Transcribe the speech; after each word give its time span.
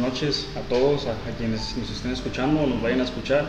buenas 0.00 0.20
noches 0.20 0.48
a 0.56 0.60
todos, 0.68 1.06
a, 1.06 1.14
quienes 1.36 1.76
nos 1.76 1.90
estén 1.90 2.12
escuchando 2.12 2.62
o 2.62 2.66
nos 2.66 2.80
vayan 2.80 3.00
a 3.00 3.04
escuchar. 3.04 3.44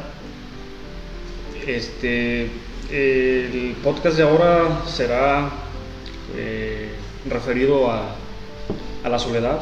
Este, 1.65 2.49
el 2.89 3.75
podcast 3.81 4.17
de 4.17 4.23
ahora 4.23 4.81
será 4.85 5.49
eh, 6.35 6.91
referido 7.29 7.89
a, 7.89 8.15
a, 9.03 9.09
la 9.09 9.17
soledad. 9.17 9.61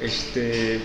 Este, 0.00 0.80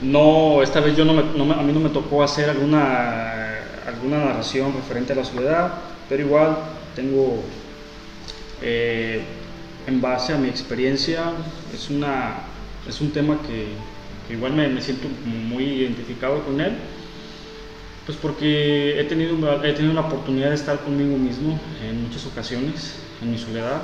no, 0.00 0.60
esta 0.62 0.80
vez 0.80 0.96
yo 0.96 1.04
no, 1.04 1.12
me, 1.12 1.54
a 1.54 1.62
mí 1.62 1.72
no 1.72 1.80
me 1.80 1.90
tocó 1.90 2.24
hacer 2.24 2.50
alguna, 2.50 3.60
alguna 3.86 4.24
narración 4.24 4.74
referente 4.74 5.12
a 5.12 5.16
la 5.16 5.24
soledad, 5.24 5.72
pero 6.08 6.22
igual 6.24 6.56
tengo 6.96 7.42
eh, 8.60 9.22
en 9.86 10.00
base 10.00 10.32
a 10.32 10.36
mi 10.36 10.48
experiencia, 10.48 11.32
es, 11.72 11.90
una, 11.90 12.51
es 12.88 13.00
un 13.00 13.10
tema 13.10 13.38
que, 13.46 13.68
igual 14.32 14.54
me, 14.54 14.80
siento 14.80 15.08
muy 15.24 15.64
identificado 15.64 16.42
con 16.42 16.60
él, 16.60 16.72
pues 18.06 18.18
porque 18.18 19.00
he 19.00 19.04
tenido, 19.04 19.64
he 19.64 19.72
tenido 19.72 19.94
la 19.94 20.02
oportunidad 20.02 20.48
de 20.48 20.56
estar 20.56 20.80
conmigo 20.80 21.16
mismo 21.16 21.58
en 21.86 22.02
muchas 22.02 22.26
ocasiones, 22.26 22.96
en 23.20 23.30
mi 23.30 23.38
soledad, 23.38 23.82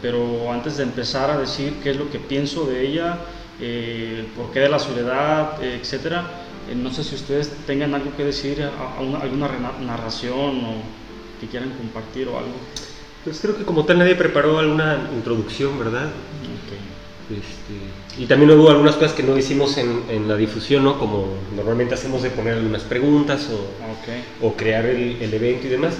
pero 0.00 0.50
antes 0.50 0.78
de 0.78 0.84
empezar 0.84 1.30
a 1.30 1.38
decir 1.38 1.74
qué 1.82 1.90
es 1.90 1.96
lo 1.96 2.10
que 2.10 2.18
pienso 2.18 2.64
de 2.64 2.86
ella, 2.86 3.18
eh, 3.60 4.26
por 4.34 4.50
qué 4.52 4.60
de 4.60 4.68
la 4.70 4.78
soledad, 4.78 5.62
etc., 5.62 5.80
etcétera, 5.80 6.30
eh, 6.70 6.74
no 6.74 6.90
sé 6.92 7.04
si 7.04 7.14
ustedes 7.14 7.50
tengan 7.66 7.94
algo 7.94 8.16
que 8.16 8.24
decir, 8.24 8.62
alguna 8.62 9.48
narración 9.80 10.64
o 10.64 10.74
que 11.40 11.46
quieran 11.46 11.70
compartir 11.70 12.28
o 12.28 12.38
algo. 12.38 12.54
Pues 13.24 13.40
creo 13.40 13.56
que 13.56 13.64
como 13.64 13.84
tal 13.84 13.98
nadie 13.98 14.14
preparó 14.14 14.58
alguna 14.58 15.10
introducción, 15.14 15.78
¿verdad? 15.78 16.08
Este, 17.30 18.22
y 18.22 18.26
también 18.26 18.50
hubo 18.50 18.70
algunas 18.70 18.96
cosas 18.96 19.12
que 19.12 19.22
no 19.22 19.38
hicimos 19.38 19.78
en, 19.78 20.02
en, 20.10 20.28
la 20.28 20.36
difusión, 20.36 20.84
¿no? 20.84 20.98
Como 20.98 21.28
normalmente 21.54 21.94
hacemos 21.94 22.22
de 22.22 22.30
poner 22.30 22.54
algunas 22.54 22.82
preguntas 22.82 23.48
o, 23.50 24.46
o 24.46 24.54
crear 24.54 24.84
el, 24.86 25.16
el, 25.20 25.32
evento 25.34 25.66
y 25.66 25.70
demás. 25.70 25.94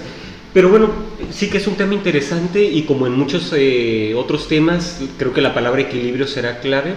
Pero 0.53 0.69
bueno, 0.69 0.89
sí 1.31 1.49
que 1.49 1.57
es 1.57 1.67
un 1.67 1.75
tema 1.75 1.93
interesante 1.93 2.61
y 2.63 2.83
como 2.83 3.07
en 3.07 3.13
muchos 3.13 3.53
eh, 3.55 4.13
otros 4.15 4.47
temas, 4.49 5.01
creo 5.17 5.33
que 5.33 5.41
la 5.41 5.53
palabra 5.53 5.81
equilibrio 5.81 6.27
será 6.27 6.59
clave. 6.59 6.93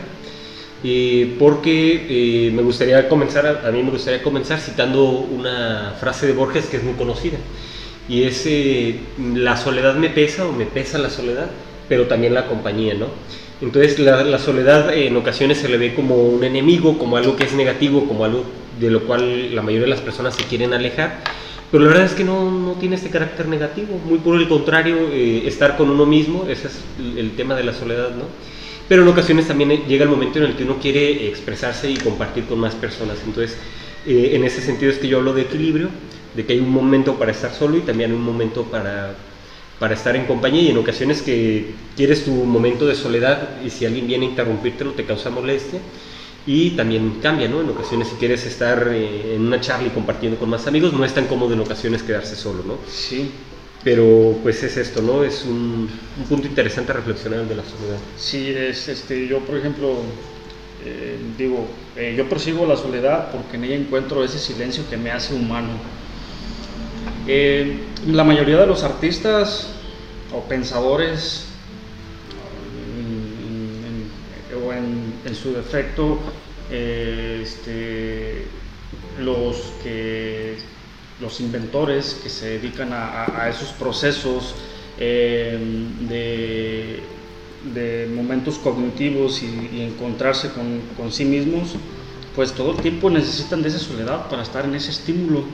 Eh, 0.87 1.37
porque 1.39 2.07
eh, 2.11 2.51
me 2.51 2.61
gustaría 2.61 3.09
comenzar, 3.09 3.47
a, 3.47 3.67
a 3.67 3.73
mí 3.73 3.83
me 3.83 3.91
gustaría 3.91 4.23
comenzar 4.23 4.61
citando 4.61 5.09
una 5.09 5.95
frase 5.99 6.27
de 6.27 6.35
Borges 6.35 6.67
que 6.67 6.77
es 6.77 6.83
muy 6.83 6.93
conocida 6.93 7.39
y 8.09 8.25
es 8.25 8.45
eh, 8.47 8.97
la 9.35 9.57
soledad 9.57 9.95
me 9.95 10.11
pesa 10.11 10.47
o 10.47 10.53
me 10.53 10.67
pesa 10.67 10.99
la 10.99 11.11
soledad, 11.11 11.49
pero 11.89 12.07
también 12.07 12.35
la 12.35 12.47
compañía, 12.47 12.95
¿no? 12.95 13.07
Entonces 13.61 13.99
la, 13.99 14.39
soledad 14.39 14.93
en 14.95 15.17
ocasiones 15.17 15.59
se 15.59 15.69
le 15.69 15.79
ve 15.79 15.95
como 15.95 16.17
un 16.17 16.43
enemigo, 16.43 16.99
como 16.99 17.17
algo 17.17 17.37
que 17.37 17.45
es 17.45 17.55
negativo, 17.55 18.07
como 18.07 18.25
algo 18.25 18.45
de 18.81 18.91
lo 18.91 19.05
cual 19.05 19.55
la 19.55 19.63
mayoría 19.63 19.85
de 19.85 19.91
las 19.91 20.01
personas 20.01 20.35
se 20.35 20.45
quieren 20.45 20.75
alejar, 20.75 21.21
pero 21.71 21.85
la 21.85 21.91
verdad 21.91 22.07
es 22.07 22.13
que 22.13 22.25
no, 22.25 22.51
no 22.51 22.73
tiene 22.73 22.97
este 22.97 23.11
carácter 23.11 23.47
negativo, 23.47 23.99
muy 24.05 24.19
por 24.19 24.37
el 24.37 24.49
contrario, 24.49 25.09
eh, 25.13 25.45
estar 25.47 25.77
con 25.77 25.89
uno 25.91 26.05
mismo, 26.05 26.47
ese 26.49 26.67
es 26.67 26.81
el 27.17 27.33
tema 27.37 27.55
de 27.55 27.65
la 27.65 27.73
soledad, 27.73 28.11
¿no? 28.11 28.25
Pero 28.89 29.03
en 29.03 29.09
ocasiones 29.09 29.49
también 29.49 29.85
llega 29.87 30.05
el 30.05 30.11
momento 30.11 30.39
en 30.39 30.47
el 30.47 30.57
que 30.57 30.65
uno 30.65 30.79
quiere 30.81 31.29
expresarse 31.29 31.91
y 31.91 31.97
compartir 31.97 32.45
con 32.45 32.59
más 32.59 32.75
personas, 32.75 33.19
entonces 33.25 33.57
eh, 34.07 34.33
en 34.35 34.45
ese 34.45 34.61
sentido 34.61 34.91
es 34.91 34.99
que 34.99 35.09
yo 35.09 35.19
hablo 35.19 35.33
de 35.33 35.43
equilibrio, 35.43 35.89
de 36.35 36.45
que 36.45 36.55
hay 36.55 36.61
un 36.61 36.71
momento 36.71 37.15
para 37.15 37.31
estar 37.31 37.53
solo 37.53 37.77
y 37.77 37.81
también 37.81 38.13
un 38.13 38.23
momento 38.23 38.65
para, 38.65 39.15
para 39.85 39.97
estar 39.97 40.17
en 40.17 40.25
compañía 40.25 40.63
y 40.63 40.69
en 40.71 40.79
ocasiones 40.79 41.21
que 41.21 41.75
quieres 41.95 42.25
tu 42.25 42.31
momento 42.31 42.87
de 42.87 42.95
soledad 42.95 43.61
y 43.63 43.69
si 43.69 43.85
alguien 43.85 44.07
viene 44.07 44.25
a 44.25 44.31
interrumpírtelo 44.31 44.93
te 44.93 45.05
causa 45.05 45.29
molestia 45.29 45.79
y 46.47 46.71
también 46.71 47.19
cambia, 47.21 47.49
¿no? 47.49 47.61
En 47.61 47.69
ocasiones 47.69 48.09
si 48.09 48.15
quieres 48.15 48.47
estar 48.47 48.89
eh, 48.91 49.35
en 49.35 49.43
una 49.43 49.61
charla 49.61 49.89
y 49.89 49.91
compartiendo 49.91 50.39
con 50.39 50.49
más 50.49 50.67
amigos 50.67 50.95
no 50.95 51.05
es 51.05 51.13
tan 51.13 51.27
cómodo 51.27 51.53
en 51.53 51.61
ocasiones 51.61 52.03
quedarse 52.03 52.35
solo, 52.35 52.65
¿no? 52.67 52.79
Sí. 52.89 53.31
Pero 53.83 54.39
pues 54.43 54.63
es 54.63 54.75
esto, 54.79 55.03
¿no? 55.03 55.23
Es 55.23 55.45
un, 55.45 55.91
un 56.19 56.25
punto 56.31 56.47
interesante 56.47 56.93
a 56.93 56.95
reflexionar 56.95 57.47
de 57.47 57.55
la 57.55 57.63
soledad. 57.63 57.99
Sí, 58.17 58.55
es, 58.57 58.89
este, 58.89 59.27
yo 59.27 59.41
por 59.41 59.59
ejemplo 59.59 59.99
eh, 60.87 61.19
digo, 61.37 61.67
eh, 61.95 62.15
yo 62.17 62.27
percibo 62.27 62.65
la 62.65 62.79
soledad 62.79 63.31
porque 63.33 63.59
en 63.59 63.65
ella 63.65 63.75
encuentro 63.75 64.25
ese 64.25 64.39
silencio 64.39 64.83
que 64.89 64.97
me 64.97 65.11
hace 65.11 65.35
humano 65.35 65.73
eh, 67.27 67.79
la 68.07 68.23
mayoría 68.23 68.59
de 68.59 68.67
los 68.67 68.83
artistas 68.83 69.69
o 70.33 70.41
pensadores, 70.43 71.47
o 74.55 74.73
en, 74.73 75.35
su 75.35 75.53
defecto, 75.53 76.19
eh, 76.71 77.41
este, 77.43 78.47
los, 79.19 79.73
que, 79.83 80.57
los 81.21 81.41
inventores 81.41 82.21
que 82.23 82.29
se 82.29 82.59
dedican 82.59 82.91
a, 82.93 83.49
esos 83.49 83.69
procesos 83.71 84.55
eh, 84.99 85.59
de, 86.09 87.01
momentos 88.15 88.59
cognitivos 88.59 89.43
y, 89.43 89.83
encontrarse 89.83 90.51
con, 90.51 90.83
con 90.97 91.11
sí 91.11 91.25
mismos, 91.25 91.75
pues 92.37 92.53
todo 92.53 92.73
el 92.73 92.77
tiempo 92.79 93.09
necesitan 93.09 93.63
de 93.63 93.69
esa 93.69 93.79
soledad 93.79 94.29
para 94.29 94.43
estar 94.43 94.65
en 94.65 94.75
ese 94.75 94.91
estímulo 94.91 95.45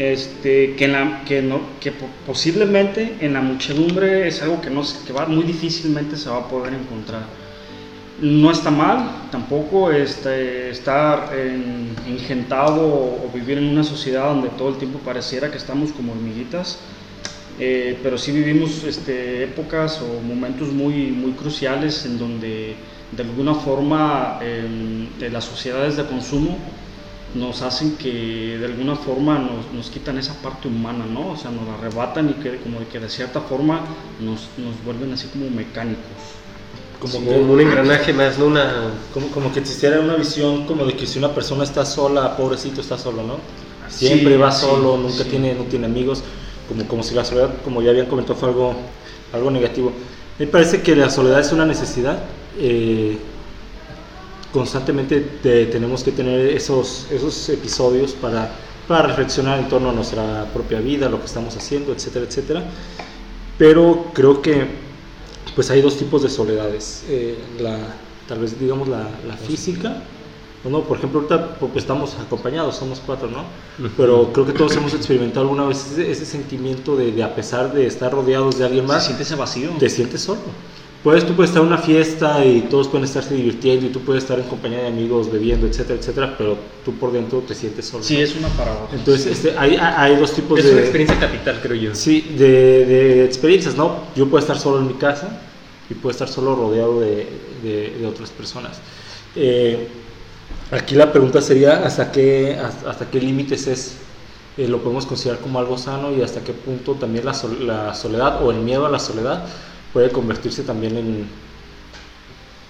este, 0.00 0.76
que, 0.76 0.88
la, 0.88 1.24
que, 1.26 1.42
no, 1.42 1.60
que 1.78 1.92
posiblemente 2.26 3.16
en 3.20 3.34
la 3.34 3.42
muchedumbre 3.42 4.26
es 4.26 4.40
algo 4.40 4.58
que, 4.62 4.70
no, 4.70 4.82
que 5.06 5.12
va, 5.12 5.26
muy 5.26 5.44
difícilmente 5.44 6.16
se 6.16 6.30
va 6.30 6.38
a 6.38 6.48
poder 6.48 6.72
encontrar. 6.72 7.24
No 8.22 8.50
está 8.50 8.70
mal 8.70 9.28
tampoco 9.30 9.92
este, 9.92 10.70
estar 10.70 11.30
en, 11.36 11.94
ingentado 12.08 12.80
o, 12.82 13.30
vivir 13.34 13.58
en 13.58 13.64
una 13.64 13.84
sociedad 13.84 14.30
donde 14.30 14.48
todo 14.48 14.70
el 14.70 14.76
tiempo 14.76 14.98
pareciera 15.00 15.50
que 15.50 15.58
estamos 15.58 15.92
como 15.92 16.12
hormiguitas, 16.12 16.78
eh, 17.58 17.98
pero 18.02 18.16
sí 18.16 18.32
vivimos 18.32 18.82
este, 18.84 19.44
épocas 19.44 20.00
o 20.00 20.22
momentos 20.22 20.68
muy, 20.72 21.10
muy 21.10 21.32
cruciales 21.32 22.06
en 22.06 22.18
donde 22.18 22.74
de 23.12 23.22
alguna 23.22 23.54
forma 23.54 24.38
de 24.40 25.30
las 25.30 25.44
sociedades 25.44 25.98
de 25.98 26.06
consumo 26.06 26.56
nos 27.34 27.62
hacen 27.62 27.96
que 27.96 28.58
de 28.58 28.66
alguna 28.66 28.96
forma 28.96 29.38
nos, 29.38 29.72
nos, 29.72 29.90
quitan 29.90 30.18
esa 30.18 30.34
parte 30.42 30.68
humana, 30.68 31.04
¿no? 31.06 31.32
O 31.32 31.36
sea, 31.36 31.50
nos 31.50 31.66
la 31.66 31.74
arrebatan 31.74 32.30
y 32.30 32.32
que 32.34 32.56
como 32.58 32.78
que 32.88 32.98
de 32.98 33.08
cierta 33.08 33.40
forma 33.40 33.84
nos, 34.20 34.48
nos 34.58 34.84
vuelven 34.84 35.12
así 35.12 35.28
como 35.28 35.48
mecánicos. 35.50 36.04
Como, 36.98 37.18
un 37.30 37.60
engranaje 37.60 38.12
más, 38.12 38.38
¿no? 38.38 38.46
Una... 38.46 38.90
Como, 39.14 39.28
como 39.28 39.52
que 39.52 39.60
existiera 39.60 40.00
una 40.00 40.16
visión 40.16 40.66
como 40.66 40.84
de 40.84 40.94
que 40.96 41.06
si 41.06 41.18
una 41.18 41.32
persona 41.34 41.64
está 41.64 41.86
sola, 41.86 42.36
pobrecito 42.36 42.80
está 42.80 42.98
solo, 42.98 43.22
¿no? 43.22 43.36
Siempre 43.88 44.36
va 44.36 44.52
solo, 44.52 44.96
nunca 44.96 45.24
tiene, 45.24 45.54
no 45.54 45.64
tiene 45.64 45.86
amigos, 45.86 46.22
como, 46.68 46.86
como 46.86 47.02
si 47.02 47.14
la 47.14 47.24
soledad, 47.24 47.50
como 47.64 47.80
ya 47.82 47.90
habían 47.90 48.06
comentado, 48.06 48.38
fue 48.38 48.48
algo, 48.48 48.74
algo 49.32 49.50
negativo. 49.50 49.92
Me 50.38 50.46
parece 50.46 50.82
que 50.82 50.94
la 50.96 51.10
soledad 51.10 51.40
es 51.40 51.52
una 51.52 51.64
necesidad. 51.64 52.22
Eh, 52.58 53.18
constantemente 54.52 55.20
tenemos 55.70 56.02
que 56.02 56.12
tener 56.12 56.46
esos, 56.48 57.06
esos 57.10 57.48
episodios 57.48 58.12
para, 58.12 58.50
para 58.88 59.08
reflexionar 59.08 59.58
en 59.58 59.68
torno 59.68 59.90
a 59.90 59.92
nuestra 59.92 60.46
propia 60.52 60.80
vida, 60.80 61.08
lo 61.08 61.20
que 61.20 61.26
estamos 61.26 61.56
haciendo, 61.56 61.92
etcétera, 61.92 62.26
etcétera. 62.26 62.64
Pero 63.58 64.06
creo 64.14 64.40
que 64.42 64.66
pues 65.54 65.70
hay 65.70 65.80
dos 65.80 65.96
tipos 65.96 66.22
de 66.22 66.28
soledades. 66.28 67.04
Eh, 67.08 67.38
la, 67.60 67.78
tal 68.26 68.40
vez 68.40 68.58
digamos 68.58 68.88
la, 68.88 69.08
la 69.26 69.36
física, 69.36 70.02
no, 70.64 70.82
por 70.82 70.98
ejemplo, 70.98 71.20
ahorita 71.20 71.56
pues, 71.56 71.76
estamos 71.76 72.14
acompañados, 72.20 72.76
somos 72.76 73.00
cuatro, 73.04 73.28
¿no? 73.30 73.44
Pero 73.96 74.30
creo 74.32 74.44
que 74.44 74.52
todos 74.52 74.76
hemos 74.76 74.92
experimentado 74.92 75.42
alguna 75.42 75.64
vez 75.64 75.96
ese, 75.96 76.26
sentimiento 76.26 76.96
de, 76.96 77.12
de, 77.12 77.22
a 77.22 77.34
pesar 77.34 77.72
de 77.72 77.86
estar 77.86 78.12
rodeados 78.12 78.58
de 78.58 78.66
alguien 78.66 78.84
más, 78.84 79.02
¿Se 79.02 79.06
siente 79.06 79.22
ese 79.22 79.36
vacío? 79.36 79.70
Te 79.78 79.88
sientes 79.88 80.20
solo. 80.20 80.40
Puedes, 81.02 81.26
tú 81.26 81.34
puedes 81.34 81.50
estar 81.50 81.62
en 81.62 81.68
una 81.68 81.78
fiesta 81.78 82.44
y 82.44 82.62
todos 82.62 82.88
pueden 82.88 83.04
estarse 83.04 83.34
divirtiendo 83.34 83.86
y 83.86 83.88
tú 83.88 84.00
puedes 84.00 84.22
estar 84.22 84.38
en 84.38 84.46
compañía 84.46 84.80
de 84.80 84.88
amigos 84.88 85.32
bebiendo, 85.32 85.66
etcétera, 85.66 85.98
etcétera, 85.98 86.34
pero 86.36 86.58
tú 86.84 86.92
por 86.94 87.10
dentro 87.10 87.38
te 87.40 87.54
sientes 87.54 87.86
solo. 87.86 88.04
Sí, 88.04 88.20
es 88.20 88.36
una 88.36 88.48
paradoja. 88.48 88.94
Entonces, 88.94 89.26
este, 89.26 89.58
hay, 89.58 89.76
hay, 89.76 90.16
dos 90.16 90.32
tipos 90.34 90.62
de... 90.62 90.68
Es 90.68 90.72
una 90.72 90.80
experiencia 90.82 91.18
capital, 91.18 91.58
creo 91.62 91.76
yo. 91.76 91.94
Sí, 91.94 92.34
de, 92.36 92.84
de, 92.84 93.24
experiencias, 93.24 93.76
¿no? 93.76 94.04
Yo 94.14 94.28
puedo 94.28 94.40
estar 94.40 94.58
solo 94.58 94.80
en 94.80 94.88
mi 94.88 94.94
casa 94.94 95.40
y 95.88 95.94
puedo 95.94 96.10
estar 96.10 96.28
solo 96.28 96.54
rodeado 96.54 97.00
de, 97.00 97.26
de 97.62 98.06
otras 98.06 98.28
personas. 98.30 98.78
Eh, 99.36 99.88
aquí 100.70 100.94
la 100.94 101.12
pregunta 101.12 101.40
sería, 101.40 101.84
¿hasta 101.84 102.10
qué, 102.10 102.58
hasta, 102.58 103.08
qué 103.10 103.20
límites 103.20 103.66
es 103.66 103.96
eh, 104.56 104.66
lo 104.66 104.78
podemos 104.82 105.06
considerar 105.06 105.40
como 105.40 105.58
algo 105.58 105.78
sano 105.78 106.12
y 106.12 106.22
hasta 106.22 106.42
qué 106.42 106.52
punto 106.52 106.94
también 106.94 107.24
la, 107.24 107.34
la 107.60 107.94
soledad 107.94 108.44
o 108.44 108.50
el 108.50 108.58
miedo 108.58 108.86
a 108.86 108.90
la 108.90 108.98
soledad 108.98 109.44
puede 109.92 110.10
convertirse 110.10 110.62
también 110.62 110.96
en, 110.96 111.26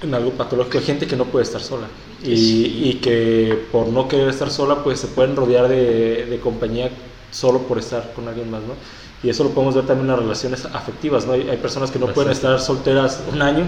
en 0.03 0.15
algo 0.15 0.31
patológico. 0.33 0.79
Hay 0.79 0.85
gente 0.85 1.07
que 1.07 1.17
no 1.17 1.27
puede 1.27 1.45
estar 1.45 1.61
sola 1.61 1.87
y, 2.23 2.91
y, 2.91 2.95
que 3.03 3.67
por 3.73 3.89
no 3.89 4.09
querer 4.09 4.29
estar 4.29 4.51
sola, 4.51 4.83
pues 4.83 5.01
se 5.01 5.09
pueden 5.09 5.37
rodear 5.37 5.69
de, 5.69 6.27
de, 6.27 6.41
compañía 6.41 6.91
solo 7.31 7.61
por 7.61 7.79
estar 7.79 8.13
con 8.15 8.29
alguien 8.29 8.51
más, 8.51 8.63
¿no? 8.63 8.75
Y 9.23 9.29
eso 9.29 9.45
lo 9.45 9.51
podemos 9.51 9.75
ver 9.75 9.87
también 9.87 10.07
en 10.07 10.17
las 10.17 10.21
relaciones 10.21 10.65
afectivas, 10.67 11.27
¿no? 11.27 11.33
Hay, 11.33 11.49
hay 11.49 11.57
personas 11.59 11.91
que 11.91 11.99
no 11.99 12.09
pueden 12.09 12.33
estar 12.33 12.59
solteras 12.61 13.23
un 13.33 13.43
año 13.43 13.65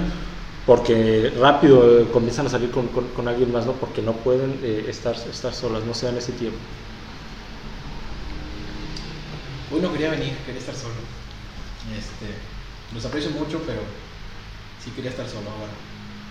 porque 0.66 1.32
rápido 1.38 2.00
eh, 2.00 2.08
comienzan 2.12 2.46
a 2.46 2.50
salir 2.50 2.70
con, 2.70 2.86
con, 2.88 3.28
alguien 3.28 3.52
más, 3.52 3.66
¿no? 3.66 3.72
Porque 3.72 4.00
no 4.00 4.12
pueden 4.12 4.60
eh, 4.62 4.86
estar, 4.88 5.14
estar 5.14 5.52
solas, 5.52 5.84
no 5.84 5.92
se 5.94 6.06
dan 6.06 6.16
ese 6.16 6.32
tiempo. 6.32 6.58
Hoy 9.72 9.80
no 9.80 9.90
quería 9.92 10.10
venir, 10.10 10.34
quería 10.44 10.60
estar 10.60 10.74
solo. 10.74 10.94
Este, 11.98 12.26
los 12.94 13.04
aprecio 13.04 13.30
mucho, 13.30 13.62
pero 13.66 13.80
sí 14.82 14.90
quería 14.90 15.10
estar 15.10 15.28
solo 15.28 15.50
ahora, 15.50 15.72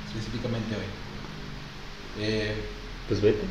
específicamente 0.07 0.75
hoy. 0.75 2.23
Eh, 2.23 2.55
pues 3.07 3.21
vete. 3.21 3.41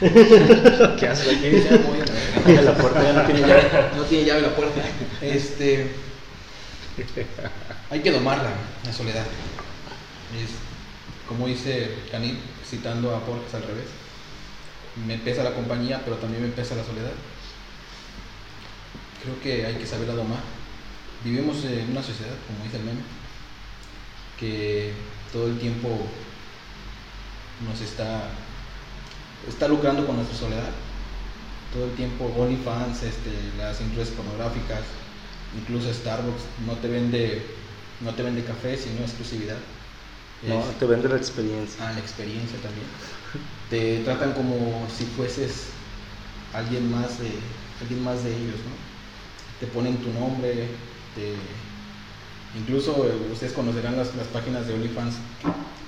¿Qué 0.98 1.08
haces 1.08 1.36
aquí? 1.36 1.50
Ya 1.50 1.76
voy 1.78 2.56
a 2.56 2.62
la 2.62 2.74
puerta 2.76 3.02
ya 3.02 3.12
no 3.12 3.22
tiene 3.24 3.40
llave, 3.40 3.62
no 3.96 4.02
tiene 4.04 4.24
llave 4.24 4.42
la 4.42 4.54
puerta. 4.54 4.80
Este, 5.20 5.90
hay 7.90 8.00
que 8.00 8.10
domarla, 8.10 8.50
la 8.84 8.92
soledad. 8.92 9.26
Es, 10.36 10.50
como 11.28 11.46
dice 11.46 11.90
Canil, 12.10 12.38
citando 12.68 13.14
a 13.14 13.24
Porges 13.24 13.54
al 13.54 13.62
revés. 13.62 13.86
Me 15.06 15.18
pesa 15.18 15.42
la 15.42 15.54
compañía, 15.54 16.00
pero 16.04 16.16
también 16.16 16.42
me 16.42 16.48
pesa 16.48 16.74
la 16.74 16.84
soledad. 16.84 17.12
Creo 19.22 19.40
que 19.42 19.66
hay 19.66 19.74
que 19.74 19.86
saberla 19.86 20.14
domar. 20.14 20.40
Vivimos 21.24 21.64
en 21.64 21.90
una 21.90 22.02
sociedad, 22.02 22.34
como 22.46 22.64
dice 22.64 22.78
el 22.78 22.84
meme, 22.84 23.02
que 24.38 24.92
todo 25.32 25.48
el 25.48 25.58
tiempo 25.58 25.88
nos 27.68 27.80
está, 27.82 28.30
está 29.46 29.68
lucrando 29.68 30.06
con 30.06 30.16
nuestra 30.16 30.36
soledad. 30.36 30.70
Todo 31.74 31.84
el 31.84 31.92
tiempo 31.92 32.24
OnlyFans, 32.36 33.02
este, 33.02 33.30
las 33.58 33.80
industrias 33.80 34.08
pornográficas, 34.10 34.80
incluso 35.56 35.92
Starbucks 35.92 36.42
no 36.66 36.72
te 36.74 36.88
vende, 36.88 37.46
no 38.00 38.14
te 38.14 38.22
vende 38.22 38.42
café, 38.42 38.76
sino 38.76 39.02
exclusividad. 39.02 39.58
No, 40.48 40.60
te 40.78 40.86
vende 40.86 41.08
la 41.08 41.16
experiencia. 41.16 41.86
Ah, 41.86 41.92
la 41.92 42.00
experiencia 42.00 42.58
también. 42.62 42.86
te 43.68 44.02
tratan 44.04 44.32
como 44.32 44.86
si 44.88 45.04
fueses 45.04 45.66
alguien 46.54 46.90
más 46.90 47.18
de, 47.18 47.30
alguien 47.80 48.02
más 48.02 48.24
de 48.24 48.30
ellos, 48.30 48.56
¿no? 48.64 49.60
Te 49.60 49.66
ponen 49.66 49.98
tu 49.98 50.10
nombre, 50.12 50.66
te... 51.14 51.34
incluso 52.58 53.06
eh, 53.06 53.32
ustedes 53.32 53.52
conocerán 53.52 53.96
las, 53.96 54.14
las 54.14 54.26
páginas 54.28 54.66
de 54.66 54.74
OnlyFans 54.74 55.16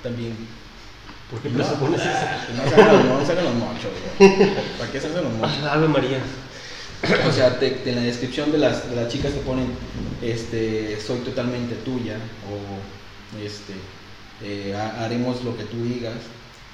también 0.01 0.35
¿Por 1.33 1.41
qué 1.41 1.49
no, 1.49 1.57
no, 1.57 1.63
no, 3.07 3.19
no 3.19 3.25
se 3.25 3.31
hagan 3.31 3.45
los 3.45 3.55
mochos, 3.55 3.91
¿Para 4.77 4.91
qué 4.91 5.01
se 5.01 5.07
hacen 5.07 5.23
los 5.23 5.33
mochos? 5.33 5.63
Ave 5.71 5.87
María. 5.87 6.19
O 7.27 7.31
sea, 7.31 7.57
en 7.59 7.95
la 7.95 8.01
descripción 8.01 8.51
de 8.51 8.59
las, 8.59 8.87
de 8.87 8.95
las 8.95 9.11
chicas 9.11 9.33
te 9.33 9.39
ponen, 9.39 9.67
este, 10.21 11.01
soy 11.01 11.19
totalmente 11.19 11.75
tuya, 11.75 12.17
o 12.47 13.39
este, 13.43 13.73
eh, 14.43 14.75
haremos 14.75 15.43
lo 15.43 15.57
que 15.57 15.63
tú 15.63 15.83
digas, 15.83 16.13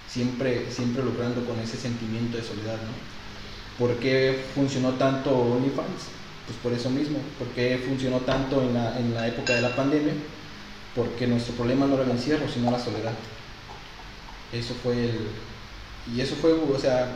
siempre, 0.10 0.69
siempre 0.72 1.04
logrando 1.04 1.45
con 1.45 1.57
ese 1.60 1.78
sentimiento 1.78 2.38
de 2.38 2.44
soledad, 2.44 2.75
¿no? 2.75 3.80
¿Por 3.80 3.95
qué 3.95 4.44
funcionó 4.54 4.92
tanto 4.95 5.31
OnlyFans? 5.31 6.19
Pues 6.50 6.60
por 6.63 6.74
eso 6.74 6.90
mismo. 6.90 7.19
¿Por 7.38 7.48
qué 7.50 7.80
funcionó 7.88 8.18
tanto 8.22 8.63
en 8.63 8.74
la, 8.74 8.98
en 8.98 9.13
la 9.13 9.28
época 9.28 9.54
de 9.54 9.62
la 9.62 9.75
pandemia? 9.75 10.13
Porque 10.96 11.28
nuestro 11.28 11.54
problema 11.54 11.86
no 11.86 11.94
era 11.94 12.06
el 12.06 12.10
encierro, 12.10 12.50
sino 12.51 12.72
la 12.72 12.80
soledad. 12.80 13.13
Eso 14.51 14.74
fue 14.81 14.94
el... 14.94 15.19
Y 16.12 16.22
eso 16.22 16.36
fue, 16.42 16.54
o 16.54 16.80
sea, 16.80 17.07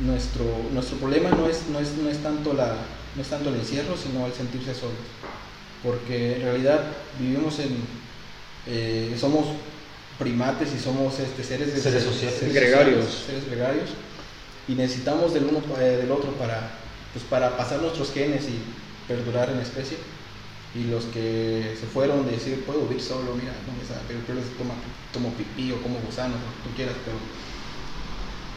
nuestro, 0.00 0.44
nuestro 0.72 0.96
problema 0.96 1.28
no 1.32 1.46
es, 1.46 1.66
no, 1.68 1.78
es, 1.78 1.92
no, 1.98 2.08
es 2.08 2.22
tanto 2.22 2.54
la, 2.54 2.76
no 3.14 3.20
es 3.20 3.28
tanto 3.28 3.50
el 3.50 3.56
encierro, 3.56 3.94
sino 3.94 4.24
el 4.26 4.32
sentirse 4.32 4.74
solo 4.74 4.94
Porque 5.82 6.36
en 6.36 6.42
realidad 6.42 6.80
vivimos 7.18 7.58
en... 7.58 7.76
Eh, 8.66 9.14
somos 9.20 9.48
primates 10.18 10.72
y 10.74 10.78
somos 10.78 11.18
este, 11.18 11.44
seres, 11.44 11.74
de, 11.74 11.78
seres, 11.78 12.04
sociales, 12.04 12.38
seres 12.38 12.54
gregarios. 12.54 13.24
seres 13.26 13.44
gregarios 13.44 13.90
y 14.66 14.72
necesitamos 14.72 15.34
del 15.34 15.44
uno 15.44 15.60
eh, 15.78 15.98
del 16.00 16.10
otro 16.10 16.30
para, 16.32 16.70
pues, 17.14 17.24
para 17.24 17.56
pasar 17.56 17.80
nuestros 17.80 18.12
genes 18.12 18.44
y 18.44 18.58
perdurar 19.08 19.48
en 19.48 19.60
especie 19.60 19.96
y 20.74 20.90
los 20.90 21.04
que 21.04 21.76
se 21.78 21.86
fueron 21.86 22.26
de 22.26 22.32
decir, 22.32 22.64
puedo 22.66 22.80
vivir 22.82 23.00
solo, 23.00 23.34
mira, 23.34 23.52
no 23.66 23.72
me 23.78 23.86
sabe, 23.86 24.00
pero 24.26 24.40
toma, 24.58 24.74
tomo 25.12 25.32
pipí 25.34 25.70
o 25.70 25.80
como 25.80 26.00
gusanos, 26.00 26.34
lo 26.34 26.50
que 26.50 26.68
tú 26.68 26.76
quieras, 26.76 26.94
pero, 27.04 27.16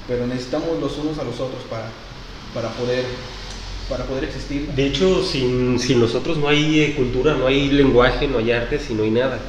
pero 0.07 0.27
necesitamos 0.27 0.80
los 0.81 0.98
unos 0.98 1.19
a 1.19 1.24
los 1.24 1.39
otros 1.39 1.62
para, 1.69 1.89
para, 2.56 2.74
poder, 2.74 3.06
para 3.88 4.06
poder 4.06 4.24
existir. 4.24 4.68
De 4.69 4.88
hecho, 4.88 5.24
sin, 5.24 5.80
sin 5.80 6.00
nosotros 6.00 6.38
no 6.38 6.48
hay 6.48 6.80
eh, 6.80 6.95
cultura, 6.95 7.36
no 7.36 7.45
hay 7.45 7.69
lenguaje, 7.69 8.27
no 8.27 8.39
hay 8.39 8.51
arte, 8.51 8.80
si 8.80 8.95
no 8.95 9.03
hay 9.03 9.12
nada. 9.12 9.39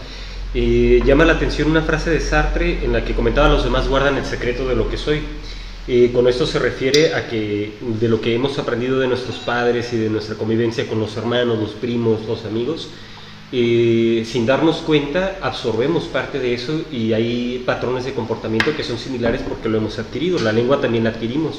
Eh, 0.53 1.01
llama 1.07 1.25
la 1.25 1.35
atención 1.35 1.71
una 1.71 1.83
frase 1.83 2.11
de 2.11 2.21
Sartre 2.21 2.85
en 2.85 2.93
la 2.93 3.05
que 3.05 3.15
comentaba 3.15 3.49
los 3.49 3.65
demás 3.65 3.89
guardan 3.89 4.17
el 4.17 4.27
secreto 4.27 4.69
de 4.69 4.77
lo 4.77 4.91
que 4.91 4.99
soy. 4.99 5.23
Eh, 5.91 6.11
con 6.13 6.29
esto 6.29 6.47
se 6.47 6.59
refiere 6.59 7.15
a 7.15 7.31
que 7.31 7.73
de 7.81 8.09
lo 8.09 8.21
que 8.21 8.35
hemos 8.35 8.59
aprendido 8.59 8.99
de 9.01 9.09
nuestros 9.09 9.37
padres 9.37 9.91
y 9.95 9.97
de 9.97 10.11
nuestra 10.11 10.35
convivencia 10.35 10.87
con 10.87 11.01
los 11.01 11.17
hermanos, 11.17 11.59
los 11.59 11.71
primos, 11.71 12.27
los 12.29 12.45
amigos, 12.45 12.91
eh, 13.53 14.23
sin 14.27 14.45
darnos 14.45 14.77
cuenta 14.79 15.39
absorbemos 15.41 16.05
parte 16.05 16.41
de 16.41 16.53
eso 16.53 16.83
y 16.93 17.15
hay 17.15 17.63
patrones 17.65 18.05
de 18.05 18.13
comportamiento 18.13 18.77
que 18.77 18.85
son 18.85 18.99
similares 18.99 19.41
porque 19.49 19.71
lo 19.71 19.79
hemos 19.79 19.99
adquirido, 19.99 20.39
la 20.41 20.53
lengua 20.53 20.79
también 20.79 21.05
la 21.05 21.11
adquirimos. 21.11 21.59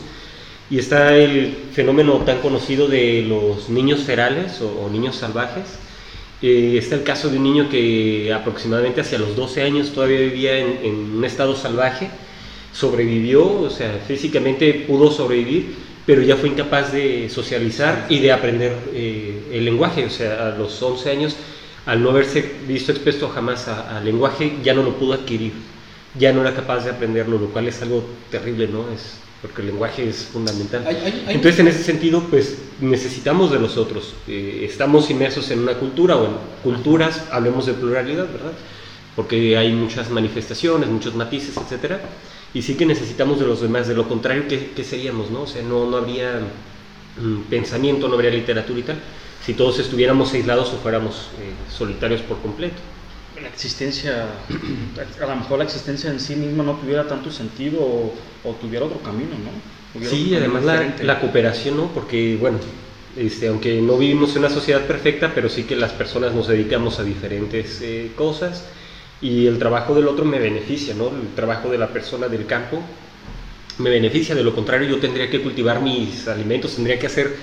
Y 0.69 0.77
está 0.77 1.15
el 1.15 1.55
fenómeno 1.73 2.17
tan 2.17 2.37
conocido 2.37 2.87
de 2.87 3.25
los 3.27 3.69
niños 3.69 4.01
ferales 4.01 4.61
o, 4.61 4.87
niños 4.91 5.15
salvajes. 5.15 5.65
Eh, 6.43 6.75
está 6.77 6.93
el 6.93 7.01
caso 7.01 7.29
de 7.29 7.37
un 7.37 7.43
niño 7.45 7.67
que 7.67 8.31
aproximadamente 8.31 9.01
hacia 9.01 9.17
los 9.17 9.35
12 9.35 9.63
años 9.63 9.91
todavía 9.91 10.19
vivía 10.19 10.59
en, 10.59 10.79
en 10.83 10.95
un 11.17 11.25
estado 11.25 11.55
salvaje 11.55 12.11
sobrevivió, 12.73 13.61
o 13.61 13.69
sea, 13.69 13.99
físicamente 14.07 14.85
pudo 14.87 15.11
sobrevivir, 15.11 15.75
pero 16.05 16.21
ya 16.21 16.35
fue 16.35 16.49
incapaz 16.49 16.91
de 16.91 17.29
socializar 17.29 18.05
y 18.09 18.19
de 18.19 18.31
aprender 18.31 18.75
eh, 18.93 19.49
el 19.51 19.65
lenguaje, 19.65 20.05
o 20.05 20.09
sea, 20.09 20.47
a 20.47 20.57
los 20.57 20.81
11 20.81 21.11
años, 21.11 21.35
al 21.85 22.01
no 22.01 22.09
haberse 22.09 22.53
visto 22.67 22.91
expuesto 22.91 23.29
jamás 23.29 23.67
al 23.67 24.03
lenguaje, 24.05 24.57
ya 24.63 24.73
no 24.73 24.83
lo 24.83 24.95
pudo 24.95 25.13
adquirir, 25.13 25.53
ya 26.17 26.33
no 26.33 26.41
era 26.41 26.53
capaz 26.53 26.83
de 26.85 26.91
aprenderlo, 26.91 27.37
lo 27.37 27.47
cual 27.47 27.67
es 27.67 27.81
algo 27.81 28.03
terrible, 28.31 28.67
¿no? 28.67 28.85
Es, 28.93 29.17
porque 29.41 29.61
el 29.61 29.67
lenguaje 29.67 30.09
es 30.09 30.27
fundamental. 30.33 30.83
Entonces, 31.27 31.59
en 31.59 31.67
ese 31.69 31.83
sentido, 31.83 32.23
pues 32.29 32.57
necesitamos 32.81 33.51
de 33.51 33.59
los 33.59 33.77
otros. 33.77 34.13
Eh, 34.27 34.65
estamos 34.69 35.09
inmersos 35.09 35.49
en 35.51 35.59
una 35.59 35.75
cultura 35.75 36.17
o 36.17 36.25
en 36.25 36.31
culturas, 36.61 37.23
hablemos 37.31 37.65
de 37.65 37.73
pluralidad, 37.73 38.27
¿verdad? 38.29 38.51
Porque 39.15 39.57
hay 39.57 39.71
muchas 39.71 40.09
manifestaciones, 40.09 40.89
muchos 40.89 41.15
matices, 41.15 41.55
etcétera 41.55 42.01
y 42.53 42.61
sí 42.61 42.75
que 42.75 42.85
necesitamos 42.85 43.39
de 43.39 43.45
los 43.45 43.61
demás, 43.61 43.87
de 43.87 43.93
lo 43.95 44.07
contrario, 44.07 44.45
¿qué, 44.47 44.83
seríamos? 44.83 45.29
No? 45.29 45.43
O 45.43 45.47
sea, 45.47 45.61
no, 45.61 45.89
no 45.89 45.97
habría 45.97 46.39
mm, 47.19 47.41
pensamiento, 47.49 48.07
no 48.07 48.15
habría 48.15 48.31
literatura 48.31 48.79
y 48.79 48.83
tal, 48.83 48.99
si 49.45 49.53
todos 49.53 49.79
estuviéramos 49.79 50.33
aislados 50.33 50.73
o 50.73 50.77
fuéramos 50.77 51.29
eh, 51.39 51.53
solitarios 51.71 52.21
por 52.21 52.39
completo. 52.41 52.77
La 53.41 53.47
existencia, 53.47 54.25
a 55.21 55.25
lo 55.25 55.35
mejor 55.35 55.59
la 55.59 55.63
existencia 55.63 56.09
en 56.09 56.19
sí 56.19 56.35
misma 56.35 56.63
no 56.63 56.73
tuviera 56.73 57.07
tanto 57.07 57.31
sentido 57.31 57.79
o, 57.79 58.51
tuviera 58.59 58.85
otro 58.85 58.99
camino, 58.99 59.31
¿no? 59.31 60.07
sí, 60.07 60.35
además 60.35 60.65
la, 60.65 60.95
la, 61.01 61.19
cooperación, 61.19 61.77
¿no? 61.77 61.87
Porque, 61.87 62.37
bueno, 62.39 62.57
este, 63.15 63.47
aunque 63.47 63.81
no 63.81 63.97
vivimos 63.97 64.31
en 64.31 64.39
una 64.39 64.49
sociedad 64.49 64.85
perfecta, 64.85 65.31
pero 65.33 65.49
sí 65.49 65.63
que 65.63 65.75
las 65.75 65.91
personas 65.91 66.33
nos 66.33 66.47
dedicamos 66.47 66.99
a 66.99 67.03
diferentes 67.03 67.79
eh, 67.81 68.11
cosas 68.15 68.65
y 69.21 69.47
el 69.47 69.59
trabajo 69.59 69.93
del 69.95 70.07
otro 70.07 70.25
me 70.25 70.39
beneficia, 70.39 70.93
¿no? 70.93 71.07
El 71.07 71.33
trabajo 71.35 71.69
de 71.69 71.77
la 71.77 71.89
persona 71.89 72.27
del 72.27 72.45
campo 72.45 72.81
me 73.77 73.89
beneficia, 73.89 74.35
de 74.35 74.43
lo 74.43 74.53
contrario 74.53 74.89
yo 74.89 74.99
tendría 74.99 75.29
que 75.29 75.41
cultivar 75.41 75.81
mis 75.81 76.27
alimentos, 76.27 76.75
tendría 76.75 76.99
que 76.99 77.07
hacer 77.07 77.35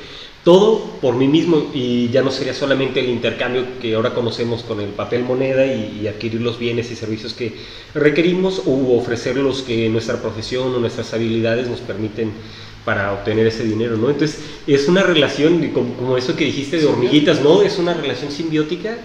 todo 0.47 0.81
por 1.01 1.17
mí 1.17 1.27
mismo 1.27 1.73
y 1.75 2.09
ya 2.11 2.23
no 2.23 2.31
sería 2.31 2.55
solamente 2.55 3.01
el 3.01 3.09
intercambio 3.09 3.65
que 3.81 3.97
ahora 3.97 4.15
conocemos 4.15 4.63
con 4.63 4.81
el 4.81 4.91
papel 4.91 5.25
moneda 5.25 5.67
y, 5.67 6.07
adquirir 6.07 6.41
los 6.41 6.57
bienes 6.57 6.89
y 6.93 6.95
servicios 6.95 7.35
que 7.35 7.57
requerimos 7.95 8.63
o 8.65 8.97
ofrecer 8.97 9.37
los 9.37 9.63
que 9.63 9.89
nuestra 9.89 10.23
profesión 10.23 10.73
o 10.73 10.79
nuestras 10.79 11.13
habilidades 11.15 11.67
nos 11.67 11.81
permiten 11.81 12.31
para 12.87 13.13
obtener 13.13 13.49
ese 13.49 13.65
dinero, 13.65 13.97
¿no? 13.97 14.09
Entonces, 14.09 14.39
es 14.65 14.87
una 14.87 15.03
relación, 15.03 15.73
como, 15.73 16.17
eso 16.17 16.37
que 16.37 16.45
dijiste 16.45 16.79
de 16.79 16.87
hormiguitas, 16.87 17.41
¿no? 17.41 17.63
Es 17.63 17.79
una 17.79 17.93
relación 17.93 18.31
simbiótica 18.31 18.97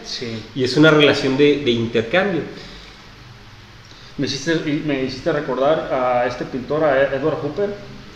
y 0.54 0.64
es 0.64 0.78
una 0.78 0.92
relación 0.92 1.36
de, 1.36 1.72
intercambio. 1.72 2.44
Me 4.20 4.28
hiciste, 4.28 4.54
me 4.86 5.04
hiciste 5.04 5.32
recordar 5.34 5.92
a 5.92 6.28
este 6.28 6.46
pintor, 6.46 6.84
a 6.84 7.16
Edward 7.16 7.38
Hooper. 7.42 7.74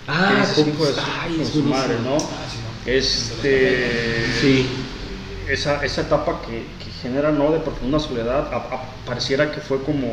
Ah, 0.08 0.44
es 0.44 0.60
hijo 0.60 0.86
de 0.86 1.46
su, 1.46 1.64
madre, 1.64 1.96
¿no? 2.04 2.16
Ah, 2.16 2.86
este, 2.86 4.24
sí. 4.40 4.68
Esa, 5.50 5.84
esa 5.84 6.02
etapa 6.02 6.44
que, 6.44 6.64
genera, 7.02 7.32
¿no? 7.32 7.52
De 7.52 7.58
profunda 7.58 8.00
soledad, 8.00 8.52
pareciera 9.04 9.52
que 9.52 9.62
fue 9.62 9.82
como, 9.82 10.12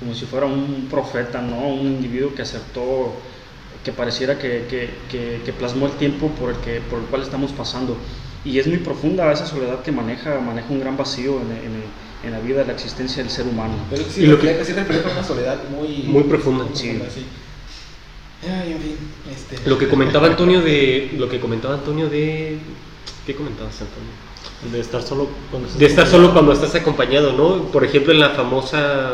como 0.00 0.14
si 0.16 0.26
fuera 0.26 0.46
un 0.46 0.88
profeta, 0.90 1.40
¿no? 1.40 1.68
Un 1.68 1.86
individuo 1.86 2.34
que 2.34 2.42
aceptó 2.42 3.14
que 3.84 3.92
pareciera 3.92 4.38
que, 4.38 4.66
que, 4.68 5.40
que, 5.44 5.52
plasmó 5.52 5.86
el 5.86 5.92
tiempo 5.92 6.28
por 6.28 6.50
el, 6.50 6.56
que, 6.56 6.80
por 6.80 6.98
el 6.98 7.06
cual 7.06 7.22
estamos 7.22 7.52
pasando. 7.52 7.96
Y 8.44 8.58
es 8.58 8.66
muy 8.66 8.78
profunda 8.78 9.30
esa 9.32 9.46
soledad 9.46 9.82
que 9.82 9.92
maneja, 9.92 10.40
maneja 10.40 10.68
un 10.70 10.80
gran 10.80 10.96
vacío 10.96 11.40
en, 11.40 11.82
en 12.24 12.32
la 12.32 12.40
vida, 12.40 12.64
la 12.64 12.72
existencia 12.72 13.22
del 13.22 13.32
ser 13.32 13.46
humano. 13.46 13.74
Pero 13.90 14.04
sí, 14.04 14.26
lo 14.26 14.38
que 14.38 14.64
sí 14.64 14.72
refleja 14.72 15.10
una 15.10 15.24
soledad 15.24 15.58
muy, 15.70 16.04
muy 16.04 16.24
profunda. 16.24 16.66
sí. 16.74 16.98
Ay, 18.42 18.72
en 18.72 18.80
fin, 18.80 18.96
este... 19.30 19.68
Lo 19.68 19.76
que 19.76 19.86
comentaba 19.86 20.26
Antonio 20.26 20.62
de. 20.62 21.10
Lo 21.18 21.28
que 21.28 21.38
comentaba 21.40 21.74
Antonio 21.74 22.08
de. 22.08 22.58
¿Qué 23.26 23.34
comentabas, 23.34 23.82
Antonio? 23.82 24.10
De 24.72 24.80
estar 24.80 25.02
solo 25.02 25.28
cuando 25.50 25.68
estás 25.68 25.78
De 25.78 25.86
estar 25.86 26.06
solo 26.06 26.32
cuando 26.32 26.52
estás 26.52 26.74
acompañado, 26.74 27.32
¿no? 27.32 27.64
Por 27.64 27.84
ejemplo, 27.84 28.14
en 28.14 28.20
la 28.20 28.30
famosa 28.30 29.12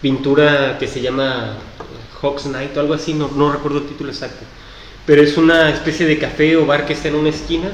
pintura 0.00 0.76
que 0.78 0.88
se 0.88 1.00
llama 1.00 1.56
Hawks 2.22 2.46
Night 2.46 2.76
o 2.76 2.80
algo 2.80 2.94
así, 2.94 3.12
no, 3.14 3.28
no 3.28 3.52
recuerdo 3.52 3.78
el 3.78 3.86
título 3.86 4.10
exacto. 4.10 4.44
Pero 5.04 5.22
es 5.22 5.36
una 5.36 5.70
especie 5.70 6.06
de 6.06 6.18
café 6.18 6.56
o 6.56 6.64
bar 6.64 6.86
que 6.86 6.92
está 6.92 7.08
en 7.08 7.16
una 7.16 7.30
esquina 7.30 7.70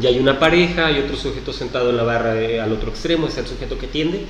y 0.00 0.06
hay 0.06 0.18
una 0.18 0.38
pareja, 0.38 0.86
hay 0.86 0.98
otro 0.98 1.16
sujeto 1.16 1.52
sentado 1.52 1.90
en 1.90 1.96
la 1.96 2.02
barra 2.02 2.32
al 2.32 2.72
otro 2.72 2.90
extremo, 2.90 3.28
es 3.28 3.38
el 3.38 3.46
sujeto 3.46 3.78
que 3.78 3.86
tiende. 3.86 4.26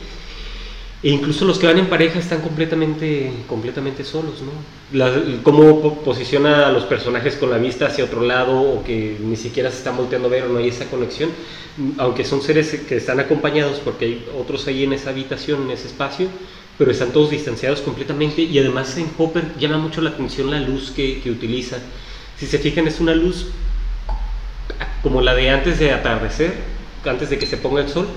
E 1.02 1.10
incluso 1.10 1.44
los 1.44 1.58
que 1.58 1.66
van 1.66 1.78
en 1.80 1.88
pareja 1.88 2.20
están 2.20 2.42
completamente, 2.42 3.32
completamente 3.48 4.04
solos, 4.04 4.34
¿no? 4.40 4.52
cómo 5.42 6.00
posiciona 6.04 6.68
a 6.68 6.70
los 6.70 6.84
personajes 6.84 7.34
con 7.34 7.50
la 7.50 7.58
vista 7.58 7.86
hacia 7.86 8.04
otro 8.04 8.22
lado 8.22 8.60
o 8.60 8.84
que 8.84 9.16
ni 9.20 9.34
siquiera 9.34 9.68
se 9.70 9.78
están 9.78 9.96
volteando 9.96 10.28
a 10.28 10.30
ver 10.30 10.44
o 10.44 10.48
no 10.50 10.60
hay 10.60 10.68
esa 10.68 10.84
conexión, 10.84 11.30
aunque 11.98 12.24
son 12.24 12.40
seres 12.40 12.82
que 12.86 12.98
están 12.98 13.18
acompañados 13.18 13.80
porque 13.80 14.04
hay 14.04 14.26
otros 14.38 14.68
ahí 14.68 14.84
en 14.84 14.92
esa 14.92 15.10
habitación, 15.10 15.62
en 15.62 15.72
ese 15.72 15.88
espacio, 15.88 16.28
pero 16.82 16.90
están 16.90 17.12
todos 17.12 17.30
distanciados 17.30 17.80
completamente 17.80 18.42
y 18.42 18.58
además 18.58 18.96
en 18.98 19.06
Popper 19.06 19.44
llama 19.56 19.78
mucho 19.78 20.00
la 20.00 20.10
atención 20.10 20.50
la 20.50 20.58
luz 20.58 20.90
que, 20.90 21.20
que 21.20 21.30
utiliza. 21.30 21.78
Si 22.36 22.44
se 22.44 22.58
fijan 22.58 22.88
es 22.88 22.98
una 22.98 23.14
luz 23.14 23.46
como 25.00 25.20
la 25.20 25.32
de 25.32 25.48
antes 25.48 25.78
de 25.78 25.92
atardecer, 25.92 26.54
antes 27.04 27.30
de 27.30 27.38
que 27.38 27.46
se 27.46 27.56
ponga 27.56 27.82
el 27.82 27.88
sol, 27.88 28.08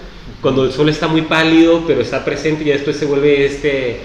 cuando 0.41 0.65
el 0.65 0.71
sol 0.71 0.89
está 0.89 1.07
muy 1.07 1.21
pálido, 1.21 1.83
pero 1.85 2.01
está 2.01 2.25
presente 2.25 2.63
y 2.63 2.69
después 2.69 2.97
se 2.97 3.05
vuelve 3.05 3.45
este 3.45 3.99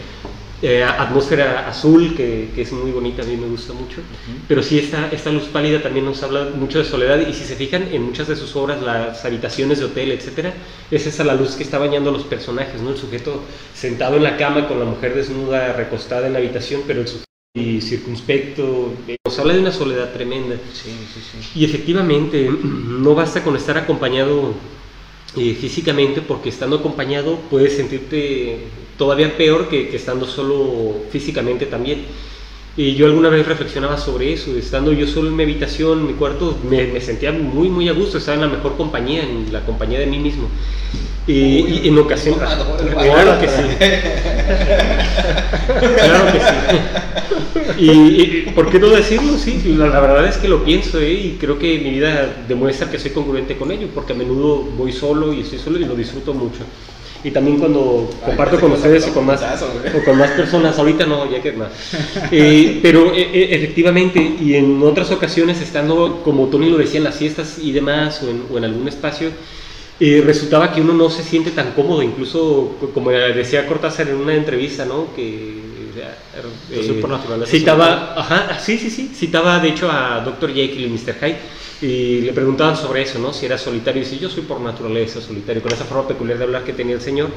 eh, 0.62 0.84
atmósfera 0.84 1.68
azul, 1.68 2.14
que, 2.14 2.50
que, 2.54 2.62
es 2.62 2.72
muy 2.72 2.90
bonita, 2.90 3.22
a 3.22 3.24
mí 3.24 3.36
me 3.36 3.46
gusta 3.46 3.72
mucho. 3.72 4.02
Pero 4.46 4.62
sí, 4.62 4.78
esta, 4.78 5.08
esta 5.10 5.30
luz 5.30 5.44
pálida 5.44 5.82
también 5.82 6.04
nos 6.04 6.22
habla 6.22 6.50
mucho 6.54 6.78
de 6.78 6.84
soledad 6.84 7.26
y 7.26 7.32
si 7.32 7.44
se 7.44 7.56
fijan 7.56 7.88
en 7.92 8.02
muchas 8.02 8.28
de 8.28 8.36
sus 8.36 8.54
obras, 8.56 8.82
las 8.82 9.24
habitaciones 9.24 9.78
de 9.78 9.86
hotel, 9.86 10.12
etcétera, 10.12 10.52
es 10.90 11.06
esa 11.06 11.24
la 11.24 11.34
luz 11.34 11.56
que 11.56 11.62
está 11.62 11.78
bañando 11.78 12.10
a 12.10 12.12
los 12.12 12.24
personajes, 12.24 12.80
¿no? 12.82 12.90
El 12.90 12.98
sujeto 12.98 13.42
sentado 13.74 14.16
en 14.16 14.22
la 14.22 14.36
cama 14.36 14.68
con 14.68 14.78
la 14.78 14.84
mujer 14.84 15.14
desnuda 15.14 15.72
recostada 15.72 16.26
en 16.26 16.34
la 16.34 16.40
habitación, 16.40 16.82
pero 16.86 17.00
el 17.00 17.08
sujeto 17.08 17.24
y 17.54 17.80
circunspecto, 17.80 18.92
nos 19.24 19.38
habla 19.38 19.54
de 19.54 19.60
una 19.60 19.72
soledad 19.72 20.12
tremenda. 20.12 20.56
Sí, 20.72 20.90
sí, 21.12 21.20
sí. 21.20 21.58
Y 21.58 21.64
efectivamente, 21.64 22.48
no 22.62 23.14
basta 23.14 23.42
con 23.42 23.56
estar 23.56 23.76
acompañado 23.76 24.54
eh, 25.36 25.56
físicamente, 25.60 26.20
porque 26.20 26.50
estando 26.50 26.76
acompañado 26.76 27.38
puedes 27.50 27.76
sentirte 27.76 28.66
todavía 29.00 29.34
peor 29.34 29.66
que, 29.70 29.96
estando 29.96 30.26
solo 30.26 30.94
físicamente 31.10 31.64
también. 31.64 32.02
Y 32.76 32.94
yo 32.96 33.06
alguna 33.06 33.30
vez 33.30 33.46
reflexionaba 33.46 33.96
sobre 33.96 34.34
eso, 34.34 34.54
estando 34.54 34.92
yo 34.92 35.06
solo 35.06 35.28
en 35.28 35.36
mi 35.36 35.42
habitación, 35.42 36.00
en 36.00 36.06
mi 36.08 36.12
cuarto, 36.12 36.58
me, 36.68 36.86
me 36.86 37.00
sentía 37.00 37.32
muy, 37.32 37.70
muy 37.70 37.88
a 37.88 37.92
gusto, 37.92 38.18
estaba 38.18 38.34
en 38.34 38.42
la 38.42 38.48
mejor 38.48 38.76
compañía, 38.76 39.22
en 39.22 39.50
la 39.50 39.64
compañía 39.64 39.98
de 40.00 40.06
mí 40.06 40.18
mismo. 40.18 40.48
Y, 41.26 41.88
en 41.88 41.98
ocasiones. 41.98 42.40
Claro 42.92 43.40
que 43.40 43.48
sí. 43.48 43.62
claro 45.96 46.32
que 46.32 46.40
sí. 47.78 47.86
Y, 47.86 48.50
¿por 48.54 48.70
qué 48.70 48.78
no 48.78 48.90
decirlo? 48.90 49.38
Sí, 49.38 49.62
la, 49.78 49.86
verdad 49.88 50.26
es 50.26 50.36
que 50.36 50.48
lo 50.48 50.62
pienso 50.62 51.00
¿eh? 51.00 51.12
y 51.12 51.38
creo 51.40 51.58
que 51.58 51.78
mi 51.78 51.90
vida 51.90 52.44
demuestra 52.46 52.90
que 52.90 52.98
soy 52.98 53.12
congruente 53.12 53.56
con 53.56 53.70
ello, 53.70 53.88
porque 53.94 54.12
a 54.12 54.16
menudo 54.16 54.58
voy 54.76 54.92
solo 54.92 55.32
y 55.32 55.40
estoy 55.40 55.58
solo 55.58 55.78
y 55.78 55.86
lo 55.86 55.94
disfruto 55.94 56.34
mucho. 56.34 56.64
Y 57.22 57.30
también 57.30 57.58
cuando 57.58 58.08
comparto 58.24 58.58
con 58.58 58.72
ustedes 58.72 59.06
y 59.08 59.10
con 59.10 59.26
más, 59.26 59.42
o 59.62 60.04
con 60.04 60.16
más 60.16 60.30
personas, 60.30 60.78
ahorita 60.78 61.04
no, 61.06 61.30
ya 61.30 61.40
que 61.42 61.52
más. 61.52 61.70
Eh, 62.32 62.78
pero 62.82 63.12
eh, 63.12 63.28
eh, 63.32 63.48
efectivamente, 63.52 64.20
y 64.40 64.54
en 64.54 64.82
otras 64.82 65.10
ocasiones, 65.10 65.60
estando, 65.60 66.22
como 66.24 66.46
Tony 66.46 66.70
lo 66.70 66.78
decía, 66.78 66.98
en 66.98 67.04
las 67.04 67.16
fiestas 67.16 67.58
y 67.60 67.72
demás, 67.72 68.22
o 68.22 68.30
en, 68.30 68.42
o 68.52 68.58
en 68.58 68.64
algún 68.64 68.88
espacio, 68.88 69.30
y 69.98 70.20
resultaba 70.20 70.72
que 70.72 70.80
uno 70.80 70.94
no 70.94 71.10
se 71.10 71.22
siente 71.22 71.50
tan 71.50 71.72
cómodo, 71.72 72.02
incluso 72.02 72.76
como 72.94 73.10
decía 73.10 73.66
Cortázar 73.66 74.08
en 74.08 74.16
una 74.16 74.34
entrevista, 74.34 74.86
¿no? 74.86 75.14
Que 75.14 75.60
eh, 76.70 77.02
citaba, 77.46 78.14
ajá, 78.16 78.58
sí, 78.60 78.78
sí, 78.78 78.90
sí, 78.90 79.10
citaba 79.14 79.58
de 79.58 79.68
hecho 79.68 79.90
a 79.90 80.20
Dr. 80.24 80.54
Jekyll 80.54 80.84
y 80.84 80.88
Mr. 80.88 81.14
Hyde 81.20 81.38
y 81.82 82.20
le 82.20 82.32
preguntaban 82.32 82.76
sobre 82.76 83.02
eso, 83.02 83.18
¿no? 83.18 83.32
Si 83.32 83.46
era 83.46 83.56
solitario 83.56 84.02
y 84.02 84.04
si 84.04 84.18
yo 84.18 84.28
soy 84.28 84.42
por 84.42 84.60
naturaleza 84.60 85.20
solitario, 85.20 85.62
con 85.62 85.72
esa 85.72 85.84
forma 85.84 86.08
peculiar 86.08 86.38
de 86.38 86.44
hablar 86.44 86.64
que 86.64 86.72
tenía 86.72 86.94
el 86.94 87.00
señor. 87.00 87.30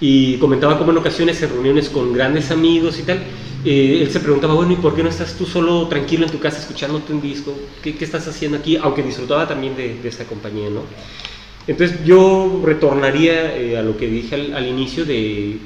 Y 0.00 0.36
comentaba 0.36 0.78
como 0.78 0.92
en 0.92 0.98
ocasiones 0.98 1.42
en 1.42 1.50
reuniones 1.50 1.88
con 1.88 2.12
grandes 2.12 2.50
amigos 2.50 2.98
y 2.98 3.02
tal, 3.02 3.18
eh, 3.64 4.00
él 4.02 4.10
se 4.10 4.20
preguntaba, 4.20 4.54
bueno, 4.54 4.72
¿y 4.72 4.76
por 4.76 4.94
qué 4.94 5.02
no 5.02 5.08
estás 5.08 5.34
tú 5.34 5.46
solo 5.46 5.88
tranquilo 5.88 6.26
en 6.26 6.32
tu 6.32 6.38
casa 6.38 6.58
escuchándote 6.58 7.12
un 7.12 7.20
disco? 7.20 7.52
¿Qué, 7.82 7.96
qué 7.96 8.04
estás 8.04 8.28
haciendo 8.28 8.58
aquí? 8.58 8.76
Aunque 8.76 9.02
disfrutaba 9.02 9.48
también 9.48 9.74
de, 9.74 9.94
de 9.94 10.08
esta 10.08 10.24
compañía, 10.24 10.70
¿no? 10.70 10.82
Entonces 11.66 12.04
yo 12.04 12.62
retornaría 12.64 13.56
eh, 13.56 13.76
a 13.76 13.82
lo 13.82 13.96
que 13.96 14.06
dije 14.06 14.36
al, 14.54 14.66
inicio 14.66 15.04
de 15.04 15.50
eh, 15.50 15.58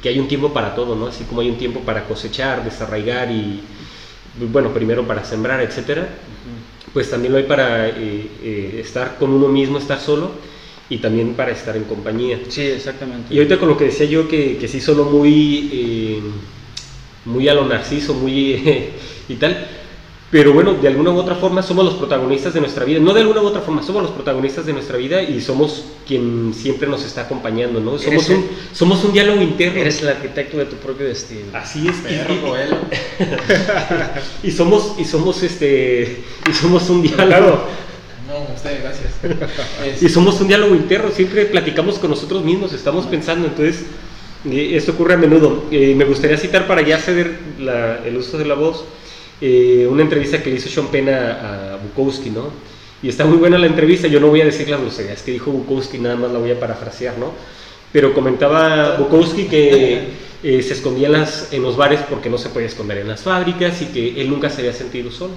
que 0.00 0.08
hay 0.08 0.18
un 0.20 0.28
tiempo 0.28 0.52
para 0.52 0.74
todo, 0.74 0.94
¿no? 0.94 1.06
Así 1.06 1.24
como 1.24 1.40
hay 1.40 1.50
un 1.50 1.58
tiempo 1.58 1.80
para 1.80 2.04
cosechar, 2.04 2.62
desarraigar 2.62 3.30
y, 3.30 3.60
bueno, 4.52 4.72
primero 4.72 5.04
para 5.06 5.24
sembrar, 5.24 5.60
etcétera, 5.60 6.08
pues 6.92 7.10
también 7.10 7.32
lo 7.32 7.38
hay 7.38 7.44
para 7.44 7.88
eh, 7.88 8.80
estar 8.80 9.16
con 9.18 9.30
uno 9.30 9.48
mismo, 9.48 9.78
estar 9.78 9.98
solo 9.98 10.32
y 10.88 10.98
también 10.98 11.34
para 11.34 11.52
estar 11.52 11.76
en 11.76 11.84
compañía. 11.84 12.40
Sí, 12.48 12.62
exactamente. 12.62 13.32
Y 13.34 13.38
ahorita 13.38 13.58
con 13.58 13.68
lo 13.68 13.76
que 13.76 13.84
decía 13.84 14.06
yo, 14.06 14.28
que, 14.28 14.58
que 14.58 14.68
sí 14.68 14.80
solo 14.80 15.04
muy, 15.04 16.22
muy 17.24 17.48
a 17.48 17.54
lo 17.54 17.64
narciso, 17.64 18.14
muy 18.14 18.90
y 19.28 19.34
tal, 19.36 19.66
pero 20.32 20.54
bueno, 20.54 20.72
de 20.72 20.88
alguna 20.88 21.10
u 21.10 21.18
otra 21.18 21.34
forma 21.34 21.62
somos 21.62 21.84
los 21.84 21.92
protagonistas 21.92 22.54
de 22.54 22.60
nuestra 22.60 22.86
vida. 22.86 22.98
No 22.98 23.12
de 23.12 23.20
alguna 23.20 23.42
u 23.42 23.46
otra 23.46 23.60
forma, 23.60 23.82
somos 23.82 24.02
los 24.02 24.12
protagonistas 24.12 24.64
de 24.64 24.72
nuestra 24.72 24.96
vida 24.96 25.22
y 25.22 25.42
somos 25.42 25.84
quien 26.08 26.54
siempre 26.54 26.88
nos 26.88 27.04
está 27.04 27.20
acompañando, 27.20 27.80
¿no? 27.80 27.98
Somos, 27.98 28.30
un, 28.30 28.46
somos 28.72 29.04
un 29.04 29.12
diálogo 29.12 29.42
interno. 29.42 29.78
Eres 29.78 30.00
el 30.00 30.08
arquitecto 30.08 30.56
de 30.56 30.64
tu 30.64 30.76
propio 30.76 31.06
destino. 31.06 31.42
Así 31.52 31.86
es. 31.86 31.96
y, 34.42 34.50
somos, 34.50 34.94
y 34.98 35.04
somos 35.04 35.42
este, 35.42 36.24
y 36.48 36.54
somos 36.54 36.88
un 36.88 37.02
diálogo. 37.02 37.66
No, 38.26 38.54
usted, 38.54 38.80
gracias. 38.82 40.02
y 40.02 40.08
somos 40.08 40.40
un 40.40 40.48
diálogo 40.48 40.74
interno, 40.74 41.10
siempre 41.10 41.44
platicamos 41.44 41.98
con 41.98 42.08
nosotros 42.08 42.42
mismos, 42.42 42.72
estamos 42.72 43.04
pensando, 43.04 43.48
entonces, 43.48 43.84
esto 44.50 44.92
ocurre 44.92 45.12
a 45.12 45.18
menudo. 45.18 45.64
Eh, 45.70 45.94
me 45.94 46.06
gustaría 46.06 46.38
citar 46.38 46.66
para 46.66 46.80
ya 46.80 46.96
ceder 46.96 47.38
el 48.06 48.16
uso 48.16 48.38
de 48.38 48.46
la 48.46 48.54
voz 48.54 48.86
eh, 49.44 49.88
una 49.90 50.02
entrevista 50.02 50.40
que 50.40 50.50
le 50.50 50.56
hizo 50.56 50.68
Sean 50.68 50.86
Penn 50.86 51.08
a, 51.08 51.76
Bukowski, 51.82 52.30
¿no? 52.30 52.50
Y 53.02 53.08
está 53.08 53.24
muy 53.24 53.38
buena 53.38 53.58
la 53.58 53.66
entrevista, 53.66 54.06
yo 54.06 54.20
no 54.20 54.28
voy 54.28 54.40
a 54.40 54.44
decir 54.44 54.68
las 54.68 54.80
groserías 54.80 55.20
que 55.22 55.32
dijo 55.32 55.50
Bukowski, 55.50 55.98
nada 55.98 56.14
más 56.14 56.30
la 56.30 56.38
voy 56.38 56.52
a 56.52 56.60
parafrasear, 56.60 57.18
¿no? 57.18 57.32
Pero 57.90 58.14
comentaba 58.14 58.96
Bukowski 58.98 59.46
que 59.46 60.10
eh, 60.44 60.62
se 60.62 60.74
escondía 60.74 61.08
en, 61.50 61.62
los 61.62 61.76
bares 61.76 62.00
porque 62.08 62.30
no 62.30 62.38
se 62.38 62.50
podía 62.50 62.68
esconder 62.68 62.98
en 62.98 63.08
las 63.08 63.22
fábricas 63.22 63.82
y 63.82 63.86
que 63.86 64.20
él 64.20 64.30
nunca 64.30 64.48
se 64.48 64.60
había 64.60 64.72
sentido 64.72 65.10
solo 65.10 65.32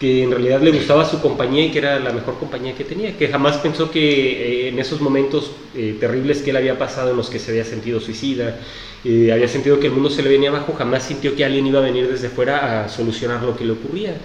que 0.00 0.24
en 0.24 0.30
realidad 0.30 0.62
le 0.62 0.72
gustaba 0.72 1.04
su 1.04 1.20
compañía 1.20 1.66
y 1.66 1.70
que 1.70 1.78
era 1.78 2.00
la 2.00 2.12
mejor 2.12 2.38
compañía 2.38 2.74
que 2.74 2.84
tenía, 2.84 3.16
que 3.16 3.28
jamás 3.28 3.58
pensó 3.58 3.90
que 3.90 4.00
eh, 4.00 4.68
en 4.68 4.78
esos 4.78 5.00
momentos 5.00 5.52
terribles 6.00 6.42
que 6.42 6.50
él 6.50 6.56
había 6.56 6.78
pasado 6.78 7.10
en 7.10 7.16
los 7.16 7.30
que 7.30 7.38
se 7.38 7.52
había 7.52 7.64
sentido 7.64 8.00
suicida, 8.00 8.58
había 9.04 9.46
sentido 9.46 9.78
que 9.78 9.86
el 9.86 9.92
mundo 9.92 10.10
se 10.10 10.22
le 10.22 10.30
venía 10.30 10.48
abajo, 10.48 10.74
jamás 10.76 11.04
sintió 11.04 11.36
que 11.36 11.44
alguien 11.44 11.66
iba 11.66 11.78
a 11.78 11.82
venir 11.82 12.08
desde 12.08 12.28
fuera 12.28 12.84
a 12.84 12.88
solucionar 12.88 13.42
lo 13.42 13.56
que 13.56 13.64
le 13.64 13.72
ocurría. 13.72 14.16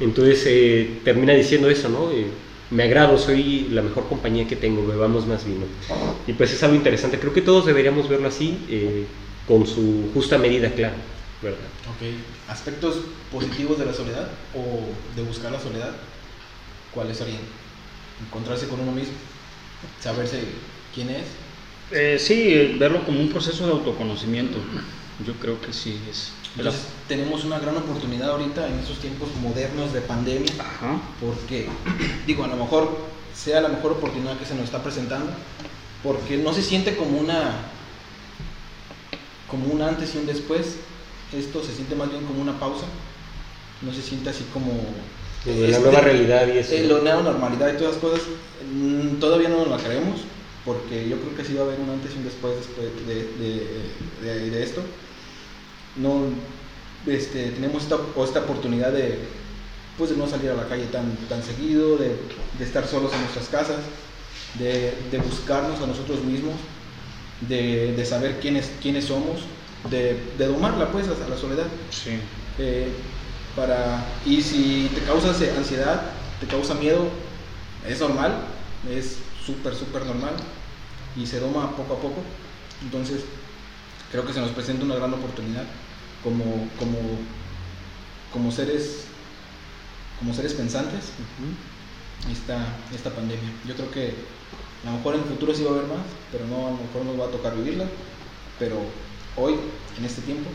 Entonces 0.00 0.44
eh, 0.46 1.00
termina 1.04 1.32
diciendo 1.32 1.70
eso, 1.70 1.88
¿no? 1.88 2.10
Eh, 2.10 2.26
me 2.70 2.82
agrado, 2.82 3.16
soy 3.16 3.68
la 3.70 3.82
mejor 3.82 4.08
compañía 4.08 4.46
que 4.46 4.56
tengo, 4.56 4.86
bebamos 4.86 5.26
más 5.26 5.46
vino. 5.46 5.64
Y 6.26 6.32
pues 6.32 6.52
es 6.52 6.62
algo 6.62 6.76
interesante, 6.76 7.18
creo 7.18 7.32
que 7.32 7.42
todos 7.42 7.64
deberíamos 7.64 8.08
verlo 8.08 8.28
así, 8.28 8.58
eh, 8.68 9.04
con 9.46 9.66
su 9.66 10.10
justa 10.12 10.36
medida, 10.36 10.70
claro, 10.70 10.94
¿verdad? 11.52 11.68
Ok, 11.94 12.50
aspectos 12.50 12.98
positivos 13.32 13.78
de 13.78 13.86
la 13.86 13.92
soledad 13.92 14.28
o 14.54 15.16
de 15.16 15.22
buscar 15.22 15.52
la 15.52 15.60
soledad, 15.60 15.92
¿cuáles 16.92 17.16
serían? 17.16 17.40
Encontrarse 18.26 18.68
con 18.68 18.80
uno 18.80 18.92
mismo, 18.92 19.14
saberse 20.00 20.42
quién 20.94 21.10
es, 21.10 21.24
eh, 21.92 22.18
sí, 22.18 22.76
verlo 22.78 23.04
como 23.04 23.20
un 23.20 23.28
proceso 23.28 23.64
de 23.66 23.72
autoconocimiento. 23.72 24.58
Yo 25.24 25.34
creo 25.34 25.60
que 25.60 25.72
sí 25.72 26.00
es. 26.10 26.32
Entonces, 26.56 26.82
tenemos 27.06 27.44
una 27.44 27.58
gran 27.58 27.76
oportunidad 27.76 28.30
ahorita 28.30 28.66
en 28.66 28.78
estos 28.78 28.98
tiempos 28.98 29.28
modernos 29.40 29.92
de 29.92 30.00
pandemia, 30.00 30.52
porque, 31.20 31.68
digo, 32.26 32.44
a 32.44 32.48
lo 32.48 32.56
mejor 32.56 32.98
sea 33.34 33.60
la 33.60 33.68
mejor 33.68 33.92
oportunidad 33.92 34.38
que 34.38 34.46
se 34.46 34.54
nos 34.54 34.64
está 34.64 34.82
presentando, 34.82 35.32
porque 36.02 36.38
no 36.38 36.52
se 36.52 36.62
siente 36.62 36.96
como 36.96 37.18
una, 37.18 37.52
como 39.48 39.66
un 39.66 39.82
antes 39.82 40.14
y 40.14 40.18
un 40.18 40.26
después, 40.26 40.76
esto 41.32 41.62
se 41.62 41.74
siente 41.74 41.94
más 41.94 42.10
bien 42.10 42.24
como 42.24 42.40
una 42.40 42.58
pausa, 42.58 42.86
no 43.82 43.92
se 43.92 44.02
siente 44.02 44.30
así 44.30 44.44
como... 44.52 44.72
la 45.44 45.78
nueva 45.78 46.00
realidad 46.00 46.46
y 46.48 46.58
eso. 46.58 46.74
la 46.74 47.00
nueva 47.00 47.22
normalidad 47.22 47.72
y 47.72 47.76
todas 47.76 47.94
las 47.94 48.02
cosas, 48.02 48.20
mm, 48.72 49.18
todavía 49.18 49.48
no 49.48 49.58
nos 49.58 49.68
la 49.68 49.76
creemos, 49.78 50.20
porque 50.64 51.08
yo 51.08 51.16
creo 51.20 51.36
que 51.36 51.44
sí 51.44 51.54
va 51.54 51.62
a 51.62 51.66
haber 51.66 51.80
un 51.80 51.90
antes 51.90 52.12
y 52.14 52.18
un 52.18 52.24
después, 52.24 52.56
después 52.56 52.88
de, 53.06 54.50
de, 54.50 54.62
esto. 54.62 54.82
No, 55.96 56.24
este, 57.06 57.50
tenemos 57.50 57.84
esta, 57.84 57.98
esta 58.24 58.40
oportunidad 58.40 58.92
de, 58.92 59.18
pues, 59.96 60.10
de 60.10 60.16
no 60.16 60.26
salir 60.26 60.50
a 60.50 60.54
la 60.54 60.66
calle 60.66 60.86
tan, 60.86 61.16
tan 61.28 61.42
seguido, 61.42 61.96
de, 61.96 62.16
de 62.58 62.64
estar 62.64 62.86
solos 62.86 63.12
en 63.12 63.20
nuestras 63.20 63.46
casas, 63.48 63.78
de, 64.58 64.92
de 65.10 65.18
buscarnos 65.18 65.80
a 65.80 65.86
nosotros 65.86 66.22
mismos, 66.24 66.54
de, 67.48 67.92
de, 67.92 68.04
saber 68.04 68.40
quiénes, 68.40 68.70
quiénes 68.82 69.04
somos, 69.04 69.42
de, 69.90 70.32
de 70.36 70.46
domarla 70.46 70.90
pues 70.90 71.06
a 71.08 71.28
la 71.28 71.36
soledad. 71.36 71.66
Sí. 71.90 72.18
Eh, 72.58 72.92
para, 73.54 74.04
y 74.24 74.42
si 74.42 74.90
te 74.94 75.00
causa 75.02 75.30
ansiedad, 75.30 76.02
te 76.40 76.46
causa 76.46 76.74
miedo, 76.74 77.08
es 77.86 78.00
normal, 78.00 78.34
es 78.90 79.18
súper, 79.44 79.74
súper 79.74 80.04
normal 80.04 80.34
y 81.16 81.26
se 81.26 81.40
doma 81.40 81.74
poco 81.76 81.94
a 81.94 82.00
poco. 82.00 82.22
Entonces, 82.82 83.22
creo 84.10 84.26
que 84.26 84.32
se 84.32 84.40
nos 84.40 84.50
presenta 84.50 84.84
una 84.84 84.96
gran 84.96 85.14
oportunidad 85.14 85.64
como, 86.22 86.68
como, 86.78 86.98
como 88.32 88.52
seres 88.52 89.06
como 90.18 90.32
seres 90.32 90.54
pensantes 90.54 91.10
esta, 92.32 92.58
esta 92.94 93.10
pandemia. 93.10 93.50
Yo 93.66 93.74
creo 93.74 93.90
que 93.90 94.14
a 94.84 94.90
lo 94.90 94.96
mejor 94.96 95.14
en 95.14 95.22
el 95.22 95.26
futuro 95.26 95.54
sí 95.54 95.62
va 95.62 95.70
a 95.70 95.74
haber 95.74 95.86
más, 95.88 96.06
pero 96.32 96.46
no, 96.46 96.68
a 96.68 96.70
lo 96.70 96.76
mejor 96.78 97.04
nos 97.04 97.20
va 97.20 97.24
a 97.26 97.30
tocar 97.30 97.54
vivirla. 97.54 97.86
Pero 98.58 98.76
hoy, 99.36 99.54
en 99.98 100.04
este 100.04 100.22
tiempo, 100.22 100.50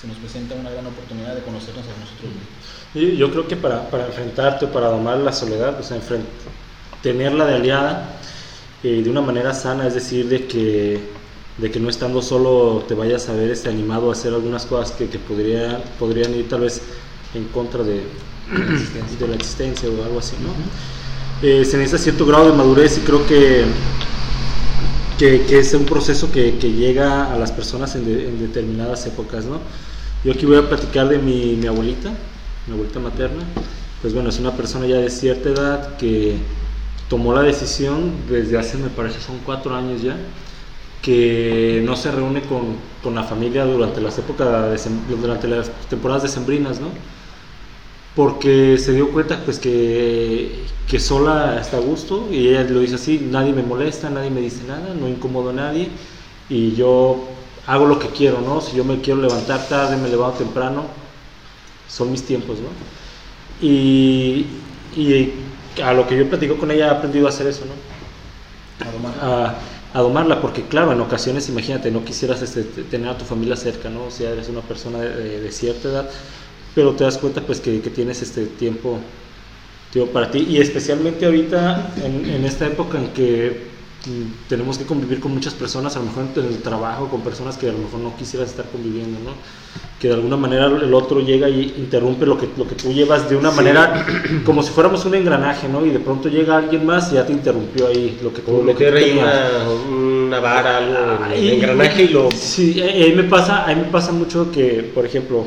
se 0.00 0.06
nos 0.06 0.16
presenta 0.18 0.54
una 0.54 0.70
gran 0.70 0.86
oportunidad 0.86 1.34
de 1.34 1.42
conocernos 1.42 1.84
a 1.84 2.00
nosotros 2.00 2.30
mismos. 2.30 3.18
Yo 3.18 3.30
creo 3.30 3.48
que 3.48 3.56
para, 3.56 3.90
para 3.90 4.06
enfrentarte, 4.06 4.66
para 4.68 4.88
domar 4.88 5.18
la 5.18 5.32
soledad, 5.32 5.76
pues 5.76 5.92
tenerla 7.02 7.46
de 7.46 7.54
aliada 7.54 8.18
eh, 8.84 9.02
de 9.02 9.10
una 9.10 9.20
manera 9.20 9.52
sana, 9.54 9.86
es 9.86 9.94
decir, 9.94 10.28
de 10.28 10.46
que, 10.46 11.00
de 11.58 11.70
que 11.70 11.80
no 11.80 11.88
estando 11.88 12.22
solo 12.22 12.84
te 12.86 12.94
vayas 12.94 13.28
a 13.28 13.32
ver 13.32 13.50
este, 13.50 13.68
animado 13.68 14.08
a 14.08 14.12
hacer 14.12 14.32
algunas 14.32 14.66
cosas 14.66 14.92
que, 14.92 15.08
que 15.08 15.18
podrían, 15.18 15.82
podrían 15.98 16.32
ir 16.34 16.48
tal 16.48 16.60
vez 16.60 16.80
en 17.34 17.44
contra 17.46 17.82
de, 17.82 18.02
de 19.18 19.28
la 19.28 19.34
existencia 19.34 19.88
o 19.88 20.04
algo 20.04 20.20
así, 20.20 20.36
¿no? 20.40 20.50
Eh, 21.46 21.64
se 21.64 21.76
necesita 21.76 22.02
cierto 22.02 22.26
grado 22.26 22.50
de 22.50 22.56
madurez 22.56 22.98
y 22.98 23.00
creo 23.00 23.26
que, 23.26 23.64
que, 25.18 25.58
es 25.58 25.74
un 25.74 25.84
proceso 25.84 26.30
que, 26.30 26.52
llega 26.52 27.32
a 27.32 27.38
las 27.38 27.52
personas 27.52 27.94
en, 27.96 28.08
en, 28.08 28.40
determinadas 28.40 29.04
épocas, 29.06 29.44
¿no? 29.44 29.60
Yo 30.24 30.32
aquí 30.32 30.46
voy 30.46 30.56
a 30.56 30.68
platicar 30.68 31.08
de 31.08 31.18
mi, 31.18 31.56
mi 31.56 31.66
abuelita, 31.66 32.10
mi 32.66 32.74
abuelita 32.74 33.00
materna, 33.00 33.42
pues 34.00 34.14
bueno, 34.14 34.30
es 34.30 34.38
una 34.38 34.52
persona 34.56 34.86
ya 34.86 34.96
de 34.96 35.10
cierta 35.10 35.48
edad 35.48 35.96
que 35.96 36.36
tomó 37.08 37.32
la 37.32 37.42
decisión 37.42 38.12
desde 38.28 38.58
hace, 38.58 38.76
me 38.78 38.88
parece, 38.88 39.20
son 39.20 39.38
cuatro 39.44 39.74
años 39.74 40.02
ya, 40.02 40.16
que 41.02 41.82
no 41.84 41.96
se 41.96 42.10
reúne 42.10 42.42
con, 42.42 42.76
con 43.02 43.14
la 43.14 43.24
familia 43.24 43.64
durante 43.64 44.00
las 44.00 44.18
épocas, 44.18 44.48
de, 44.48 45.16
durante 45.16 45.48
las 45.48 45.70
temporadas 45.88 46.22
decembrinas, 46.22 46.80
¿no? 46.80 46.88
Porque 48.18 48.76
se 48.78 48.94
dio 48.94 49.12
cuenta 49.12 49.40
pues 49.44 49.60
que, 49.60 50.64
que 50.88 50.98
sola 50.98 51.60
está 51.60 51.76
a 51.76 51.80
gusto 51.80 52.26
y 52.32 52.48
ella 52.48 52.64
lo 52.64 52.80
dice 52.80 52.96
así, 52.96 53.28
nadie 53.30 53.52
me 53.52 53.62
molesta, 53.62 54.10
nadie 54.10 54.28
me 54.28 54.40
dice 54.40 54.64
nada, 54.66 54.92
no 54.92 55.06
incomodo 55.06 55.50
a 55.50 55.52
nadie 55.52 55.88
y 56.48 56.74
yo 56.74 57.28
hago 57.68 57.86
lo 57.86 58.00
que 58.00 58.08
quiero, 58.08 58.40
¿no? 58.40 58.60
Si 58.60 58.76
yo 58.76 58.82
me 58.82 59.00
quiero 59.00 59.20
levantar 59.20 59.68
tarde, 59.68 59.96
me 59.96 60.08
levanto 60.08 60.38
temprano, 60.38 60.86
son 61.88 62.10
mis 62.10 62.26
tiempos, 62.26 62.58
¿no? 62.58 62.70
Y, 63.64 64.46
y 64.96 65.32
a 65.80 65.92
lo 65.92 66.08
que 66.08 66.18
yo 66.18 66.28
platico 66.28 66.56
con 66.56 66.72
ella 66.72 66.88
he 66.88 66.90
aprendido 66.90 67.26
a 67.26 67.28
hacer 67.28 67.46
eso, 67.46 67.66
¿no? 67.66 68.84
A 68.84 68.90
domarla. 68.90 69.58
A, 69.94 70.00
domarla, 70.00 70.40
porque 70.40 70.64
claro, 70.64 70.90
en 70.90 71.00
ocasiones, 71.00 71.48
imagínate, 71.48 71.92
no 71.92 72.04
quisieras 72.04 72.42
este, 72.42 72.64
tener 72.64 73.10
a 73.10 73.16
tu 73.16 73.24
familia 73.24 73.54
cerca, 73.54 73.88
¿no? 73.88 74.06
O 74.06 74.10
sea, 74.10 74.30
eres 74.30 74.48
una 74.48 74.62
persona 74.62 74.98
de 74.98 75.52
cierta 75.52 75.88
edad, 75.88 76.10
pero 76.74 76.92
te 76.92 77.04
das 77.04 77.18
cuenta 77.18 77.40
pues 77.40 77.60
que, 77.60 77.80
que 77.80 77.90
tienes 77.90 78.22
este 78.22 78.46
tiempo, 78.46 78.98
tiempo, 79.92 80.12
para 80.12 80.30
ti 80.30 80.46
y 80.48 80.58
especialmente 80.58 81.26
ahorita 81.26 81.94
en, 82.04 82.30
en, 82.30 82.44
esta 82.44 82.66
época 82.66 82.98
en 82.98 83.08
que 83.08 83.68
mm, 84.06 84.48
tenemos 84.48 84.78
que 84.78 84.84
convivir 84.84 85.20
con 85.20 85.32
muchas 85.32 85.54
personas, 85.54 85.96
a 85.96 86.00
lo 86.00 86.06
mejor 86.06 86.26
en 86.36 86.44
el 86.44 86.58
trabajo, 86.62 87.08
con 87.08 87.22
personas 87.22 87.56
que 87.56 87.68
a 87.68 87.72
lo 87.72 87.78
mejor 87.78 88.00
no 88.00 88.16
quisieras 88.16 88.50
estar 88.50 88.66
conviviendo, 88.66 89.18
¿no? 89.20 89.32
Que 89.98 90.08
de 90.08 90.14
alguna 90.14 90.36
manera 90.36 90.66
el 90.66 90.94
otro 90.94 91.20
llega 91.20 91.48
y 91.48 91.74
interrumpe 91.78 92.24
lo 92.24 92.38
que, 92.38 92.48
lo 92.56 92.68
que 92.68 92.76
tú 92.76 92.92
llevas 92.92 93.28
de 93.28 93.34
una 93.34 93.50
manera 93.50 94.06
como 94.44 94.62
si 94.62 94.70
fuéramos 94.70 95.04
un 95.04 95.14
engranaje, 95.14 95.68
¿no? 95.68 95.84
Y 95.84 95.90
de 95.90 95.98
pronto 95.98 96.28
llega 96.28 96.58
alguien 96.58 96.86
más 96.86 97.10
y 97.10 97.16
ya 97.16 97.26
te 97.26 97.32
interrumpió 97.32 97.88
ahí 97.88 98.20
lo 98.22 98.32
que 98.32 98.42
tú, 98.42 98.62
lo 98.62 98.76
que 98.76 98.86
ahí 98.86 99.18
una, 99.18 99.68
una, 99.90 100.40
vara, 100.40 100.76
algo, 100.76 101.34
el 101.34 101.50
engranaje 101.50 102.04
y 102.04 102.08
lo... 102.08 102.30
Sí, 102.30 102.80
ahí 102.80 103.12
me 103.16 103.24
pasa, 103.24 103.64
a 103.64 103.74
mí 103.74 103.80
me 103.80 103.88
pasa 103.88 104.12
mucho 104.12 104.52
que, 104.52 104.88
por 104.94 105.04
ejemplo, 105.04 105.46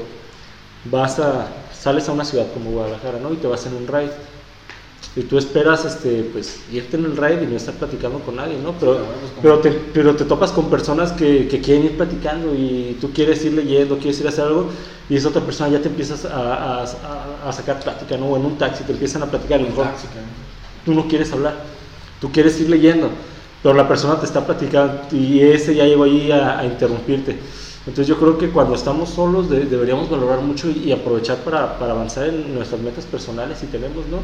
vas 0.85 1.19
a, 1.19 1.47
sales 1.73 2.07
a 2.09 2.11
una 2.11 2.25
ciudad 2.25 2.47
como 2.53 2.71
Guadalajara, 2.71 3.19
¿no? 3.19 3.33
Y 3.33 3.37
te 3.37 3.47
vas 3.47 3.65
en 3.65 3.75
un 3.75 3.87
ride. 3.87 4.11
Y 5.13 5.23
tú 5.23 5.37
esperas, 5.37 5.83
este, 5.83 6.23
pues, 6.31 6.61
irte 6.71 6.95
en 6.95 7.03
el 7.03 7.17
ride 7.17 7.43
y 7.43 7.47
no 7.47 7.57
estar 7.57 7.73
platicando 7.73 8.19
con 8.19 8.37
nadie, 8.37 8.57
¿no? 8.57 8.71
Pero, 8.79 8.99
pero, 9.41 9.59
te, 9.59 9.71
pero 9.71 10.15
te 10.15 10.23
topas 10.23 10.51
con 10.51 10.69
personas 10.69 11.11
que, 11.11 11.49
que, 11.49 11.59
quieren 11.59 11.85
ir 11.85 11.97
platicando 11.97 12.55
y 12.55 12.97
tú 13.01 13.11
quieres 13.11 13.43
ir 13.43 13.53
leyendo, 13.53 13.97
quieres 13.97 14.21
ir 14.21 14.27
a 14.27 14.29
hacer 14.29 14.45
algo 14.45 14.69
y 15.09 15.17
esa 15.17 15.27
otra 15.27 15.41
persona 15.41 15.69
ya 15.69 15.81
te 15.81 15.89
empiezas 15.89 16.23
a, 16.23 16.83
a, 16.83 17.49
a 17.49 17.51
sacar 17.51 17.81
plática, 17.81 18.15
¿no? 18.15 18.27
O 18.27 18.37
en 18.37 18.45
un 18.45 18.57
taxi 18.57 18.85
te 18.85 18.93
empiezan 18.93 19.23
a 19.23 19.25
platicar 19.25 19.59
y 19.59 19.67
tú 20.85 20.93
no 20.93 21.05
quieres 21.09 21.33
hablar, 21.33 21.55
tú 22.21 22.31
quieres 22.31 22.57
ir 22.61 22.69
leyendo, 22.69 23.09
pero 23.61 23.75
la 23.75 23.89
persona 23.89 24.17
te 24.17 24.25
está 24.25 24.45
platicando 24.45 25.01
y 25.11 25.41
ese 25.41 25.75
ya 25.75 25.83
llegó 25.83 26.05
ahí 26.05 26.31
a 26.31 26.63
interrumpirte. 26.63 27.37
Entonces 27.87 28.07
yo 28.07 28.19
creo 28.19 28.37
que 28.37 28.49
cuando 28.49 28.75
estamos 28.75 29.09
solos 29.09 29.49
deberíamos 29.49 30.09
valorar 30.09 30.41
mucho 30.41 30.69
y, 30.69 30.91
aprovechar 30.91 31.37
para, 31.37 31.79
para, 31.79 31.93
avanzar 31.93 32.27
en 32.27 32.53
nuestras 32.53 32.79
metas 32.81 33.05
personales 33.05 33.57
si 33.57 33.65
tenemos, 33.67 34.05
¿no? 34.07 34.19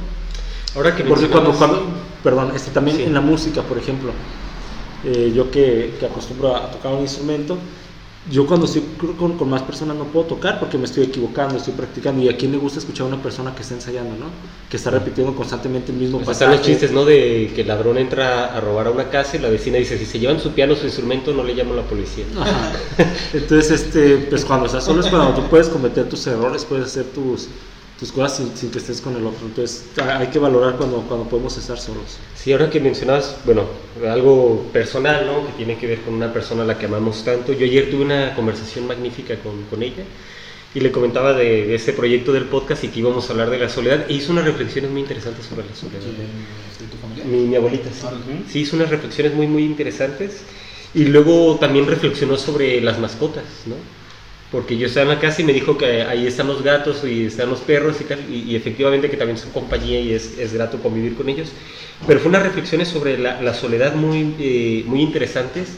Ahora 0.75 0.95
que 0.95 1.03
Porque 1.03 1.27
cuando, 1.27 1.51
cuando, 1.53 1.81
perdón, 2.23 2.51
este, 2.55 2.69
también 2.69 2.99
en 2.99 3.13
la 3.13 3.21
música, 3.21 3.63
por 3.63 3.79
ejemplo, 3.79 4.11
eh, 5.03 5.31
yo 5.35 5.49
que, 5.49 5.95
que 5.99 6.05
acostumbro 6.05 6.55
a 6.55 6.69
tocar 6.69 6.93
un 6.93 7.01
instrumento, 7.01 7.57
yo 8.29 8.45
cuando 8.45 8.65
estoy 8.65 8.83
con, 9.17 9.37
con, 9.37 9.49
más 9.49 9.61
personas 9.61 9.95
no 9.95 10.05
puedo 10.05 10.25
tocar 10.25 10.59
porque 10.59 10.77
me 10.77 10.85
estoy 10.85 11.05
equivocando, 11.05 11.57
estoy 11.57 11.73
practicando. 11.73 12.21
¿Y 12.21 12.29
a 12.29 12.35
quién 12.35 12.51
le 12.51 12.57
gusta 12.57 12.79
escuchar 12.79 13.05
a 13.05 13.07
una 13.07 13.21
persona 13.21 13.55
que 13.55 13.61
está 13.61 13.73
ensayando, 13.73 14.15
no? 14.17 14.25
Que 14.69 14.77
está 14.77 14.89
repitiendo 14.89 15.33
constantemente 15.33 15.91
el 15.91 15.97
mismo 15.97 16.17
pues 16.17 16.27
pasaje. 16.27 16.55
Están 16.55 16.57
los 16.57 16.67
chistes, 16.67 16.91
¿no? 16.91 17.05
De 17.05 17.51
que 17.55 17.61
el 17.61 17.67
ladrón 17.67 17.97
entra 17.97 18.55
a 18.55 18.59
robar 18.59 18.87
a 18.87 18.91
una 18.91 19.09
casa 19.09 19.37
y 19.37 19.39
la 19.39 19.49
vecina 19.49 19.77
dice, 19.77 19.97
si 19.97 20.05
se 20.05 20.19
llevan 20.19 20.39
su 20.39 20.51
piano, 20.51 20.75
su 20.75 20.85
instrumento, 20.85 21.33
no 21.33 21.43
le 21.43 21.53
llamo 21.53 21.73
a 21.73 21.77
la 21.77 21.83
policía. 21.83 22.25
Entonces, 23.33 23.81
este, 23.81 24.17
pues 24.29 24.43
cuando 24.43 24.65
estás 24.65 24.83
solo 24.83 25.01
es 25.01 25.07
cuando 25.07 25.33
tú 25.33 25.47
puedes 25.49 25.69
cometer 25.69 26.09
tus 26.09 26.27
errores, 26.27 26.65
puedes 26.65 26.87
hacer 26.87 27.05
tus 27.05 27.47
tus 27.99 28.11
cosas 28.11 28.49
sin, 28.55 28.71
que 28.71 28.77
estés 28.77 29.01
con 29.01 29.15
el 29.15 29.25
otro. 29.25 29.47
Entonces 29.47 29.85
hay 29.97 30.27
que 30.27 30.39
valorar 30.39 30.75
cuando, 30.75 31.01
cuando 31.01 31.27
podemos 31.27 31.57
estar 31.57 31.77
solos. 31.79 32.17
Sí, 32.35 32.51
ahora 32.51 32.69
que 32.69 32.79
mencionabas, 32.79 33.37
bueno, 33.45 33.63
algo 34.07 34.67
personal, 34.71 35.25
¿no? 35.25 35.45
Que 35.47 35.53
tiene 35.53 35.77
que 35.77 35.87
ver 35.87 36.01
con 36.01 36.13
una 36.13 36.31
persona 36.31 36.63
a 36.63 36.65
la 36.65 36.77
que 36.77 36.85
amamos 36.85 37.23
tanto. 37.23 37.53
Yo 37.53 37.65
ayer 37.65 37.89
tuve 37.89 38.05
una 38.05 38.35
conversación 38.35 38.87
magnífica 38.87 39.35
con, 39.37 39.63
con 39.63 39.81
ella 39.81 40.03
y 40.75 40.79
le 40.79 40.91
comentaba 40.91 41.33
de, 41.33 41.73
este 41.73 41.93
proyecto 41.93 42.33
del 42.33 42.45
podcast 42.45 42.83
y 42.83 42.89
que 42.89 42.99
íbamos 42.99 43.27
a 43.29 43.31
hablar 43.31 43.49
de 43.49 43.57
la 43.57 43.69
soledad 43.69 44.05
e 44.07 44.13
hizo 44.13 44.31
unas 44.31 44.45
reflexiones 44.45 44.91
muy 44.91 45.01
interesantes 45.01 45.45
sobre 45.45 45.67
la 45.67 45.75
soledad. 45.75 46.01
¿De 46.01 46.85
tu 46.85 46.97
familia? 46.97 47.25
Mi, 47.25 47.47
mi 47.47 47.55
abuelita, 47.55 47.89
sí. 47.91 48.05
Ah, 48.05 48.13
sí, 48.47 48.59
hizo 48.59 48.75
unas 48.75 48.89
reflexiones 48.89 49.33
muy, 49.33 49.47
muy 49.47 49.63
interesantes 49.63 50.41
y 50.93 51.05
luego 51.05 51.57
también 51.59 51.87
reflexionó 51.87 52.37
sobre 52.37 52.79
las 52.81 52.99
mascotas, 52.99 53.45
¿no? 53.65 53.75
Porque 54.51 54.77
yo 54.77 54.87
estaba 54.87 55.03
en 55.11 55.17
la 55.17 55.19
casa 55.19 55.41
y 55.41 55.45
me 55.45 55.53
dijo 55.53 55.77
que 55.77 56.03
ahí 56.03 56.25
están 56.25 56.47
los 56.47 56.63
gatos 56.63 57.03
y 57.03 57.25
están 57.25 57.49
los 57.49 57.59
perros 57.59 57.99
y 57.99 58.05
tal, 58.05 58.19
y, 58.31 58.55
efectivamente 58.55 59.09
que 59.09 59.17
también 59.17 59.37
son 59.37 59.51
compañía 59.51 59.99
y 59.99 60.13
es, 60.13 60.37
es, 60.37 60.53
grato 60.53 60.77
convivir 60.81 61.15
con 61.15 61.27
ellos. 61.27 61.49
Pero 62.05 62.19
fue 62.19 62.29
unas 62.29 62.43
reflexiones 62.43 62.87
sobre 62.87 63.17
la, 63.17 63.41
la 63.41 63.53
soledad 63.53 63.95
muy, 63.95 64.35
eh, 64.39 64.83
muy 64.85 65.01
interesantes, 65.01 65.77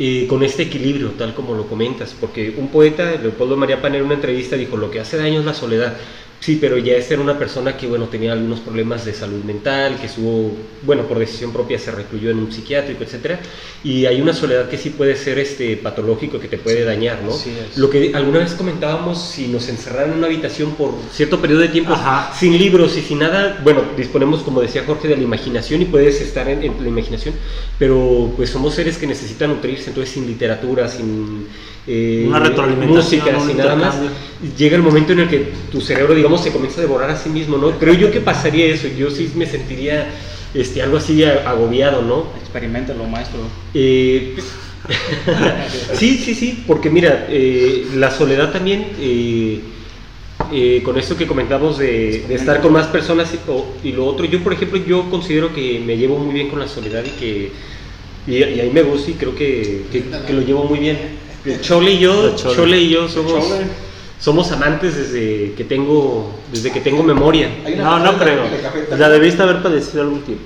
eh, 0.00 0.26
con 0.28 0.44
este 0.44 0.62
equilibrio, 0.62 1.10
tal 1.18 1.34
como 1.34 1.54
lo 1.54 1.66
comentas, 1.66 2.14
porque 2.18 2.54
un 2.56 2.68
poeta, 2.68 3.16
Leopoldo 3.20 3.56
María 3.56 3.82
Pan, 3.82 3.96
en 3.96 4.04
una 4.04 4.14
entrevista 4.14 4.56
dijo, 4.56 4.76
lo 4.76 4.92
que 4.92 5.00
hace 5.00 5.16
daño 5.16 5.40
es 5.40 5.44
la 5.44 5.54
soledad, 5.54 5.96
Sí, 6.40 6.56
pero 6.60 6.78
ya 6.78 6.94
esta 6.94 7.14
era 7.14 7.22
una 7.22 7.36
persona 7.36 7.76
que, 7.76 7.86
bueno, 7.88 8.06
tenía 8.06 8.32
algunos 8.32 8.60
problemas 8.60 9.04
de 9.04 9.12
salud 9.12 9.42
mental, 9.42 9.96
que 10.00 10.06
estuvo, 10.06 10.52
bueno, 10.82 11.02
por 11.02 11.18
decisión 11.18 11.52
propia 11.52 11.78
se 11.78 11.90
recluyó 11.90 12.30
en 12.30 12.38
un 12.38 12.52
psiquiátrico, 12.52 13.02
etcétera, 13.02 13.40
y 13.82 14.06
hay 14.06 14.20
una 14.20 14.32
soledad 14.32 14.68
que 14.68 14.78
sí 14.78 14.90
puede 14.90 15.16
ser 15.16 15.38
este 15.40 15.76
patológico, 15.76 16.38
que 16.38 16.46
te 16.46 16.56
puede 16.56 16.84
dañar, 16.84 17.22
¿no? 17.24 17.32
Sí 17.32 17.50
Lo 17.76 17.90
que 17.90 18.12
alguna 18.14 18.38
vez 18.38 18.52
comentábamos, 18.52 19.20
si 19.20 19.48
nos 19.48 19.68
encerraran 19.68 20.12
en 20.12 20.18
una 20.18 20.26
habitación 20.28 20.72
por 20.72 20.94
cierto 21.12 21.40
periodo 21.40 21.62
de 21.62 21.68
tiempo, 21.68 21.94
sin 22.38 22.56
libros 22.56 22.96
y 22.96 23.02
sin 23.02 23.18
nada, 23.18 23.60
bueno, 23.64 23.82
disponemos, 23.96 24.42
como 24.42 24.60
decía 24.60 24.84
Jorge, 24.86 25.08
de 25.08 25.16
la 25.16 25.22
imaginación 25.22 25.82
y 25.82 25.86
puedes 25.86 26.20
estar 26.20 26.48
en, 26.48 26.62
en 26.62 26.80
la 26.80 26.88
imaginación, 26.88 27.34
pero 27.78 28.32
pues 28.36 28.50
somos 28.50 28.74
seres 28.74 28.96
que 28.96 29.08
necesitan 29.08 29.50
nutrirse, 29.50 29.90
entonces 29.90 30.14
sin 30.14 30.26
literatura, 30.26 30.88
sin 30.88 31.48
eh, 31.88 32.24
una 32.28 32.38
retroalimentación, 32.38 33.24
música, 33.24 33.40
sin 33.40 33.56
nada 33.56 33.74
más, 33.74 33.96
llega 34.58 34.76
el 34.76 34.82
momento 34.82 35.14
en 35.14 35.20
el 35.20 35.28
que 35.28 35.48
tu 35.72 35.80
cerebro, 35.80 36.14
digamos, 36.14 36.42
se 36.42 36.52
comienza 36.52 36.80
a 36.80 36.82
devorar 36.82 37.08
a 37.08 37.16
sí 37.16 37.30
mismo, 37.30 37.56
¿no? 37.56 37.78
Creo 37.78 37.94
yo 37.94 38.10
que 38.10 38.20
pasaría 38.20 38.66
eso, 38.66 38.88
yo 38.88 39.10
sí 39.10 39.32
me 39.34 39.46
sentiría 39.46 40.10
este, 40.52 40.82
algo 40.82 40.98
así 40.98 41.24
agobiado, 41.24 42.02
¿no? 42.02 42.26
Experimentalo, 42.40 43.04
maestro. 43.04 43.40
Eh, 43.72 44.36
sí, 45.94 46.18
sí, 46.18 46.34
sí, 46.34 46.62
porque 46.66 46.90
mira, 46.90 47.26
eh, 47.30 47.86
la 47.94 48.10
soledad 48.10 48.52
también, 48.52 48.88
eh, 49.00 49.62
con 50.84 50.98
esto 50.98 51.16
que 51.16 51.26
comentamos 51.26 51.78
de, 51.78 52.34
estar 52.34 52.60
con 52.60 52.72
más 52.72 52.86
personas 52.88 53.32
y, 53.82 53.92
lo 53.92 54.06
otro, 54.06 54.24
yo 54.24 54.42
por 54.42 54.52
ejemplo, 54.52 54.78
yo 54.84 55.08
considero 55.10 55.54
que 55.54 55.80
me 55.80 55.96
llevo 55.96 56.18
muy 56.18 56.34
bien 56.34 56.48
con 56.48 56.58
la 56.58 56.68
soledad 56.68 57.02
y 57.04 57.10
que 57.18 57.52
y, 58.26 58.42
ahí 58.42 58.70
me 58.72 58.82
gusta 58.82 59.10
y 59.10 59.14
creo 59.14 59.34
que, 59.34 59.84
que, 59.90 60.32
lo 60.32 60.42
llevo 60.42 60.64
muy 60.64 60.78
bien. 60.78 61.27
Chole 61.60 61.92
y 61.92 61.98
yo, 61.98 62.34
Chole. 62.36 62.80
y 62.80 62.90
yo 62.90 63.08
somos 63.08 63.44
somos 64.20 64.50
amantes 64.50 64.96
desde 64.96 65.52
que 65.54 65.64
tengo 65.64 66.34
desde 66.52 66.72
que 66.72 66.80
tengo 66.80 67.02
memoria. 67.02 67.48
No, 67.76 67.98
no 67.98 68.18
creo. 68.18 68.42
La 68.96 69.08
debiste 69.08 69.42
haber 69.42 69.62
padecido 69.62 70.02
algún 70.02 70.22
tiempo. 70.22 70.44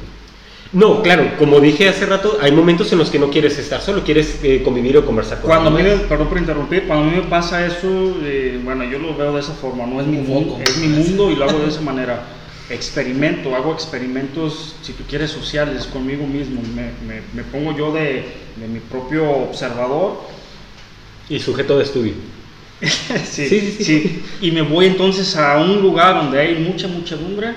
No, 0.73 1.03
claro, 1.03 1.33
como 1.39 1.61
dije 1.61 1.87
hace 1.87 2.07
rato, 2.07 2.39
hay 2.41 2.51
momentos 2.51 2.91
en 2.93 2.99
los 2.99 3.11
que 3.11 3.19
no 3.19 3.29
quieres 3.29 3.59
estar 3.59 3.83
solo, 3.83 4.03
quieres 4.05 4.41
eh, 4.43 4.63
convivir 4.65 4.97
o 4.97 5.05
conversar 5.05 5.39
con 5.43 5.51
cuando 5.51 5.71
me, 5.71 5.83
Perdón 5.83 6.29
por 6.29 6.39
interrumpir, 6.39 6.87
cuando 6.87 7.09
a 7.09 7.11
mí 7.11 7.17
me 7.19 7.29
pasa 7.29 7.67
eso, 7.67 8.17
eh, 8.23 8.59
bueno, 8.65 8.83
yo 8.85 8.99
lo 8.99 9.15
veo 9.15 9.35
de 9.35 9.41
esa 9.41 9.53
forma, 9.53 9.85
no 9.85 10.01
es 10.01 10.07
mi 10.07 10.17
mundo, 10.17 10.59
es 10.65 10.79
mi 10.79 10.89
mundo 10.89 11.31
y 11.31 11.37
lo 11.37 11.45
hago 11.45 11.59
de 11.59 11.69
esa 11.69 11.83
manera. 11.83 12.23
Experimento, 12.71 13.55
hago 13.55 13.75
experimentos, 13.75 14.75
si 14.81 14.95
tú 14.95 15.03
quieres, 15.07 15.31
sociales 15.31 15.85
conmigo 15.85 16.27
mismo. 16.27 16.63
Me, 16.75 17.21
me, 17.35 17.43
pongo 17.43 17.77
yo 17.77 17.93
de, 17.93 18.25
de 18.57 18.67
mi 18.67 18.79
propio 18.79 19.31
observador. 19.31 20.21
Y 21.29 21.39
sujeto 21.39 21.79
de 21.79 21.85
estudio. 21.85 22.15
sí, 23.25 23.49
sí, 23.49 23.77
sí, 23.81 24.23
Y 24.41 24.51
me 24.51 24.63
voy 24.63 24.87
entonces 24.87 25.37
a 25.37 25.59
un 25.59 25.81
lugar 25.81 26.17
donde 26.17 26.41
hay 26.41 26.57
mucha 26.57 26.89
muchedumbre 26.89 27.55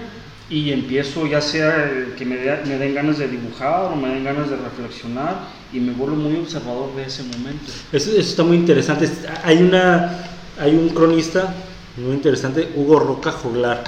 y 0.49 0.71
empiezo 0.71 1.25
ya 1.25 1.41
sea 1.41 1.91
que 2.15 2.25
me, 2.25 2.35
me, 2.35 2.77
den 2.77 2.93
ganas 2.93 3.17
de 3.17 3.27
dibujar 3.27 3.91
o 3.91 3.95
me 3.95 4.09
den 4.09 4.23
ganas 4.23 4.51
de 4.51 4.57
reflexionar 4.57 5.47
y 5.73 5.79
me 5.79 5.93
vuelvo 5.93 6.15
muy 6.15 6.35
observador 6.35 6.95
de 6.95 7.05
ese 7.05 7.23
momento. 7.23 7.71
Eso, 7.91 8.11
está 8.15 8.43
muy 8.43 8.57
interesante. 8.57 9.09
Hay, 9.43 9.57
una, 9.57 10.25
hay 10.59 10.75
un 10.75 10.89
cronista 10.89 11.55
muy 11.97 12.13
interesante, 12.13 12.69
Hugo 12.75 12.99
Roca 12.99 13.31
Joglar. 13.31 13.83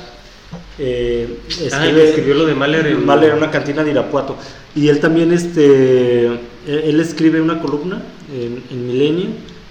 Eh, 0.80 1.40
ah, 1.74 1.86
escribió 1.86 2.34
lo 2.34 2.46
de 2.46 2.56
Mahler 2.56 2.88
en 2.88 3.06
Mahler, 3.06 3.36
una 3.36 3.52
cantina 3.52 3.84
de 3.84 3.92
Irapuato. 3.92 4.36
Y 4.76 4.88
él 4.88 5.00
también, 5.00 5.32
este, 5.32 6.26
él 6.66 7.00
escribe 7.00 7.40
una 7.40 7.60
columna 7.60 8.02
en, 8.34 8.63
en 8.72 8.88
Milenio 8.88 9.28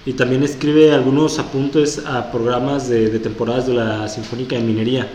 y 0.07 0.13
también 0.13 0.45
escribe 0.45 0.93
algunos 0.93 1.41
apuntes 1.41 2.01
a 2.07 2.31
programas 2.31 2.89
de, 2.89 3.09
temporadas 3.19 3.67
de 3.67 3.75
la 3.75 4.09
Sinfónica 4.09 4.55
de 4.55 4.63
Minería. 4.63 5.11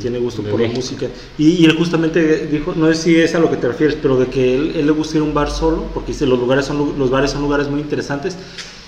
tiene 0.00 0.18
gusto 0.20 0.42
por 0.42 0.60
la 0.60 0.68
música. 0.68 1.08
Y, 1.36 1.64
él 1.64 1.76
justamente 1.76 2.46
dijo, 2.46 2.74
no 2.76 2.86
sé 2.86 2.94
si 2.94 3.16
es 3.16 3.34
a 3.34 3.40
lo 3.40 3.50
que 3.50 3.56
te 3.56 3.66
refieres, 3.66 3.96
pero 4.00 4.16
de 4.16 4.26
que 4.26 4.54
él, 4.54 4.72
él 4.76 4.86
le 4.86 4.92
gusta 4.92 5.16
ir 5.16 5.22
a 5.22 5.24
un 5.24 5.34
bar 5.34 5.50
solo, 5.50 5.84
porque 5.92 6.12
dice, 6.12 6.26
los, 6.26 6.38
lugares 6.38 6.64
son, 6.64 6.94
los 6.96 7.10
bares 7.10 7.32
son 7.32 7.42
lugares 7.42 7.68
muy 7.68 7.80
interesantes. 7.80 8.36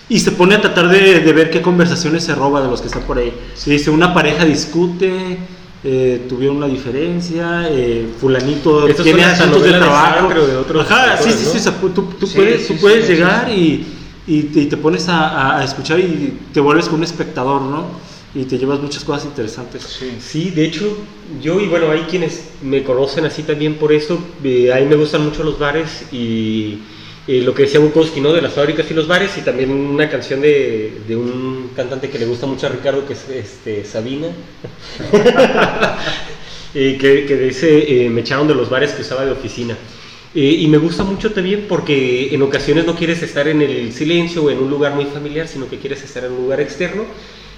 Y 0.09 0.21
se 0.21 0.31
pone 0.31 0.55
a 0.55 0.61
tratar 0.61 0.89
de, 0.89 1.21
ver 1.33 1.51
qué 1.51 1.61
conversaciones 1.61 2.23
se 2.23 2.37
roba 2.37 2.63
de 2.63 2.69
los 2.69 2.81
que 2.81 2.87
están 2.87 3.03
por 3.03 3.19
ahí. 3.19 3.33
dice, 3.67 3.91
una 3.91 4.15
pareja 4.15 4.45
discute, 4.45 5.39
eh, 5.83 6.25
tuvieron 6.29 6.59
una 6.59 6.69
diferencia, 6.69 7.69
eh, 7.69 8.07
fulanito 8.21 8.87
tiene 9.03 9.25
asuntos 9.25 9.65
de 9.65 9.73
trabajo. 9.73 10.29
De 10.29 10.81
Ajá, 10.81 11.17
sí, 11.17 11.33
sí, 11.33 11.59
sí, 11.59 11.71
tú, 11.95 12.29
puedes, 12.33 12.69
tú 12.69 12.77
puedes 12.77 13.09
llegar 13.09 13.51
y 13.51 13.94
y 14.27 14.43
te, 14.43 14.77
pones 14.77 15.07
a, 15.09 15.63
escuchar 15.65 16.01
y 16.01 16.39
te 16.53 16.61
vuelves 16.61 16.87
como 16.87 16.99
un 16.99 17.05
espectador, 17.05 17.61
¿no? 17.63 17.87
Y 18.35 18.45
te 18.45 18.59
llevas 18.59 18.81
muchas 18.81 19.05
cosas 19.05 19.27
interesantes. 19.27 20.01
Sí, 20.21 20.51
de 20.51 20.65
hecho, 20.65 20.97
yo 21.41 21.61
y 21.61 21.67
bueno, 21.67 21.91
hay 21.91 22.01
quienes 22.03 22.49
me 22.63 22.83
conocen 22.83 23.27
así 23.27 23.43
también 23.43 23.75
por 23.75 23.93
eso, 23.93 24.19
eh, 24.43 24.73
a 24.73 24.77
mí 24.81 24.87
me 24.87 24.97
gustan 24.97 25.25
mucho 25.25 25.45
los 25.45 25.59
bares 25.59 26.07
y 26.11 26.79
eh, 27.29 27.43
lo 27.43 27.55
que 27.55 27.65
decía 27.65 27.81
Bukowski, 27.81 28.21
¿no? 28.21 28.33
De 28.33 28.43
las 28.43 28.55
fábricas 28.55 28.91
y 28.91 28.95
los 28.95 29.07
bares 29.07 29.37
y 29.37 29.43
también 29.43 29.71
una 29.71 30.09
canción 30.09 30.41
de, 30.41 31.03
de 31.07 31.17
un 31.17 31.71
cantante 31.77 32.09
que 32.11 32.19
le 32.19 32.27
gusta 32.27 32.47
mucho 32.47 32.67
a 32.67 32.71
Ricardo, 32.71 33.07
que 33.07 33.13
es 33.13 33.29
este, 33.29 33.85
Sabina. 33.85 34.29
Eh, 36.77 36.99
que, 37.01 37.25
que, 37.25 37.37
dice, 37.37 38.09
me 38.11 38.23
echaron 38.23 38.49
de 38.49 38.55
los 38.57 38.69
bares 38.69 38.91
que 38.95 39.03
usaba 39.03 39.25
de 39.25 39.31
oficina. 39.31 39.77
Eh, 40.35 40.57
y 40.61 40.67
me 40.67 40.79
gusta 40.79 41.05
mucho 41.05 41.33
también 41.33 41.67
porque 41.69 42.35
en 42.35 42.43
ocasiones 42.43 42.87
no 42.87 42.97
quieres 42.97 43.23
estar 43.23 43.47
en 43.47 43.63
el 43.63 43.93
silencio 43.93 44.45
o 44.45 44.51
en 44.51 44.59
un 44.59 44.69
lugar 44.69 44.95
muy 44.95 45.05
familiar, 45.07 45.47
sino 45.47 45.69
que 45.69 45.79
quieres 45.79 46.03
estar 46.03 46.25
en 46.25 46.33
un 46.33 46.43
lugar 46.43 46.61
externo. 46.61 47.05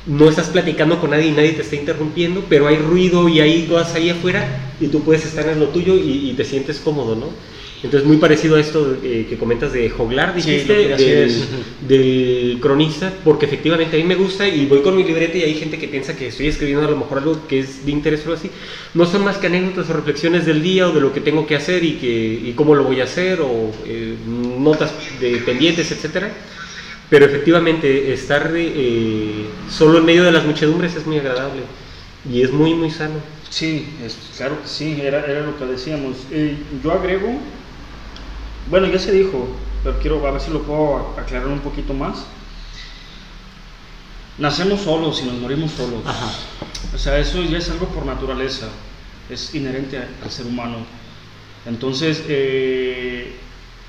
No 0.07 0.29
estás 0.29 0.49
platicando 0.51 1.01
con 1.01 1.11
nadie 1.11 1.29
y 1.29 1.33
nadie 1.33 1.53
te 1.53 1.63
está 1.63 1.75
interrumpiendo, 1.75 2.45
pero 2.49 2.69
hay 2.69 2.77
ruido 2.77 3.29
y 3.29 3.41
hay 3.41 3.67
cosas 3.67 3.95
ahí 3.95 4.11
afuera 4.11 4.75
y 4.81 4.89
tú 4.89 5.03
puedes 5.03 5.25
estar 5.25 5.49
en 5.49 5.59
lo 5.59 5.69
tuyo 5.69 5.97
y, 5.97 6.31
y 6.31 6.35
te 6.35 6.45
sientes 6.45 6.79
cómodo, 6.79 7.17
¿no? 7.17 7.56
Entonces, 7.87 8.05
muy 8.05 8.17
parecido 8.17 8.57
a 8.57 8.61
esto 8.61 8.97
eh, 9.01 9.27
que 9.29 9.39
comentas 9.39 9.73
de 9.73 9.89
Joglar, 9.89 10.35
dijiste, 10.35 10.97
del, 11.87 12.59
cronista, 12.61 13.13
porque 13.23 13.47
efectivamente 13.47 13.97
a 13.97 14.01
mí 14.01 14.05
me 14.05 14.17
gusta 14.17 14.49
y 14.49 14.67
voy 14.67 14.81
con 14.81 14.97
mi 14.97 15.05
libreta 15.05 15.39
y 15.39 15.45
hay 15.45 15.55
gente 15.55 15.79
que 15.79 15.87
piensa 15.87 16.17
que 16.17 16.27
estoy 16.27 16.49
escribiendo 16.49 16.85
a 16.85 16.91
lo 16.91 16.97
mejor 16.97 17.19
algo 17.19 17.47
que 17.47 17.61
es 17.61 17.87
de 17.87 17.93
interés 17.93 18.27
o 18.27 18.33
así. 18.33 18.51
No 18.95 19.07
son 19.07 19.23
más 19.23 19.39
que 19.39 19.47
anécdotas 19.47 19.89
o 19.89 19.93
reflexiones 19.93 20.45
del 20.45 20.63
día 20.63 20.89
o 20.89 20.93
de 20.93 21.01
lo 21.01 21.13
que 21.13 21.21
tengo 21.21 21.47
que 21.47 21.55
hacer 21.55 21.85
y, 21.85 21.93
que, 21.93 22.41
y 22.45 22.55
cómo 22.57 22.75
lo 22.75 22.83
voy 22.83 23.01
a 23.01 23.05
hacer 23.05 23.41
o 23.41 23.71
eh, 23.87 24.17
notas 24.59 24.93
de 25.21 25.37
pendientes, 25.37 25.93
etcétera. 25.93 26.33
Pero 27.09 27.25
efectivamente, 27.25 28.13
estar 28.13 28.51
eh, 28.53 29.47
solo 29.71 29.99
en 29.99 30.05
medio 30.05 30.25
de 30.25 30.33
las 30.33 30.45
muchedumbres 30.45 30.97
es 30.97 31.07
muy 31.07 31.19
agradable 31.19 31.63
y 32.29 32.43
es 32.43 32.51
muy, 32.51 32.75
muy 32.75 32.91
sano. 32.91 33.21
Sí, 33.49 33.87
es, 34.05 34.19
claro 34.37 34.61
que 34.61 34.67
sí, 34.67 35.01
era, 35.01 35.25
era 35.25 35.47
lo 35.47 35.57
que 35.57 35.67
decíamos. 35.67 36.17
yo 36.83 36.91
agrego 36.91 37.39
bueno, 38.71 38.87
ya 38.89 38.99
se 38.99 39.13
dijo, 39.13 39.47
pero 39.85 39.99
quiero 39.99 40.27
a 40.27 40.33
ver 40.33 40.41
si 40.41 40.51
lo 40.51 40.63
puedo 40.63 41.15
aclarar 41.19 41.49
un 41.49 41.61
poquito 41.61 41.95
más. 41.95 42.25
Nacemos 44.39 44.81
solos 44.83 45.23
y 45.23 45.27
nos 45.27 45.37
morimos 45.37 45.71
solos. 45.73 46.01
O 46.95 46.99
sea, 46.99 47.19
eso 47.19 47.43
ya 47.43 47.59
es 47.59 47.71
algo 47.71 47.87
por 47.87 48.05
naturaleza, 48.05 48.69
es 49.31 49.55
inherente 49.55 49.99
al 50.23 50.31
ser 50.31 50.47
humano. 50.47 50.79
Entonces, 51.65 52.25
eh, 52.29 53.35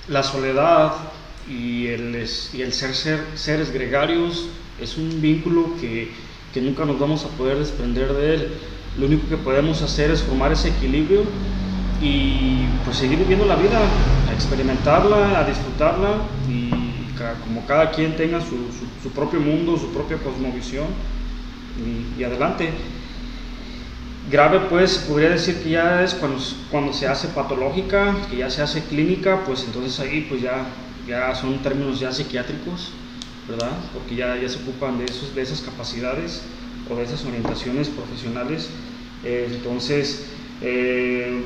la 0.07 0.23
soledad 0.23 0.93
y 1.49 1.87
el, 1.87 2.27
y 2.53 2.61
el 2.61 2.73
ser, 2.73 2.95
ser, 2.95 3.23
seres 3.35 3.71
gregarios 3.71 4.47
es 4.81 4.97
un 4.97 5.21
vínculo 5.21 5.75
que, 5.79 6.11
que 6.53 6.61
nunca 6.61 6.85
nos 6.85 6.99
vamos 6.99 7.25
a 7.25 7.29
poder 7.29 7.57
desprender 7.57 8.13
de 8.13 8.33
él. 8.35 8.47
Lo 8.99 9.05
único 9.05 9.27
que 9.27 9.37
podemos 9.37 9.81
hacer 9.81 10.11
es 10.11 10.21
formar 10.21 10.51
ese 10.51 10.69
equilibrio 10.69 11.23
y 12.01 12.65
pues 12.85 12.97
seguir 12.97 13.19
viviendo 13.19 13.45
la 13.45 13.55
vida, 13.55 13.79
experimentarla, 14.37 15.39
a 15.39 15.43
disfrutarla 15.43 16.21
y 16.47 16.69
como 17.43 17.65
cada 17.65 17.91
quien 17.91 18.15
tenga 18.15 18.39
su, 18.39 18.55
su, 19.01 19.09
propio 19.09 19.39
mundo, 19.39 19.77
su 19.77 19.91
propia 19.91 20.17
cosmovisión 20.17 20.85
y, 22.17 22.23
adelante. 22.23 22.69
Grave 24.31 24.59
pues 24.69 24.97
podría 24.97 25.29
decir 25.29 25.63
que 25.63 25.71
ya 25.71 26.03
es 26.03 26.13
cuando, 26.13 26.39
cuando 26.69 26.93
se 26.93 27.07
hace 27.07 27.29
patológica, 27.29 28.13
que 28.29 28.37
ya 28.37 28.49
se 28.49 28.61
hace 28.61 28.83
clínica, 28.83 29.43
pues 29.45 29.63
entonces 29.63 29.99
ahí 29.99 30.25
pues 30.29 30.41
ya, 30.41 30.65
ya 31.07 31.33
son 31.33 31.57
términos 31.59 31.99
ya 31.99 32.11
psiquiátricos, 32.11 32.91
¿verdad? 33.47 33.71
Porque 33.93 34.15
ya, 34.15 34.35
ya 34.35 34.49
se 34.49 34.57
ocupan 34.57 34.97
de, 34.99 35.05
esos, 35.05 35.33
de 35.33 35.41
esas 35.41 35.61
capacidades 35.61 36.43
o 36.89 36.95
de 36.95 37.03
esas 37.03 37.23
orientaciones 37.25 37.87
profesionales. 37.87 38.69
Eh, 39.23 39.49
entonces, 39.49 40.25
eh, 40.61 41.43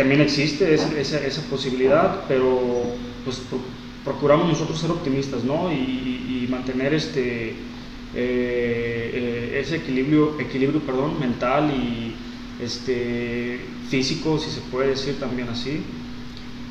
también 0.00 0.22
existe 0.22 0.72
esa, 0.72 0.98
esa, 0.98 1.42
posibilidad, 1.50 2.24
pero 2.26 2.84
pues 3.22 3.42
procuramos 4.02 4.48
nosotros 4.48 4.80
ser 4.80 4.90
optimistas, 4.90 5.44
¿no? 5.44 5.70
Y, 5.70 6.46
mantener 6.48 6.94
este, 6.94 7.50
eh, 7.50 7.54
eh, 8.14 9.60
ese 9.62 9.76
equilibrio, 9.76 10.40
equilibrio 10.40 10.80
perdón, 10.80 11.20
mental 11.20 11.70
y 11.70 12.14
este, 12.60 13.60
físico, 13.88 14.38
si 14.38 14.50
se 14.50 14.62
puede 14.62 14.88
decir 14.88 15.20
también 15.20 15.48
así. 15.48 15.82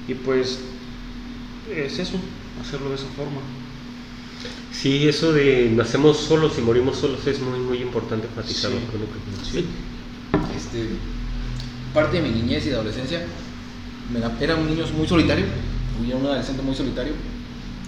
Y 0.08 0.16
pues 0.16 0.60
es 1.74 2.00
eso, 2.00 2.18
hacerlo 2.60 2.90
de 2.90 2.96
esa 2.96 3.08
forma. 3.16 3.40
Sí, 4.74 5.08
eso 5.08 5.32
de 5.32 5.72
nacemos 5.74 6.18
solos 6.18 6.58
y 6.58 6.62
morimos 6.62 6.98
solos 6.98 7.26
es 7.26 7.40
muy, 7.40 7.60
muy 7.60 7.78
importante 7.78 8.28
enfatizarlo. 8.28 8.80
Sí. 9.50 9.66
Este, 10.58 10.90
parte 11.94 12.22
de 12.22 12.28
mi 12.28 12.30
niñez 12.30 12.66
y 12.66 12.70
de 12.70 12.76
adolescencia, 12.76 13.22
era 14.40 14.56
un 14.56 14.68
niño 14.68 14.86
muy 14.98 15.08
solitario, 15.08 15.46
era 16.06 16.18
un 16.18 16.26
adolescente 16.26 16.62
muy 16.62 16.76
solitario, 16.76 17.14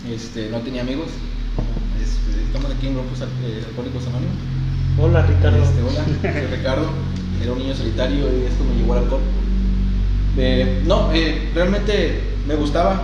este, 0.10 0.50
no 0.50 0.60
tenía 0.60 0.82
amigos. 0.82 1.08
estamos 2.46 2.72
aquí 2.72 2.88
en 2.88 2.94
Grupos 2.94 3.22
eh, 3.22 3.64
Alcohólicos 3.68 4.08
Anónimos. 4.08 4.36
Hola 5.00 5.26
Ricardo. 5.26 5.64
Este, 5.64 5.82
hola, 5.82 6.06
soy 6.22 6.58
Ricardo. 6.58 6.90
Era 7.42 7.54
un 7.54 7.60
niño 7.60 7.76
solitario 7.76 8.26
y 8.38 8.46
esto 8.46 8.64
me 8.64 8.76
llevó 8.76 8.94
al 8.94 9.04
alcohol. 9.04 9.22
Eh, 10.38 10.84
no, 10.86 11.12
eh, 11.14 11.50
realmente 11.54 12.22
me 12.48 12.56
gustaba 12.56 13.04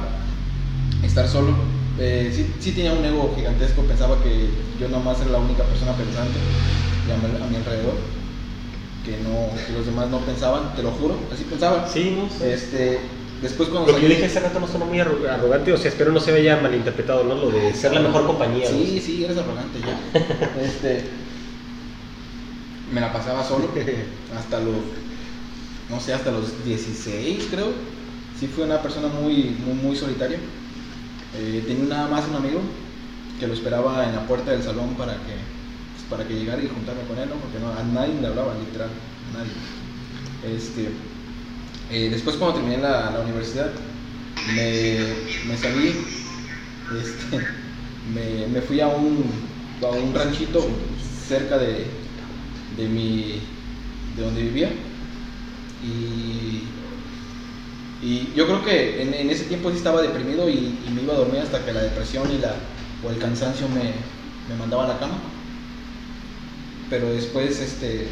estar 1.03 1.27
solo. 1.27 1.53
sí, 1.97 2.53
sí, 2.60 2.71
tenía 2.71 2.93
un 2.93 3.05
ego 3.05 3.33
gigantesco, 3.36 3.81
pensaba 3.83 4.21
que 4.21 4.49
yo 4.79 4.89
nomás 4.89 5.19
era 5.21 5.31
la 5.31 5.39
única 5.39 5.63
persona 5.63 5.93
pensante 5.93 6.38
a 7.10 7.47
mi 7.47 7.55
alrededor 7.55 8.16
que 9.08 9.17
no 9.24 9.48
que 9.65 9.72
los 9.72 9.86
demás 9.86 10.10
no 10.10 10.20
pensaban, 10.20 10.76
te 10.76 10.84
lo 10.84 10.91
juro, 10.91 11.15
así 11.34 11.46
pensaban. 11.46 11.86
Sí, 11.91 12.17
no 12.17 12.46
Este, 12.46 13.00
después 13.41 13.70
cuando 13.70 13.89
Lo 13.93 13.98
que 13.98 14.04
yo 14.04 14.10
dije 14.10 14.26
hace 14.26 14.41
rato 14.41 14.60
no 14.60 14.67
suena 14.67 14.86
muy 14.86 14.98
arro- 15.00 15.26
arrogante, 15.30 15.72
o 15.72 15.78
sea, 15.78 15.89
espero 15.89 16.12
no 16.12 16.20
se 16.20 16.34
vaya 16.34 16.58
malinterpretado, 16.58 17.24
¿no? 17.24 17.36
Lo 17.36 17.50
de 17.50 17.74
ser 17.74 17.93
la 17.93 18.02
mejor 18.02 18.28
compañía. 18.28 18.70
¿no? 18.70 18.78
Sí, 18.78 19.02
sí, 19.04 19.24
eres 19.24 19.38
arrogante 19.38 19.80
ya. 19.80 19.98
este, 20.62 21.06
me 22.93 23.00
la 23.00 23.13
pasaba 23.13 23.43
solo 23.46 23.70
hasta 24.38 24.60
los, 24.60 24.76
no 25.89 26.00
sé, 26.02 26.13
hasta 26.13 26.32
los 26.32 26.63
16 26.65 27.48
creo. 27.50 27.67
Sí 28.38 28.48
fui 28.48 28.65
una 28.65 28.82
persona 28.82 29.08
muy, 29.08 29.56
muy, 29.65 29.74
muy 29.74 29.96
solitaria. 29.96 30.38
Eh, 31.38 31.63
tenía 31.65 31.86
nada 31.86 32.08
más 32.08 32.28
un 32.28 32.36
amigo 32.36 32.60
que 33.39 33.48
lo 33.48 33.54
esperaba 33.54 34.06
en 34.06 34.15
la 34.15 34.26
puerta 34.28 34.52
del 34.52 34.63
salón 34.63 34.96
para 34.96 35.13
que, 35.13 35.34
para 36.10 36.28
que 36.28 36.34
llegara 36.34 36.62
y 36.62 36.67
juntarme 36.67 37.04
con 37.04 37.17
él, 37.17 37.30
¿no? 37.30 37.36
Porque 37.36 37.60
no, 37.60 37.70
a 37.70 37.84
nadie 37.84 38.20
le 38.22 38.28
hablaba, 38.28 38.54
literal, 38.56 38.89
a 39.34 39.38
nadie. 39.38 40.56
Este, 40.56 40.89
eh, 41.91 42.10
después 42.10 42.36
cuando 42.38 42.60
terminé 42.60 42.82
la, 42.82 43.20
universidad, 43.24 43.70
me, 44.56 44.98
me 45.48 45.58
salí, 45.58 45.93
este, 47.02 47.46
me, 48.13 48.48
me 48.48 48.62
fui 48.62 48.80
a 48.80 48.88
un, 48.88 49.26
a 49.82 49.88
un 49.88 50.13
ranchito 50.13 50.67
cerca 51.28 51.58
de, 51.58 51.86
de, 52.78 52.88
mi, 52.88 53.41
de 54.15 54.24
donde 54.24 54.41
vivía 54.43 54.70
y, 55.84 56.63
y 58.02 58.32
yo 58.36 58.46
creo 58.46 58.63
que 58.63 59.02
en, 59.02 59.13
en 59.13 59.30
ese 59.30 59.46
tiempo 59.46 59.70
sí 59.72 59.78
estaba 59.78 60.02
deprimido 60.02 60.50
y, 60.50 60.78
y 60.88 60.91
me 60.93 61.02
iba 61.04 61.13
a 61.13 61.17
dormir 61.17 61.41
hasta 61.41 61.65
que 61.65 61.74
la 61.74 61.82
depresión 61.82 62.32
y 62.32 62.38
la, 62.38 62.54
o 63.06 63.10
el 63.10 63.17
cansancio 63.17 63.67
me, 63.70 63.93
me 64.50 64.60
mandaba 64.60 64.86
a 64.86 64.88
la 64.89 65.00
cama. 65.00 65.15
Pero 66.89 67.12
después 67.12 67.60
este, 67.60 68.08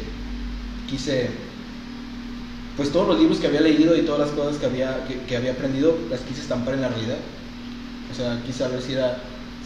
quise, 0.88 1.30
pues 2.76 2.90
todos 2.90 3.08
los 3.08 3.18
libros 3.18 3.38
que 3.38 3.46
había 3.46 3.62
leído 3.62 3.96
y 3.96 4.02
todas 4.02 4.20
las 4.20 4.30
cosas 4.30 4.58
que 4.58 4.66
había, 4.66 5.04
que, 5.06 5.20
que 5.20 5.36
había 5.36 5.52
aprendido, 5.52 5.96
las 6.10 6.20
quise 6.20 6.42
estampar 6.42 6.74
en 6.74 6.82
la 6.82 6.88
realidad. 6.88 7.18
O 8.10 8.14
sea, 8.14 8.40
quise 8.44 8.58
saber 8.58 8.82
si 8.82 8.92
era, 8.92 9.18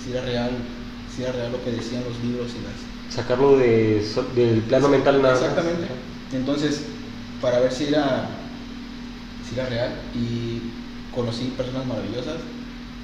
si 0.03 0.13
era 0.13 0.23
real, 0.23 0.51
si 1.15 1.23
era 1.23 1.33
real 1.33 1.53
lo 1.53 1.63
que 1.65 1.73
decían 1.73 2.05
los 2.05 2.19
libros 2.23 2.51
y 2.53 2.63
las, 2.63 2.91
Sacarlo 3.11 3.59
de, 3.59 4.07
del 4.37 4.61
plano 4.63 4.89
mental 4.89 5.21
nada 5.21 5.35
más. 5.35 5.43
Exactamente. 5.43 5.89
Entonces, 6.33 6.83
para 7.43 7.59
ver 7.59 7.73
si 7.73 7.87
era, 7.87 8.29
si 9.49 9.59
era 9.59 9.69
real 9.69 9.91
y 10.15 10.61
conocí 11.13 11.53
personas 11.57 11.87
maravillosas, 11.87 12.37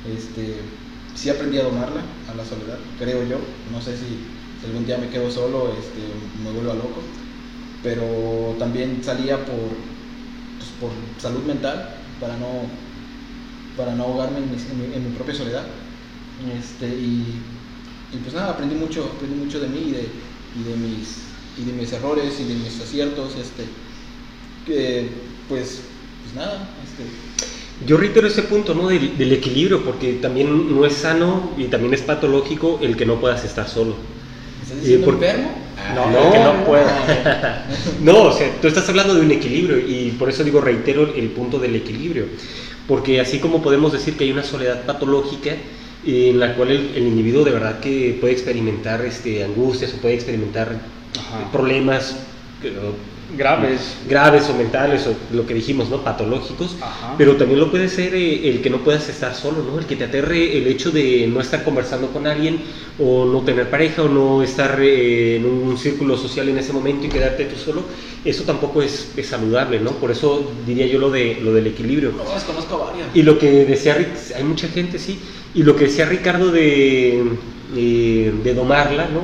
este, 0.06 0.60
sí 1.16 1.28
aprendí 1.28 1.58
a 1.58 1.64
domarla, 1.64 2.02
a 2.30 2.34
la 2.36 2.44
soledad, 2.44 2.78
creo 3.00 3.24
yo. 3.24 3.38
No 3.72 3.82
sé 3.82 3.96
si, 3.96 4.20
algún 4.66 4.86
día 4.86 4.98
me 4.98 5.08
quedo 5.08 5.30
solo, 5.30 5.72
este, 5.78 6.00
me 6.42 6.50
vuelvo 6.52 6.74
loco, 6.74 7.02
pero 7.82 8.56
también 8.58 9.02
salía 9.02 9.44
por, 9.44 9.56
pues, 10.58 10.70
por 10.80 10.90
salud 11.20 11.44
mental, 11.44 11.90
para 12.20 12.36
no, 12.38 12.70
para 13.76 13.94
no 13.94 14.04
ahogarme 14.04 14.38
en 14.38 14.50
mi, 14.50 14.94
en 14.94 15.04
mi- 15.04 15.16
propia 15.16 15.34
soledad. 15.34 15.66
Este, 16.58 16.88
y, 16.88 17.42
pues 18.22 18.34
nada, 18.34 18.50
aprendí 18.52 18.74
mucho, 18.74 19.04
aprendí 19.16 19.36
mucho 19.36 19.60
de 19.60 19.68
mí 19.68 19.78
y 19.88 19.92
de, 19.92 20.08
y 20.54 20.62
de 20.64 20.76
mis 20.76 21.22
y 21.58 21.64
de 21.64 21.72
mis 21.72 21.90
errores 21.92 22.38
y 22.38 22.44
de 22.44 22.54
mis 22.54 22.80
aciertos, 22.80 23.34
este, 23.36 23.64
que 24.64 25.08
pues, 25.48 25.82
pues 26.22 26.34
nada, 26.34 26.68
este, 26.84 27.04
Yo 27.86 27.96
reitero 27.98 28.26
ese 28.26 28.42
punto, 28.42 28.74
¿no? 28.74 28.88
Del 28.88 29.32
equilibrio, 29.32 29.84
porque 29.84 30.14
también 30.14 30.74
no 30.74 30.86
es 30.86 30.94
sano 30.94 31.52
y 31.56 31.66
también 31.68 31.94
es 31.94 32.02
patológico 32.02 32.78
el 32.82 32.96
que 32.96 33.06
no 33.06 33.20
puedas 33.20 33.44
estar 33.44 33.68
solo. 33.68 33.96
¿Me 34.68 34.72
estás 34.74 34.80
diciendo 34.80 35.04
por- 35.06 35.14
enfermo? 35.14 35.50
No, 35.94 36.10
No, 36.10 36.32
que 36.32 36.38
no 36.38 36.64
pueda. 36.64 37.66
No, 38.00 38.22
o 38.24 38.32
sea, 38.32 38.50
tú 38.60 38.66
estás 38.68 38.88
hablando 38.88 39.14
de 39.14 39.20
un 39.20 39.30
equilibrio 39.30 39.78
y 39.78 40.10
por 40.18 40.28
eso 40.28 40.42
digo, 40.42 40.60
reitero 40.60 41.12
el 41.14 41.28
punto 41.30 41.58
del 41.58 41.76
equilibrio. 41.76 42.26
Porque 42.88 43.20
así 43.20 43.38
como 43.38 43.62
podemos 43.62 43.92
decir 43.92 44.16
que 44.16 44.24
hay 44.24 44.32
una 44.32 44.42
soledad 44.42 44.84
patológica 44.84 45.54
en 46.04 46.38
la 46.38 46.54
cual 46.54 46.70
el, 46.70 46.90
el 46.94 47.06
individuo 47.06 47.44
de 47.44 47.50
verdad 47.50 47.80
que 47.80 48.16
puede 48.20 48.32
experimentar 48.32 49.04
este, 49.04 49.42
angustias 49.44 49.92
o 49.94 49.96
puede 49.98 50.14
experimentar 50.14 50.68
Ajá. 51.18 51.50
problemas 51.52 52.16
Graves. 53.36 53.96
graves 54.08 54.48
o 54.48 54.54
mentales 54.54 55.06
o 55.06 55.14
lo 55.34 55.46
que 55.46 55.54
dijimos, 55.54 55.90
¿no? 55.90 56.02
Patológicos, 56.04 56.76
Ajá. 56.80 57.14
pero 57.18 57.36
también 57.36 57.58
lo 57.58 57.70
puede 57.70 57.88
ser 57.88 58.14
eh, 58.14 58.48
el 58.48 58.62
que 58.62 58.70
no 58.70 58.78
puedas 58.78 59.08
estar 59.08 59.34
solo, 59.34 59.64
¿no? 59.64 59.78
El 59.78 59.86
que 59.86 59.96
te 59.96 60.04
aterre 60.04 60.56
el 60.56 60.66
hecho 60.68 60.92
de 60.92 61.26
no 61.26 61.40
estar 61.40 61.64
conversando 61.64 62.08
con 62.08 62.26
alguien 62.26 62.60
o 63.00 63.24
no 63.24 63.40
tener 63.42 63.68
pareja 63.68 64.02
o 64.02 64.08
no 64.08 64.42
estar 64.44 64.78
eh, 64.80 65.36
en 65.36 65.44
un 65.44 65.76
círculo 65.76 66.16
social 66.16 66.48
en 66.48 66.58
ese 66.58 66.72
momento 66.72 67.06
y 67.06 67.08
quedarte 67.08 67.46
tú 67.46 67.56
solo, 67.56 67.82
eso 68.24 68.44
tampoco 68.44 68.80
es, 68.80 69.12
es 69.16 69.26
saludable, 69.26 69.80
¿no? 69.80 69.90
Por 69.92 70.12
eso 70.12 70.52
diría 70.64 70.86
yo 70.86 70.98
lo, 71.00 71.10
de, 71.10 71.38
lo 71.42 71.52
del 71.52 71.66
equilibrio. 71.66 72.12
No, 72.12 72.32
desconozco 72.32 72.76
a 72.76 72.86
varias. 72.90 73.08
Y 73.12 73.22
lo 73.22 73.38
que 73.38 73.64
decía 73.64 73.96
hay 74.36 74.44
mucha 74.44 74.68
gente, 74.68 74.98
sí, 75.00 75.18
y 75.52 75.64
lo 75.64 75.74
que 75.74 75.86
decía 75.86 76.06
Ricardo 76.06 76.52
de, 76.52 77.24
eh, 77.76 78.32
de 78.44 78.54
domarla, 78.54 79.08
¿no? 79.08 79.22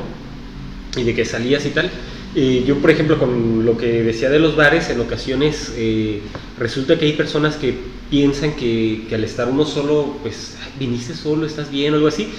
Y 1.00 1.04
de 1.04 1.14
que 1.14 1.24
salías 1.24 1.64
y 1.66 1.70
tal. 1.70 1.90
Eh, 2.34 2.64
yo, 2.66 2.80
por 2.80 2.90
ejemplo, 2.90 3.18
con 3.18 3.64
lo 3.64 3.76
que 3.76 4.02
decía 4.02 4.30
de 4.30 4.38
los 4.38 4.56
bares, 4.56 4.88
en 4.90 5.00
ocasiones 5.00 5.72
eh, 5.76 6.32
resulta 6.56 6.98
que 6.98 7.06
hay 7.06 7.12
personas 7.16 7.56
que 7.56 8.06
piensan 8.08 8.56
que, 8.56 9.06
que 9.08 9.14
al 9.14 9.24
estar 9.24 9.48
uno 9.48 9.64
solo, 9.66 10.20
pues, 10.22 10.56
"Ay, 10.64 10.72
viniste 10.76 11.14
solo, 11.14 11.46
estás 11.46 11.70
bien 11.70 11.92
o 11.94 11.96
algo 11.96 12.08
así. 12.08 12.32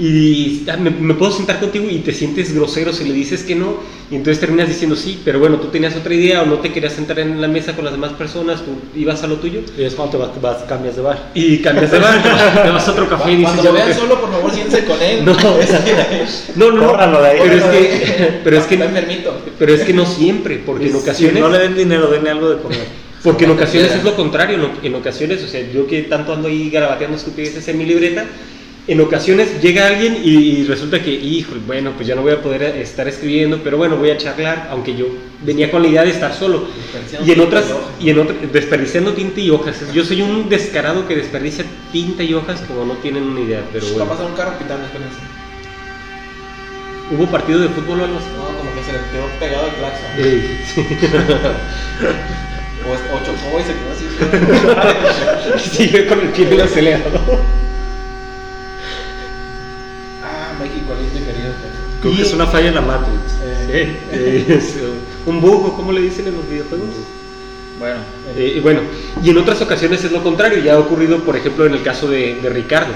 Y 0.00 0.62
me, 0.78 0.90
me 0.90 1.14
puedo 1.14 1.32
sentar 1.32 1.58
contigo 1.58 1.84
y 1.90 1.98
te 1.98 2.12
sientes 2.12 2.54
grosero 2.54 2.92
si 2.92 3.02
le 3.04 3.12
dices 3.12 3.42
que 3.42 3.56
no, 3.56 3.78
y 4.10 4.14
entonces 4.14 4.38
terminas 4.38 4.68
diciendo 4.68 4.94
sí, 4.94 5.20
pero 5.24 5.40
bueno, 5.40 5.56
tú 5.56 5.68
tenías 5.68 5.96
otra 5.96 6.14
idea 6.14 6.42
o 6.42 6.46
no 6.46 6.58
te 6.58 6.72
querías 6.72 6.92
sentar 6.92 7.18
en 7.18 7.40
la 7.40 7.48
mesa 7.48 7.74
con 7.74 7.84
las 7.84 7.92
demás 7.94 8.12
personas, 8.12 8.62
tú 8.64 8.70
ibas 8.96 9.24
a 9.24 9.26
lo 9.26 9.36
tuyo 9.38 9.60
Y 9.76 9.82
es 9.82 9.94
cuando 9.94 10.12
te 10.12 10.18
vas, 10.24 10.40
vas- 10.40 10.62
cambias 10.68 10.94
de 10.94 11.02
bar. 11.02 11.30
y 11.34 11.58
cambias 11.58 11.90
de 11.90 11.98
bar, 11.98 12.22
te 12.22 12.28
vas, 12.28 12.62
te 12.62 12.70
vas 12.70 12.86
a 12.88 12.92
otro 12.92 13.08
café 13.08 13.32
y 13.32 13.36
dices, 13.38 13.54
Cuando 13.54 13.72
lo 13.72 13.72
vean 13.72 13.94
solo, 13.94 14.20
por 14.20 14.30
favor, 14.30 14.52
siéntense 14.52 14.84
con 14.86 15.02
él. 15.02 15.24
No, 15.24 15.34
no, 16.70 16.72
no, 16.72 16.86
Córranlo 16.86 17.20
de 17.22 17.28
ahí. 17.30 17.38
pero 17.42 17.56
es 17.56 17.64
que, 17.64 18.40
pero 18.44 18.56
es 18.58 18.64
que, 18.66 18.74
Está 18.74 18.86
enfermito. 18.86 19.34
pero 19.58 19.74
es 19.74 19.80
que 19.82 19.92
no 19.92 20.06
siempre, 20.06 20.62
porque 20.64 20.86
en 20.86 20.92
Si 20.92 20.98
ocasiones, 20.98 21.40
no 21.40 21.48
le 21.48 21.58
den 21.58 21.76
dinero, 21.76 22.08
denle 22.08 22.30
algo 22.30 22.50
de 22.50 22.62
comer. 22.62 22.78
porque 23.22 23.46
en 23.46 23.50
ocasiones 23.50 23.92
es 23.96 24.04
lo 24.04 24.14
contrario, 24.14 24.56
en, 24.58 24.86
en 24.86 24.94
ocasiones, 24.94 25.42
o 25.42 25.48
sea, 25.48 25.60
yo 25.72 25.86
que 25.88 26.02
tanto 26.02 26.32
ando 26.32 26.46
ahí 26.48 26.70
garabateando 26.70 27.16
estupideces 27.16 27.66
en 27.68 27.78
mi 27.78 27.84
libreta, 27.84 28.24
en 28.88 29.00
ocasiones 29.02 29.60
llega 29.62 29.86
alguien 29.86 30.18
y, 30.24 30.30
y 30.30 30.64
resulta 30.64 31.02
que, 31.02 31.10
híjole, 31.10 31.60
bueno, 31.66 31.92
pues 31.94 32.08
ya 32.08 32.14
no 32.14 32.22
voy 32.22 32.32
a 32.32 32.40
poder 32.42 32.62
estar 32.62 33.06
escribiendo, 33.06 33.60
pero 33.62 33.76
bueno, 33.76 33.96
voy 33.96 34.10
a 34.10 34.16
charlar, 34.16 34.68
aunque 34.70 34.96
yo 34.96 35.06
venía 35.44 35.70
con 35.70 35.82
la 35.82 35.88
idea 35.88 36.04
de 36.04 36.10
estar 36.10 36.34
solo. 36.34 36.66
Desperdiciando 36.74 37.26
Y 37.26 37.32
en 37.32 37.40
otras, 37.40 37.64
y 38.00 38.10
en 38.10 38.18
otras, 38.18 38.36
desperdiciando 38.52 39.12
tinta 39.12 39.40
y 39.40 39.50
hojas. 39.50 39.76
Yo 39.92 40.04
soy 40.04 40.22
un 40.22 40.48
descarado 40.48 41.06
que 41.06 41.14
desperdicia 41.16 41.64
tinta 41.92 42.22
y 42.22 42.32
hojas 42.32 42.62
como 42.62 42.86
no 42.86 42.94
tienen 42.94 43.24
una 43.24 43.40
idea, 43.40 43.62
pero 43.72 43.84
Va 43.84 43.90
a 43.90 43.94
bueno. 43.94 44.10
pasar 44.10 44.26
un 44.26 44.34
carro 44.34 44.58
pitando, 44.58 44.86
espérense. 44.86 45.18
¿Hubo 47.10 47.26
partido 47.26 47.60
de 47.60 47.68
fútbol 47.68 48.00
o 48.00 48.04
algo 48.04 48.18
así? 48.18 48.28
No, 48.36 48.56
como 48.56 48.74
que 48.74 48.82
se 48.82 48.92
le 48.92 48.98
quedó 49.10 49.28
pegado 49.38 49.66
el 49.66 49.74
claxon. 49.74 50.10
Ey, 50.18 50.60
sí. 50.74 50.82
O, 52.86 52.90
o 52.92 53.18
chocó 53.22 53.60
y 53.60 53.64
se 53.64 53.74
quedó 53.74 53.92
así. 53.92 55.68
Sigue 55.76 56.06
con 56.06 56.20
el 56.20 56.28
pie 56.28 56.46
en 56.46 56.52
el 56.54 56.60
acelerador. 56.62 57.38
Ah, 60.94 61.00
y 61.00 61.18
querido. 61.18 61.52
Creo 62.00 62.16
que 62.16 62.22
es 62.22 62.32
una 62.32 62.46
falla 62.46 62.68
en 62.68 62.74
la 62.74 62.80
Matrix. 62.80 63.32
Eh, 63.42 63.96
Eh, 64.12 64.44
es, 64.58 64.76
un 65.26 65.40
bug, 65.40 65.76
¿cómo 65.76 65.92
le 65.92 66.02
dicen 66.02 66.26
en 66.28 66.36
los 66.36 66.48
videojuegos? 66.48 66.88
Bueno, 67.78 67.96
Eh, 68.36 68.54
y 68.56 68.60
bueno, 68.60 68.80
y 69.22 69.30
en 69.30 69.38
otras 69.38 69.60
ocasiones 69.62 70.02
es 70.02 70.12
lo 70.12 70.22
contrario. 70.22 70.62
Ya 70.62 70.74
ha 70.74 70.78
ocurrido, 70.78 71.18
por 71.18 71.36
ejemplo, 71.36 71.66
en 71.66 71.74
el 71.74 71.82
caso 71.82 72.08
de, 72.08 72.36
de 72.36 72.50
Ricardo, 72.50 72.92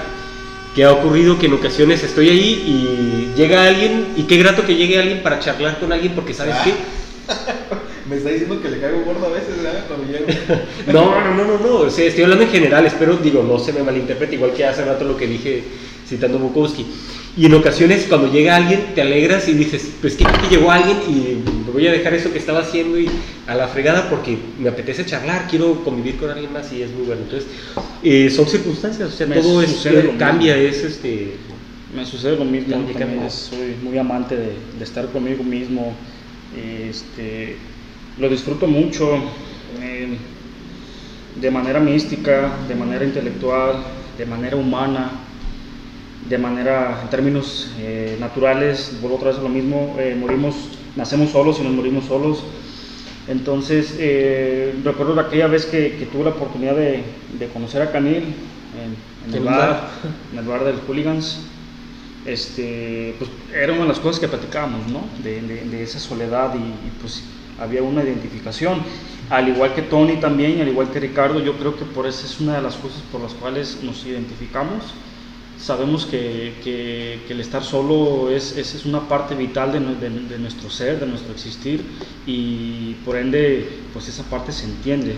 que 0.75 0.83
ha 0.83 0.91
ocurrido 0.91 1.37
que 1.37 1.45
en 1.45 1.53
ocasiones 1.53 2.03
estoy 2.03 2.29
ahí 2.29 2.63
y 2.65 3.37
llega 3.37 3.65
alguien, 3.65 4.13
y 4.15 4.23
qué 4.23 4.37
grato 4.37 4.65
que 4.65 4.75
llegue 4.75 4.99
alguien 4.99 5.21
para 5.21 5.39
charlar 5.39 5.79
con 5.79 5.91
alguien, 5.91 6.13
porque 6.13 6.33
¿sabes 6.33 6.55
qué? 6.63 6.73
Me 8.09 8.17
está 8.17 8.29
diciendo 8.29 8.61
que 8.61 8.69
le 8.69 8.79
caigo 8.79 9.01
gordo 9.05 9.27
a 9.27 9.29
veces, 9.29 9.63
¿verdad? 9.63 9.85
Cuando 9.87 10.11
llego. 10.11 10.25
No, 10.87 11.19
no, 11.21 11.35
no, 11.35 11.45
no, 11.45 11.57
no. 11.57 11.75
O 11.85 11.89
sea, 11.89 12.05
estoy 12.05 12.23
hablando 12.23 12.43
en 12.43 12.51
general, 12.51 12.85
espero, 12.85 13.15
digo, 13.17 13.43
no 13.43 13.57
se 13.59 13.71
me 13.71 13.81
malinterprete, 13.81 14.35
igual 14.35 14.53
que 14.53 14.65
hace 14.65 14.83
rato 14.83 15.05
lo 15.05 15.15
que 15.15 15.27
dije 15.27 15.63
citando 16.07 16.37
Bukowski. 16.39 16.85
Y 17.35 17.47
en 17.47 17.53
ocasiones 17.55 18.05
cuando 18.07 18.31
llega 18.31 18.55
alguien 18.55 18.93
te 18.93 19.01
alegras 19.01 19.47
y 19.47 19.53
dices, 19.53 19.91
pues 20.01 20.15
que 20.15 20.25
llegó 20.49 20.71
alguien 20.71 20.97
y 21.09 21.71
voy 21.71 21.87
a 21.87 21.91
dejar 21.91 22.13
eso 22.13 22.31
que 22.31 22.37
estaba 22.37 22.59
haciendo 22.59 22.99
y 22.99 23.09
a 23.47 23.55
la 23.55 23.67
fregada 23.67 24.09
porque 24.09 24.37
me 24.59 24.69
apetece 24.69 25.05
charlar, 25.05 25.47
quiero 25.49 25.83
convivir 25.83 26.17
con 26.17 26.29
alguien 26.29 26.53
más 26.53 26.71
y 26.71 26.83
es 26.83 26.91
muy 26.91 27.07
bueno. 27.07 27.21
Entonces, 27.23 27.49
eh, 28.03 28.29
son 28.29 28.47
circunstancias, 28.47 29.09
o 29.09 29.11
sea, 29.11 29.25
Me 29.25 29.37
todo 29.37 29.61
es, 29.61 29.83
lo 29.85 30.17
cambia, 30.17 30.55
es 30.55 30.83
este... 30.83 31.33
me 31.95 32.05
sucede 32.05 32.37
lo 32.37 32.45
mismo. 32.45 32.75
También 32.97 33.29
soy 33.31 33.75
muy 33.81 33.97
amante 33.97 34.37
de, 34.37 34.53
de 34.77 34.83
estar 34.83 35.07
conmigo 35.07 35.43
mismo. 35.43 35.95
Este, 36.55 37.57
lo 38.19 38.29
disfruto 38.29 38.67
mucho 38.67 39.15
eh, 39.81 40.15
de 41.41 41.51
manera 41.51 41.79
mística, 41.79 42.51
de 42.67 42.75
manera 42.75 43.03
intelectual, 43.03 43.83
de 44.19 44.25
manera 44.27 44.55
humana, 44.55 45.09
de 46.29 46.37
manera, 46.37 46.99
en 47.01 47.09
términos 47.09 47.69
eh, 47.79 48.17
naturales, 48.19 48.97
vuelvo 49.01 49.17
otra 49.17 49.29
vez 49.29 49.39
a 49.39 49.41
lo 49.41 49.49
mismo, 49.49 49.95
eh, 49.99 50.15
morimos, 50.17 50.55
nacemos 50.95 51.31
solos 51.31 51.59
y 51.59 51.63
nos 51.63 51.73
morimos 51.73 52.05
solos. 52.05 52.43
Entonces, 53.27 53.95
eh, 53.99 54.73
recuerdo 54.83 55.19
aquella 55.19 55.47
vez 55.47 55.65
que, 55.65 56.07
tuve 56.11 56.25
la 56.25 56.31
oportunidad 56.31 56.75
de, 56.75 57.03
conocer 57.51 57.81
a 57.81 57.91
Camil 57.91 58.23
en, 59.27 59.33
el, 59.33 59.43
bar, 59.43 59.89
en 60.31 60.39
el 60.39 60.45
bar 60.45 60.63
del 60.63 60.77
Hooligans. 60.87 61.39
Este, 62.25 63.15
pues 63.19 63.29
era 63.53 63.73
una 63.73 63.81
de 63.81 63.87
las 63.89 63.99
cosas 63.99 64.19
que 64.21 64.29
platicábamos, 64.29 64.87
¿no? 64.87 65.01
De, 65.23 65.83
esa 65.83 65.99
soledad 65.99 66.53
y, 66.55 67.01
pues 67.01 67.23
había 67.59 67.83
una 67.83 68.03
identificación. 68.03 68.81
Al 69.29 69.49
igual 69.49 69.73
que 69.73 69.81
Tony 69.83 70.17
también, 70.17 70.61
al 70.61 70.67
igual 70.67 70.89
que 70.89 70.99
Ricardo, 70.99 71.39
yo 71.41 71.57
creo 71.57 71.77
que 71.77 71.85
por 71.85 72.05
eso 72.05 72.25
es 72.25 72.39
una 72.39 72.57
de 72.57 72.61
las 72.61 72.75
cosas 72.75 73.01
por 73.11 73.21
las 73.21 73.33
cuales 73.33 73.79
nos 73.83 74.05
identificamos 74.05 74.83
sabemos 75.63 76.05
que, 76.05 77.21
el 77.29 77.39
estar 77.39 77.63
solo 77.63 78.29
es, 78.29 78.57
es, 78.57 78.85
una 78.85 79.07
parte 79.07 79.33
vital 79.33 79.71
de, 79.71 80.37
nuestro 80.37 80.69
ser, 80.69 80.99
de 80.99 81.05
nuestro 81.05 81.31
existir 81.31 81.83
y 82.25 82.95
por 83.05 83.15
ende 83.15 83.69
pues 83.93 84.09
esa 84.09 84.23
parte 84.23 84.51
se 84.51 84.65
entiende. 84.65 85.15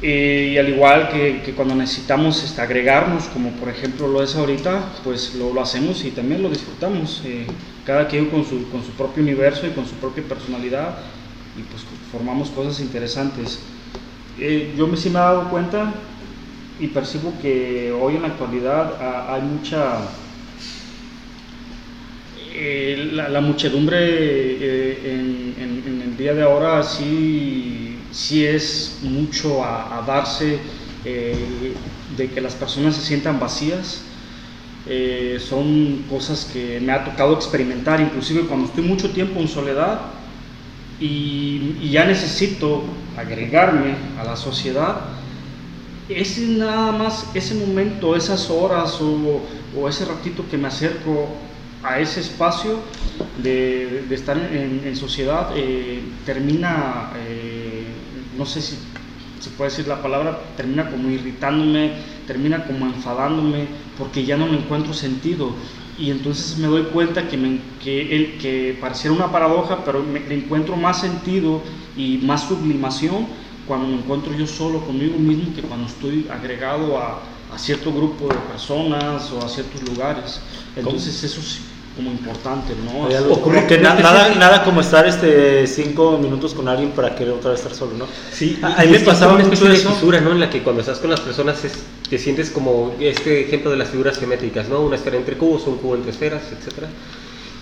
y 0.00 0.56
al 0.56 0.68
igual 0.68 1.08
que, 1.08 1.52
cuando 1.56 1.74
necesitamos 1.74 2.42
este, 2.44 2.60
agregarnos, 2.60 3.24
como 3.24 3.50
por 3.52 3.68
ejemplo 3.68 4.06
lo 4.06 4.22
es 4.22 4.36
ahorita, 4.36 4.92
pues 5.02 5.34
lo, 5.34 5.52
lo 5.52 5.60
hacemos 5.60 6.04
y 6.04 6.12
también 6.12 6.42
lo 6.42 6.48
disfrutamos. 6.48 7.22
Eh, 7.24 7.46
cada 7.84 8.06
quien 8.06 8.26
con 8.26 8.44
su, 8.44 8.70
con 8.70 8.84
su 8.84 8.92
propio 8.92 9.22
universo 9.22 9.66
y 9.66 9.70
con 9.70 9.86
su 9.86 9.94
propia 9.94 10.22
personalidad 10.22 10.98
y 11.58 11.62
pues 11.62 11.82
formamos 12.12 12.50
cosas 12.50 12.78
interesantes. 12.78 13.58
Eh, 14.38 14.72
yo 14.76 14.86
me, 14.86 14.96
sí 14.96 15.10
me 15.10 15.18
he 15.18 15.22
dado 15.22 15.50
cuenta 15.50 15.92
y 16.80 16.86
percibo 16.88 17.34
que 17.42 17.92
hoy 17.92 18.16
en 18.16 18.22
la 18.22 18.28
actualidad 18.28 18.94
ah, 19.00 19.34
hay 19.34 19.42
mucha... 19.42 19.98
Eh, 22.52 23.10
la, 23.12 23.40
muchedumbre 23.40 23.96
eh, 24.00 25.54
en, 25.56 26.02
el 26.02 26.16
día 26.16 26.34
de 26.34 26.42
ahora 26.42 26.82
sí, 26.82 27.96
sí 28.10 28.44
es 28.44 28.98
mucho 29.02 29.64
a, 29.64 30.02
darse 30.06 30.58
eh, 31.04 31.74
de 32.16 32.30
que 32.30 32.40
las 32.40 32.54
personas 32.54 32.96
se 32.96 33.02
sientan 33.02 33.38
vacías. 33.38 34.02
son 35.38 36.04
cosas 36.10 36.50
que 36.52 36.80
me 36.80 36.92
ha 36.92 37.04
tocado 37.04 37.34
experimentar, 37.34 38.00
inclusive 38.00 38.42
cuando 38.42 38.66
estoy 38.66 38.84
mucho 38.84 39.10
tiempo 39.10 39.40
en 39.40 39.48
soledad 39.48 40.00
y 40.98 41.88
ya 41.90 42.04
necesito 42.04 42.82
agregarme 43.16 43.94
a 44.18 44.24
la 44.24 44.36
sociedad, 44.36 45.00
ese 46.10 46.46
nada 46.46 46.92
más, 46.92 47.26
ese 47.34 47.54
momento, 47.54 48.16
esas 48.16 48.50
horas 48.50 48.98
o, 49.00 49.88
ese 49.88 50.04
ratito 50.04 50.44
que 50.50 50.58
me 50.58 50.68
acerco 50.68 51.28
a 51.82 52.00
ese 52.00 52.20
espacio 52.20 52.80
de, 53.42 54.04
estar 54.10 54.36
en, 54.36 54.96
sociedad, 54.96 55.52
eh, 55.56 56.02
termina, 56.26 57.12
eh, 57.16 57.84
no 58.36 58.44
sé 58.44 58.60
si 58.60 58.76
se 59.40 59.50
puede 59.50 59.70
decir 59.70 59.88
la 59.88 60.02
palabra, 60.02 60.38
termina 60.56 60.90
como 60.90 61.08
irritándome, 61.08 61.92
termina 62.26 62.64
como 62.66 62.86
enfadándome, 62.86 63.66
porque 63.96 64.24
ya 64.24 64.36
no 64.36 64.46
me 64.46 64.58
encuentro 64.58 64.92
sentido. 64.92 65.54
Y 65.98 66.10
entonces 66.10 66.58
me 66.58 66.66
doy 66.66 66.84
cuenta 66.84 67.28
que, 67.28 67.58
que 67.82 68.78
pareciera 68.80 69.14
una 69.14 69.32
paradoja, 69.32 69.84
pero 69.84 70.02
me, 70.02 70.20
le 70.20 70.34
encuentro 70.34 70.76
más 70.76 71.00
sentido 71.00 71.62
y 71.96 72.18
más 72.18 72.48
sublimación 72.48 73.26
cuando 73.70 73.86
me 73.86 73.98
encuentro 73.98 74.34
yo 74.34 74.48
solo 74.48 74.80
conmigo 74.80 75.16
mismo 75.16 75.54
que 75.54 75.62
cuando 75.62 75.86
estoy 75.86 76.26
agregado 76.28 76.98
a, 76.98 77.20
a 77.54 77.56
cierto 77.56 77.92
grupo 77.92 78.26
de 78.26 78.34
personas 78.50 79.30
o 79.30 79.38
a 79.46 79.48
ciertos 79.48 79.80
lugares. 79.88 80.40
Entonces 80.74 81.22
eso 81.22 81.38
es 81.38 81.60
como 81.94 82.10
importante, 82.10 82.72
¿no? 82.84 83.32
Ocurre 83.32 83.68
que 83.68 83.78
nada, 83.78 84.34
nada 84.34 84.64
como 84.64 84.80
estar 84.80 85.06
este 85.06 85.68
cinco 85.68 86.18
minutos 86.18 86.52
con 86.52 86.66
alguien 86.66 86.90
para 86.90 87.14
querer 87.14 87.32
otra 87.34 87.52
vez 87.52 87.60
estar 87.60 87.72
solo, 87.72 87.92
¿no? 87.96 88.06
Sí, 88.32 88.58
a 88.60 88.82
mí 88.82 88.90
me 88.90 88.98
pasaba 88.98 89.34
una 89.34 89.44
especie 89.44 89.68
de 89.68 89.76
fisura, 89.76 90.20
¿no? 90.20 90.32
En 90.32 90.40
la 90.40 90.50
que 90.50 90.64
cuando 90.64 90.80
estás 90.80 90.98
con 90.98 91.10
las 91.10 91.20
personas 91.20 91.64
es, 91.64 91.74
te 92.08 92.18
sientes 92.18 92.50
como 92.50 92.92
este 92.98 93.42
ejemplo 93.42 93.70
de 93.70 93.76
las 93.76 93.90
figuras 93.90 94.18
geométricas, 94.18 94.68
¿no? 94.68 94.80
Una 94.80 94.96
esfera 94.96 95.16
entre 95.16 95.36
cubos, 95.36 95.64
un 95.68 95.76
cubo 95.76 95.94
entre 95.94 96.10
esferas, 96.10 96.42
etcétera. 96.50 96.88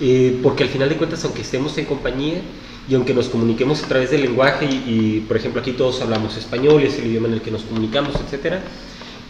Eh, 0.00 0.40
porque 0.42 0.62
al 0.62 0.70
final 0.70 0.88
de 0.88 0.96
cuentas, 0.96 1.22
aunque 1.26 1.42
estemos 1.42 1.76
en 1.76 1.84
compañía, 1.84 2.40
y 2.88 2.94
aunque 2.94 3.12
nos 3.12 3.28
comuniquemos 3.28 3.82
a 3.84 3.88
través 3.88 4.10
del 4.10 4.22
lenguaje 4.22 4.64
y, 4.64 5.24
por 5.28 5.36
ejemplo 5.36 5.60
aquí 5.60 5.72
todos 5.72 6.00
hablamos 6.00 6.36
español, 6.36 6.82
es 6.82 6.98
el 6.98 7.06
idioma 7.06 7.28
en 7.28 7.34
el 7.34 7.42
que 7.42 7.50
nos 7.50 7.62
comunicamos, 7.62 8.14
etcétera, 8.16 8.62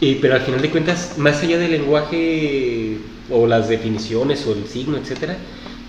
eh, 0.00 0.18
pero 0.20 0.34
al 0.34 0.42
final 0.42 0.62
de 0.62 0.70
cuentas, 0.70 1.14
más 1.18 1.42
allá 1.42 1.58
del 1.58 1.72
lenguaje 1.72 2.98
o 3.30 3.46
las 3.46 3.68
definiciones 3.68 4.46
o 4.46 4.52
el 4.52 4.66
signo, 4.66 4.96
etcétera, 4.96 5.36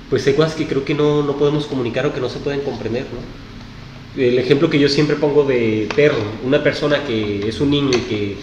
pues 0.10 0.26
hay 0.26 0.34
cosas 0.34 0.56
que 0.56 0.66
creo 0.66 0.84
que 0.84 0.96
no, 0.96 1.22
no 1.22 1.38
podemos 1.38 1.68
comunicar 1.68 2.08
o 2.08 2.14
que 2.14 2.20
no 2.20 2.30
se 2.30 2.40
pueden 2.40 2.62
comprender, 2.62 3.04
¿no? 3.04 3.50
El 4.22 4.40
ejemplo 4.40 4.70
que 4.72 4.80
yo 4.80 4.90
siempre 4.90 5.16
pongo 5.16 5.44
de 5.44 5.88
perro, 5.96 6.18
una 6.44 6.64
persona 6.64 7.04
que 7.06 7.48
es 7.48 7.62
un 7.62 7.70
niño 7.70 7.92
y 7.94 8.02
que 8.02 8.38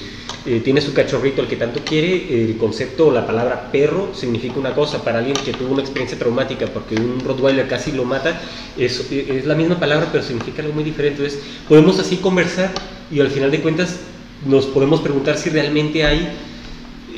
eh, 0.47 0.61
tiene 0.61 0.81
su 0.81 0.95
cachorrito 0.95 1.43
al 1.43 1.49
que 1.49 1.57
tanto 1.57 1.81
quiere, 1.85 2.45
el 2.45 2.57
concepto 2.57 3.09
o 3.09 3.13
la 3.13 3.27
palabra 3.27 3.71
perro 3.73 4.11
significa 4.15 4.61
una 4.61 4.75
cosa. 4.75 5.03
Para 5.03 5.19
alguien 5.19 5.37
que 5.37 5.53
tuvo 5.53 5.73
una 5.73 5.83
experiencia 5.83 6.17
traumática 6.19 6.67
porque 6.67 6.95
un 6.95 7.21
Rottweiler 7.21 7.67
casi 7.67 7.93
lo 7.93 8.05
mata, 8.05 8.41
es, 8.79 9.11
es 9.11 9.45
la 9.45 9.57
misma 9.57 9.81
palabra 9.81 10.09
pero 10.13 10.23
significa 10.23 10.63
algo 10.63 10.75
muy 10.75 10.85
diferente. 10.85 11.23
Entonces 11.23 11.43
podemos 11.69 11.99
así 11.99 12.19
conversar 12.19 12.71
y 13.11 13.21
al 13.21 13.31
final 13.31 13.51
de 13.51 13.61
cuentas 13.61 13.99
nos 14.47 14.67
podemos 14.67 15.01
preguntar 15.01 15.37
si 15.37 15.51
realmente 15.51 16.05
hay 16.05 16.29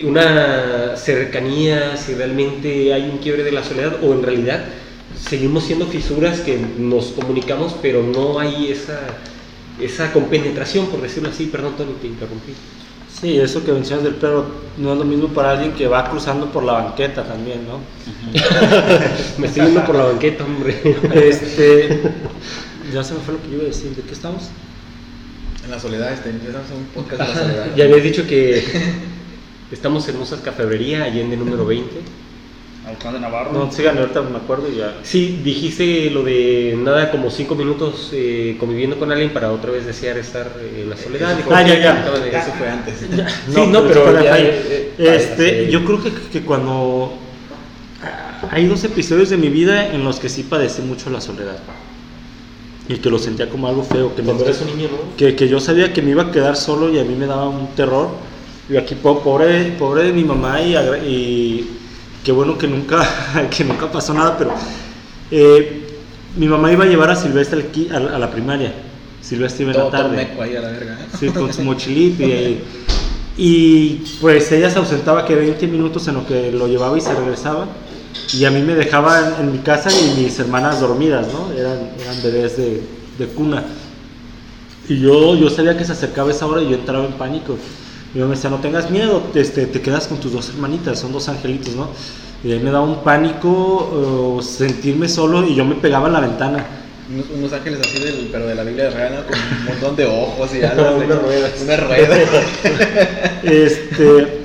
una 0.04 0.96
cercanía, 0.96 1.96
si 1.96 2.14
realmente 2.14 2.94
hay 2.94 3.10
un 3.10 3.18
quiebre 3.18 3.42
de 3.44 3.52
la 3.52 3.62
soledad 3.62 3.96
o 4.02 4.12
en 4.12 4.22
realidad 4.22 4.64
seguimos 5.20 5.64
siendo 5.64 5.86
fisuras 5.86 6.40
que 6.40 6.58
nos 6.78 7.06
comunicamos 7.06 7.74
pero 7.82 8.02
no 8.02 8.38
hay 8.38 8.70
esa, 8.70 9.00
esa 9.80 10.12
compenetración, 10.12 10.86
por 10.86 11.02
decirlo 11.02 11.28
así. 11.28 11.46
Perdón, 11.46 11.74
Tony, 11.76 11.92
te 12.00 12.06
interrumpí. 12.06 12.52
Sí, 13.12 13.38
eso 13.38 13.64
que 13.64 13.72
mencionas 13.72 14.04
del 14.04 14.14
perro 14.14 14.46
no 14.76 14.92
es 14.92 14.98
lo 14.98 15.04
mismo 15.04 15.28
para 15.28 15.52
alguien 15.52 15.72
que 15.72 15.88
va 15.88 16.08
cruzando 16.08 16.52
por 16.52 16.62
la 16.62 16.74
banqueta 16.74 17.24
también, 17.24 17.66
¿no? 17.66 17.80
me 19.38 19.46
estoy 19.46 19.64
yendo 19.66 19.84
por 19.84 19.96
la 19.96 20.04
banqueta, 20.04 20.44
hombre. 20.44 20.80
este, 21.14 22.00
ya 22.92 23.02
se 23.02 23.14
me 23.14 23.20
fue 23.20 23.34
lo 23.34 23.42
que 23.42 23.48
yo 23.48 23.54
iba 23.54 23.64
a 23.64 23.66
decir. 23.66 23.94
¿De 23.96 24.02
qué 24.02 24.12
estamos? 24.12 24.50
En 25.64 25.70
la 25.70 25.80
soledad, 25.80 26.12
este, 26.12 26.30
empezamos 26.30 26.70
un 26.70 26.84
podcast 26.86 27.22
de 27.22 27.34
la 27.34 27.34
soledad. 27.42 27.76
ya 27.76 27.84
habías 27.84 28.02
dicho 28.02 28.26
que 28.26 28.64
estamos 29.72 30.08
en 30.08 30.18
Musas 30.18 30.40
Cafebrería, 30.40 31.04
Allende 31.04 31.36
número 31.36 31.66
20 31.66 31.90
de 32.88 33.20
Navarro. 33.20 33.52
No, 33.52 33.70
sigan, 33.70 33.98
ahorita 33.98 34.22
me 34.22 34.36
acuerdo 34.36 34.68
y 34.70 34.76
ya. 34.76 34.94
Sí, 35.02 35.40
dijiste 35.42 36.10
lo 36.10 36.22
de 36.22 36.74
nada 36.76 37.10
como 37.10 37.30
cinco 37.30 37.54
minutos 37.54 38.10
eh, 38.12 38.56
conviviendo 38.58 38.98
con 38.98 39.12
alguien 39.12 39.32
para 39.32 39.52
otra 39.52 39.70
vez 39.70 39.86
desear 39.86 40.18
estar 40.18 40.50
en 40.60 40.88
la 40.88 40.96
soledad. 40.96 41.38
ah, 41.50 41.62
ya, 41.62 41.78
ya. 41.78 42.40
Eso 42.40 42.52
fue 42.56 42.68
antes. 42.68 42.94
sí, 42.98 43.66
no, 43.68 43.86
pero, 43.86 44.22
ya, 44.22 44.38
eh, 44.38 44.92
este, 44.98 45.70
yo 45.70 45.84
creo 45.84 46.02
que, 46.02 46.12
que 46.32 46.42
cuando 46.42 47.12
hay 48.50 48.66
dos 48.66 48.82
episodios 48.84 49.30
de 49.30 49.36
mi 49.36 49.48
vida 49.48 49.92
en 49.92 50.04
los 50.04 50.18
que 50.18 50.28
sí 50.28 50.42
padecí 50.42 50.82
mucho 50.82 51.10
la 51.10 51.20
soledad 51.20 51.58
y 52.88 52.96
que 52.96 53.10
lo 53.10 53.18
sentía 53.18 53.48
como 53.50 53.68
algo 53.68 53.82
feo. 53.82 54.14
Que 54.14 54.22
Cuando 54.22 54.44
eres 54.44 54.60
un 54.62 54.76
niño, 54.76 54.88
¿no? 54.90 55.16
Que, 55.16 55.36
que, 55.36 55.46
yo 55.46 55.60
sabía 55.60 55.92
que 55.92 56.00
me 56.00 56.12
iba 56.12 56.24
a 56.24 56.32
quedar 56.32 56.56
solo 56.56 56.90
y 56.90 56.98
a 56.98 57.04
mí 57.04 57.14
me 57.14 57.26
daba 57.26 57.48
un 57.48 57.68
terror. 57.74 58.08
Y 58.70 58.76
aquí, 58.76 58.94
pobre, 58.94 59.72
pobre 59.78 60.04
de 60.04 60.12
mi 60.12 60.24
mamá 60.24 60.60
y, 60.60 60.74
y 61.06 61.70
qué 62.24 62.32
bueno 62.32 62.58
que 62.58 62.66
nunca, 62.66 63.06
que 63.56 63.64
nunca 63.64 63.90
pasó 63.90 64.14
nada, 64.14 64.36
pero 64.36 64.52
eh, 65.30 65.86
mi 66.36 66.46
mamá 66.46 66.72
iba 66.72 66.84
a 66.84 66.88
llevar 66.88 67.10
a 67.10 67.16
Silvestre 67.16 67.66
a, 67.92 67.96
a 67.96 68.18
la 68.18 68.30
primaria. 68.30 68.72
Silvestre 69.20 69.64
iba 69.64 69.72
en 69.72 69.78
la 69.78 69.90
tarde. 69.90 70.28
Ahí 70.40 70.56
a 70.56 70.60
la 70.60 70.70
verga, 70.70 70.98
¿eh? 71.00 71.06
Sí, 71.18 71.28
con 71.28 71.52
su 71.52 71.62
mochilito 71.64 72.22
y, 72.22 72.60
y 73.36 74.04
pues 74.20 74.50
ella 74.52 74.70
se 74.70 74.78
ausentaba 74.78 75.24
que 75.24 75.34
20 75.34 75.66
minutos 75.66 76.06
en 76.08 76.14
lo 76.14 76.26
que 76.26 76.52
lo 76.52 76.66
llevaba 76.66 76.96
y 76.96 77.00
se 77.00 77.14
regresaba. 77.14 77.66
Y 78.34 78.44
a 78.44 78.50
mí 78.50 78.60
me 78.62 78.74
dejaba 78.74 79.36
en, 79.40 79.52
mi 79.52 79.58
casa 79.58 79.90
y 79.90 80.20
mis 80.20 80.38
hermanas 80.38 80.80
dormidas, 80.80 81.28
¿no? 81.32 81.52
Eran, 81.52 81.90
eran 82.00 82.22
bebés 82.22 82.56
de, 82.56 82.82
de 83.18 83.26
cuna. 83.26 83.64
Y 84.88 85.00
yo, 85.00 85.36
yo 85.36 85.50
sabía 85.50 85.76
que 85.76 85.84
se 85.84 85.92
acercaba 85.92 86.30
esa 86.30 86.46
hora 86.46 86.62
y 86.62 86.70
yo 86.70 86.76
entraba 86.76 87.04
en 87.04 87.12
pánico. 87.12 87.56
Y 88.14 88.18
yo 88.18 88.26
me 88.26 88.34
decía, 88.34 88.50
no 88.50 88.58
tengas 88.58 88.90
miedo, 88.90 89.22
este, 89.34 89.66
te 89.66 89.80
quedas 89.80 90.06
con 90.06 90.18
tus 90.18 90.32
dos 90.32 90.48
hermanitas, 90.48 90.98
son 90.98 91.12
dos 91.12 91.28
angelitos, 91.28 91.74
¿no? 91.74 91.88
Y 92.42 92.52
ahí 92.52 92.60
me 92.60 92.70
daba 92.70 92.84
un 92.84 93.02
pánico 93.02 94.40
sentirme 94.42 95.08
solo 95.08 95.46
y 95.46 95.54
yo 95.54 95.64
me 95.64 95.74
pegaba 95.74 96.06
en 96.06 96.12
la 96.14 96.20
ventana. 96.20 96.64
Unos, 97.34 97.52
ángeles 97.52 97.80
así, 97.80 98.04
del, 98.04 98.28
pero 98.30 98.46
de 98.46 98.54
la 98.54 98.62
Biblia 98.64 98.84
de 98.84 98.90
Reana, 98.90 99.24
con 99.26 99.34
un 99.34 99.64
montón 99.64 99.96
de 99.96 100.04
ojos 100.04 100.54
y 100.54 100.62
algo. 100.64 100.96
una 100.96 101.16
rueda. 101.16 101.50
Una 101.62 101.76
rueda. 101.76 102.16
este, 103.42 104.42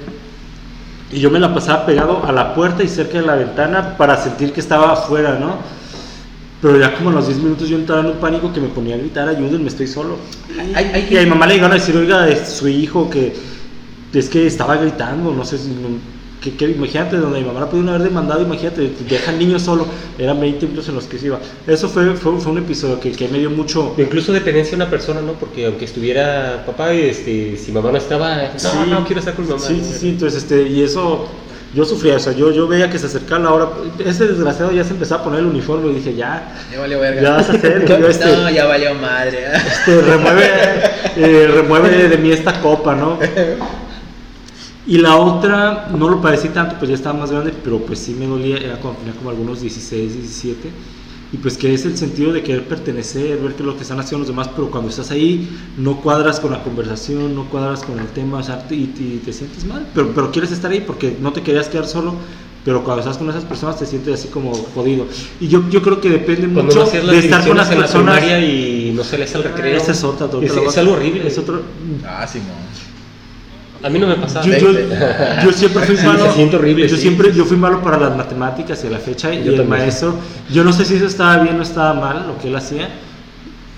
y 1.11 1.19
yo 1.19 1.29
me 1.29 1.39
la 1.39 1.53
pasaba 1.53 1.85
pegado 1.85 2.25
a 2.25 2.31
la 2.31 2.55
puerta 2.55 2.81
y 2.83 2.87
cerca 2.87 3.19
de 3.19 3.27
la 3.27 3.35
ventana 3.35 3.97
para 3.97 4.17
sentir 4.17 4.53
que 4.53 4.61
estaba 4.61 4.93
afuera, 4.93 5.37
¿no? 5.39 5.57
Pero 6.63 6.79
ya 6.79 6.95
como 6.95 7.09
a 7.09 7.13
los 7.13 7.27
10 7.27 7.39
minutos 7.39 7.67
yo 7.67 7.75
entraba 7.75 8.01
en 8.01 8.07
un 8.07 8.17
pánico 8.19 8.53
que 8.53 8.61
me 8.61 8.69
ponía 8.69 8.95
a 8.95 8.97
gritar, 8.97 9.27
ayúdenme, 9.27 9.67
estoy 9.67 9.85
solo. 9.85 10.15
y 10.57 11.17
a 11.17 11.21
mi 11.21 11.25
mamá 11.25 11.45
le 11.45 11.55
llegaron 11.55 11.73
a 11.73 11.79
decir, 11.79 11.95
oiga, 11.97 12.29
es 12.29 12.47
su 12.47 12.69
hijo 12.69 13.09
que 13.09 13.33
es 14.13 14.29
que 14.29 14.47
estaba 14.47 14.77
gritando, 14.77 15.33
no 15.33 15.43
sé 15.43 15.57
si 15.57 15.71
que, 16.51 16.65
imagínate, 16.69 17.17
donde 17.17 17.39
mi 17.39 17.45
mamá 17.45 17.61
la 17.61 17.69
pudieron 17.69 17.89
haber 17.89 18.03
demandado, 18.07 18.41
imagínate, 18.41 18.91
deja 19.09 19.31
al 19.31 19.39
niño 19.39 19.59
solo, 19.59 19.85
eran 20.17 20.39
20 20.39 20.65
minutos 20.65 20.87
en 20.87 20.95
los 20.95 21.05
que 21.05 21.17
se 21.17 21.27
iba. 21.27 21.39
Eso 21.67 21.89
fue, 21.89 22.15
fue, 22.15 22.37
fue 22.39 22.51
un 22.51 22.57
episodio 22.57 22.99
que, 22.99 23.11
que, 23.11 23.27
me 23.27 23.39
dio 23.39 23.49
mucho... 23.49 23.93
Incluso 23.97 24.31
dependencia 24.31 24.71
de 24.71 24.83
una 24.83 24.89
persona, 24.89 25.21
¿no? 25.21 25.33
Porque 25.33 25.65
aunque 25.65 25.85
estuviera 25.85 26.63
papá, 26.65 26.93
este, 26.93 27.57
si 27.57 27.71
mamá 27.71 27.91
no 27.91 27.97
estaba, 27.97 28.35
no, 28.35 28.59
sí, 28.59 28.77
no 28.89 29.05
quiero 29.05 29.19
estar 29.19 29.35
con 29.35 29.47
mamá. 29.47 29.59
Sí, 29.59 29.81
sí, 29.83 29.97
sí, 29.99 30.09
entonces, 30.09 30.43
este, 30.43 30.67
y 30.67 30.81
eso 30.81 31.29
yo 31.73 31.85
sufría 31.85 32.17
eso, 32.17 32.31
yo, 32.31 32.51
yo 32.51 32.67
veía 32.67 32.89
que 32.89 32.99
se 32.99 33.07
acercaba 33.07 33.43
la 33.43 33.51
hora, 33.51 33.69
ese 33.99 34.27
desgraciado 34.27 34.71
ya 34.71 34.83
se 34.83 34.91
empezaba 34.91 35.21
a 35.21 35.23
poner 35.23 35.39
el 35.39 35.47
uniforme 35.47 35.91
y 35.91 35.95
dije, 35.95 36.15
ya, 36.15 36.55
ya 36.71 36.79
valió 36.79 36.99
verga. 36.99 37.21
Ya 37.21 37.31
vas 37.31 37.49
a 37.49 37.53
hacer 37.53 37.85
yo 37.85 37.95
este, 38.07 38.25
No, 38.25 38.49
ya 38.49 38.65
valió 38.65 38.93
madre. 38.95 39.47
Este, 39.55 40.01
remueve, 40.01 40.49
eh, 41.17 41.47
remueve 41.51 42.09
de 42.09 42.17
mí 42.17 42.31
esta 42.31 42.61
copa, 42.61 42.95
¿no? 42.95 43.17
Y 44.85 44.97
la 44.97 45.15
otra, 45.15 45.87
no 45.97 46.09
lo 46.09 46.21
padecí 46.21 46.49
tanto, 46.49 46.75
pues 46.77 46.89
ya 46.89 46.95
estaba 46.95 47.17
más 47.17 47.31
grande, 47.31 47.53
pero 47.63 47.79
pues 47.79 47.99
sí 47.99 48.13
me 48.13 48.27
dolía, 48.27 48.57
era 48.57 48.75
cuando 48.75 48.99
tenía 48.99 49.15
como 49.15 49.29
algunos 49.29 49.61
16, 49.61 50.13
17 50.13 50.69
y 51.33 51.37
pues 51.37 51.57
que 51.57 51.73
es 51.73 51.83
el 51.85 51.97
sentido 51.97 52.31
de 52.31 52.43
querer 52.43 52.63
pertenecer, 52.65 53.39
ver 53.39 53.55
que 53.55 53.63
lo 53.63 53.75
que 53.75 53.81
están 53.81 53.99
haciendo 53.99 54.19
los 54.19 54.27
demás, 54.27 54.49
pero 54.55 54.69
cuando 54.69 54.91
estás 54.91 55.09
ahí 55.09 55.49
no 55.77 55.99
cuadras 55.99 56.39
con 56.39 56.51
la 56.51 56.63
conversación, 56.63 57.33
no 57.33 57.49
cuadras 57.49 57.81
con 57.81 57.99
el 57.99 58.05
tema, 58.07 58.37
o 58.37 58.43
sea, 58.43 58.63
y, 58.69 58.85
te 58.85 59.33
sientes 59.33 59.65
mal, 59.65 59.87
pero, 59.95 60.13
pero 60.13 60.31
quieres 60.31 60.51
estar 60.51 60.69
ahí 60.69 60.81
porque 60.81 61.17
no 61.19 61.33
te 61.33 61.41
querías 61.41 61.69
quedar 61.69 61.87
solo, 61.87 62.13
pero 62.63 62.83
cuando 62.83 63.01
estás 63.01 63.17
con 63.17 63.27
esas 63.31 63.45
personas 63.45 63.79
te 63.79 63.87
sientes 63.87 64.13
así 64.13 64.27
como 64.27 64.53
jodido. 64.53 65.07
Y 65.39 65.47
yo, 65.47 65.67
yo 65.71 65.81
creo 65.81 65.99
que 65.99 66.11
depende 66.11 66.47
mucho 66.47 66.85
de 66.85 67.17
estar 67.17 67.45
con 67.47 67.57
las 67.57 67.67
personas 67.67 68.23
y 68.23 68.93
no 68.95 69.03
se 69.03 69.17
les 69.17 69.33
el 69.33 69.43
recreo. 69.43 69.75
Esa 69.75 69.91
es 69.91 70.03
otra, 70.03 70.29
es, 70.39 70.55
es, 70.55 70.77
algo 70.77 70.93
horrible. 70.93 71.27
Es 71.27 71.37
otro... 71.39 71.63
Ah, 72.05 72.27
sí, 72.31 72.39
no. 72.39 72.82
A 73.83 73.89
mí 73.89 73.99
no 73.99 74.07
me 74.07 74.15
pasaba. 74.15 74.45
Yo, 74.45 74.71
yo, 75.43 75.51
siempre 75.51 75.83
fui 75.85 75.95
malo. 76.05 76.27
Se 76.27 76.33
siente 76.33 76.55
horrible. 76.55 76.87
Yo 76.87 76.97
siempre 76.97 77.33
yo 77.33 77.43
fui 77.45 77.57
malo 77.57 77.81
para 77.81 77.97
las 77.97 78.15
matemáticas 78.15 78.83
y 78.85 78.89
la 78.89 78.99
fecha 78.99 79.33
y 79.33 79.47
el 79.47 79.65
maestro. 79.67 80.15
Yo 80.49 80.63
no 80.63 80.71
sé 80.71 80.85
si 80.85 80.95
eso 80.95 81.05
estaba 81.05 81.37
bien 81.39 81.59
o 81.59 81.63
estaba 81.63 81.93
mal 81.93 82.25
lo 82.27 82.37
que 82.37 82.47
él 82.47 82.55
hacía. 82.55 82.89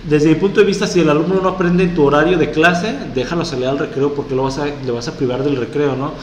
Desde 0.07 0.29
mi 0.29 0.35
punto 0.35 0.59
de 0.59 0.67
vista, 0.67 0.85
si 0.85 0.99
el 0.99 1.09
alumno 1.09 1.39
no 1.41 1.49
aprende 1.49 1.83
en 1.83 1.95
tu 1.95 2.03
horario 2.03 2.37
de 2.37 2.51
clase, 2.51 2.93
déjalo 3.15 3.43
salir 3.43 3.65
al 3.65 3.79
recreo 3.79 4.13
porque 4.13 4.35
lo 4.35 4.43
vas 4.43 4.59
a, 4.59 4.65
le 4.65 4.91
vas 4.91 5.07
a 5.07 5.13
privar 5.13 5.43
del 5.43 5.55
recreo, 5.55 5.95
¿no? 5.95 6.13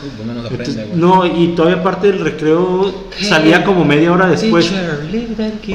no, 0.94 1.26
y 1.26 1.48
todavía 1.56 1.82
parte 1.82 2.06
del 2.06 2.20
recreo 2.20 2.94
salía 3.20 3.64
como 3.64 3.84
media 3.84 4.12
hora 4.12 4.28
después. 4.28 4.72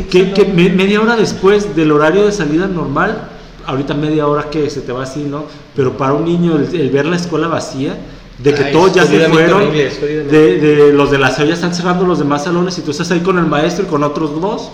que, 0.10 0.32
que 0.32 0.46
media 0.46 1.02
hora 1.02 1.18
después 1.18 1.76
del 1.76 1.92
horario 1.92 2.26
de 2.26 2.32
salida 2.32 2.66
normal, 2.68 3.28
ahorita 3.68 3.94
media 3.94 4.28
hora 4.28 4.50
que 4.50 4.70
se 4.70 4.82
te 4.82 4.92
va 4.92 5.04
así, 5.04 5.24
¿no? 5.24 5.46
Pero 5.76 5.96
para 5.96 6.14
un 6.14 6.26
niño 6.26 6.58
el, 6.58 6.90
ver 6.90 7.06
la 7.06 7.18
escuela 7.18 7.48
vacía, 7.48 7.96
de 8.40 8.54
que 8.54 8.66
todos 8.66 8.94
ya 8.94 9.06
se 9.06 9.28
fueron, 9.30 9.72
de, 9.72 10.92
los 10.94 11.12
de 11.12 11.18
la 11.18 11.36
ya 11.36 11.54
están 11.54 11.74
cerrando 11.74 12.06
los 12.06 12.20
demás 12.20 12.46
salones 12.46 12.78
y 12.78 12.82
tú 12.82 12.92
estás 12.92 13.12
ahí 13.12 13.20
con 13.20 13.38
el 13.38 13.46
maestro 13.46 13.86
y 13.86 13.88
con 13.88 14.04
otros 14.04 14.40
dos 14.40 14.72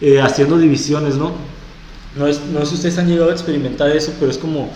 eh, 0.00 0.20
haciendo 0.20 0.58
divisiones, 0.58 1.16
¿no? 1.16 1.32
No, 2.16 2.26
es, 2.26 2.40
no 2.52 2.60
sé 2.60 2.66
si 2.66 2.74
ustedes 2.76 2.98
han 2.98 3.08
llegado 3.08 3.30
a 3.30 3.32
experimentar 3.32 3.90
eso, 3.90 4.12
pero 4.18 4.30
es 4.30 4.38
como, 4.38 4.70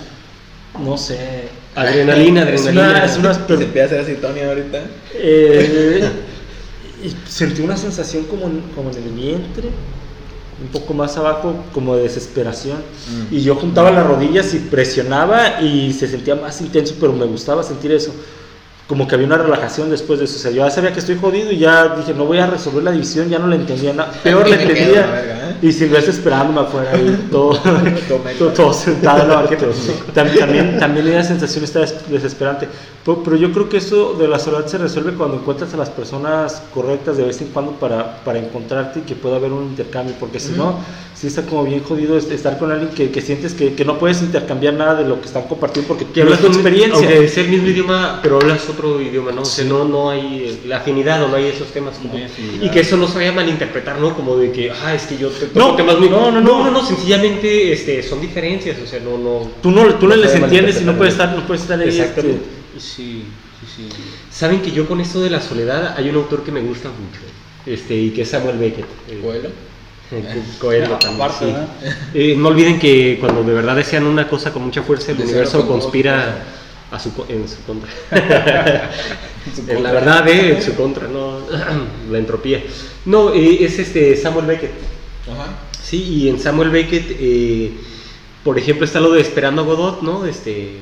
no 0.84 0.98
sé... 0.98 1.48
Adrenalina, 1.74 2.42
adrenalina. 2.42 3.04
Es 3.04 3.16
una, 3.16 3.30
es 3.30 3.36
¿Se 3.48 3.66
puede 3.66 3.82
hacer 3.82 4.00
así, 4.00 4.14
Tony, 4.14 4.40
ahorita? 4.40 4.82
Eh, 5.14 6.08
sentí 7.26 7.62
una 7.62 7.76
sensación 7.76 8.24
como, 8.24 8.42
como 8.74 8.90
en 8.90 8.96
el 8.96 9.10
vientre 9.10 9.70
un 10.60 10.68
poco 10.68 10.94
más 10.94 11.16
abajo 11.16 11.54
como 11.72 11.96
de 11.96 12.04
desesperación. 12.04 12.78
Mm. 12.78 13.34
Y 13.34 13.42
yo 13.42 13.54
juntaba 13.56 13.90
las 13.90 14.06
rodillas 14.06 14.54
y 14.54 14.58
presionaba 14.58 15.60
y 15.60 15.92
se 15.92 16.08
sentía 16.08 16.34
más 16.34 16.60
intenso, 16.60 16.94
pero 17.00 17.12
me 17.12 17.24
gustaba 17.24 17.62
sentir 17.62 17.92
eso 17.92 18.12
como 18.86 19.08
que 19.08 19.14
había 19.14 19.26
una 19.26 19.38
relajación 19.38 19.90
después 19.90 20.18
de 20.18 20.26
eso. 20.26 20.36
O 20.36 20.38
sea, 20.38 20.50
yo 20.50 20.58
ya 20.58 20.70
sabía 20.70 20.92
que 20.92 21.00
estoy 21.00 21.16
jodido 21.16 21.50
y 21.50 21.58
ya 21.58 21.96
dije, 21.96 22.12
no 22.12 22.26
voy 22.26 22.38
a 22.38 22.46
resolver 22.46 22.82
la 22.82 22.92
división, 22.92 23.28
ya 23.28 23.38
no 23.38 23.46
le 23.46 23.56
entendía 23.56 23.92
nada. 23.94 24.12
Peor 24.22 24.46
le 24.48 24.60
entendía. 24.60 25.22
¿eh? 25.24 25.53
Y 25.62 25.72
Silvestre 25.72 26.12
esperándome 26.12 26.60
afuera 26.60 26.90
ahí, 26.92 27.28
todo, 27.30 27.58
todo, 28.54 28.72
sentado 28.72 29.22
en 29.22 29.28
la 29.28 29.34
banqueta. 29.36 29.66
También, 30.14 30.78
también 30.78 31.12
la 31.12 31.24
sensación 31.24 31.64
está 31.64 31.80
desesperante. 32.08 32.68
Pero, 33.04 33.36
yo 33.36 33.52
creo 33.52 33.68
que 33.68 33.76
eso 33.76 34.14
de 34.14 34.26
la 34.26 34.38
soledad 34.38 34.66
se 34.66 34.78
resuelve 34.78 35.12
cuando 35.12 35.36
encuentras 35.36 35.74
a 35.74 35.76
las 35.76 35.90
personas 35.90 36.62
correctas 36.72 37.18
de 37.18 37.24
vez 37.24 37.38
en 37.42 37.48
cuando 37.48 37.72
para, 37.72 38.24
para 38.24 38.38
encontrarte 38.38 39.00
y 39.00 39.02
que 39.02 39.14
pueda 39.14 39.36
haber 39.36 39.52
un 39.52 39.64
intercambio. 39.64 40.14
Porque 40.18 40.40
si 40.40 40.52
no, 40.52 40.78
sí 41.14 41.26
está 41.26 41.42
como 41.42 41.64
bien 41.64 41.82
jodido 41.82 42.16
estar 42.16 42.58
con 42.58 42.72
alguien 42.72 42.90
que, 42.90 43.10
que 43.10 43.20
sientes 43.20 43.52
que, 43.52 43.74
que, 43.74 43.84
no 43.84 43.98
puedes 43.98 44.22
intercambiar 44.22 44.72
nada 44.72 44.94
de 44.94 45.06
lo 45.06 45.20
que 45.20 45.26
están 45.26 45.42
compartiendo 45.42 45.94
porque 45.94 46.22
hablas 46.22 46.40
tu 46.40 46.46
experiencia. 46.46 46.96
Aunque 46.96 47.24
es 47.24 47.36
el 47.36 47.48
mismo 47.48 47.68
idioma, 47.68 48.20
pero 48.22 48.36
hablas 48.36 48.66
otro 48.70 49.00
idioma, 49.00 49.32
¿no? 49.32 49.42
O 49.42 49.44
sea, 49.44 49.66
no, 49.66 49.84
no 49.84 50.08
hay 50.08 50.62
la 50.66 50.78
afinidad 50.78 51.22
o 51.24 51.28
no 51.28 51.36
hay 51.36 51.46
esos 51.46 51.68
temas. 51.68 51.96
Como, 51.98 52.14
y 52.18 52.70
que 52.70 52.80
eso 52.80 52.96
no 52.96 53.06
se 53.06 53.16
vaya 53.16 53.30
a 53.30 53.34
malinterpretar, 53.34 53.98
¿no? 53.98 54.14
Como 54.14 54.36
de 54.36 54.50
que, 54.50 54.70
ah, 54.70 54.94
es 54.94 55.02
que 55.02 55.18
yo 55.18 55.28
te 55.28 55.43
no, 55.54 55.76
temas 55.76 55.98
muy... 55.98 56.08
No, 56.08 56.30
no, 56.30 56.40
no, 56.40 56.64
no, 56.64 56.70
no, 56.70 56.84
sencillamente 56.84 57.72
este, 57.72 58.02
son 58.02 58.20
diferencias, 58.20 58.78
o 58.82 58.86
sea, 58.86 59.00
no... 59.00 59.18
no 59.18 59.50
tú 59.62 59.70
no, 59.70 59.94
tú 59.94 60.06
no, 60.06 60.16
les 60.16 60.34
entiendes 60.34 60.80
y 60.80 60.84
no 60.84 60.96
puedes 60.96 61.14
estar, 61.14 61.34
no 61.34 61.46
puedes 61.46 61.62
estar 61.62 61.78
ahí. 61.78 61.88
Exactamente. 61.88 62.44
Este... 62.76 62.80
Sí, 62.80 63.24
sí, 63.60 63.88
sí. 63.90 64.02
Saben 64.30 64.60
que 64.60 64.70
yo 64.70 64.86
con 64.86 65.00
esto 65.00 65.20
de 65.20 65.30
la 65.30 65.40
soledad 65.40 65.94
hay 65.96 66.08
un 66.08 66.16
autor 66.16 66.42
que 66.42 66.52
me 66.52 66.60
gusta 66.60 66.88
mucho, 66.88 67.20
este, 67.66 67.94
y 67.94 68.10
que 68.10 68.22
es 68.22 68.28
Samuel 68.28 68.58
Beckett. 68.58 68.86
¿Coelho? 69.22 69.50
Coelho 70.60 70.98
también, 70.98 71.66
eh, 72.12 72.34
no 72.36 72.48
olviden 72.48 72.78
que 72.78 73.16
cuando 73.18 73.42
de 73.42 73.54
verdad 73.54 73.74
desean 73.74 74.06
una 74.06 74.28
cosa 74.28 74.52
con 74.52 74.62
mucha 74.62 74.82
fuerza, 74.82 75.12
el 75.12 75.20
universo 75.20 75.66
conspira 75.66 76.44
a 76.90 76.98
su, 76.98 77.10
en 77.28 77.48
su 77.48 77.62
contra. 77.64 77.90
en 79.68 79.82
la 79.82 79.92
verdad, 79.92 80.28
eh, 80.28 80.56
en 80.56 80.62
su 80.62 80.74
contra, 80.74 81.08
no 81.08 81.38
la 82.10 82.18
entropía. 82.18 82.62
No, 83.06 83.32
eh, 83.34 83.64
es 83.64 83.78
este 83.78 84.16
Samuel 84.16 84.46
Beckett. 84.46 84.72
Ajá. 85.32 85.56
Sí, 85.82 86.02
y 86.02 86.28
en 86.28 86.40
Samuel 86.40 86.70
Beckett, 86.70 87.16
eh, 87.18 87.72
por 88.42 88.58
ejemplo, 88.58 88.84
está 88.84 89.00
lo 89.00 89.12
de 89.12 89.20
Esperando 89.20 89.62
a 89.62 89.64
Godot, 89.64 90.02
¿no? 90.02 90.26
Este, 90.26 90.78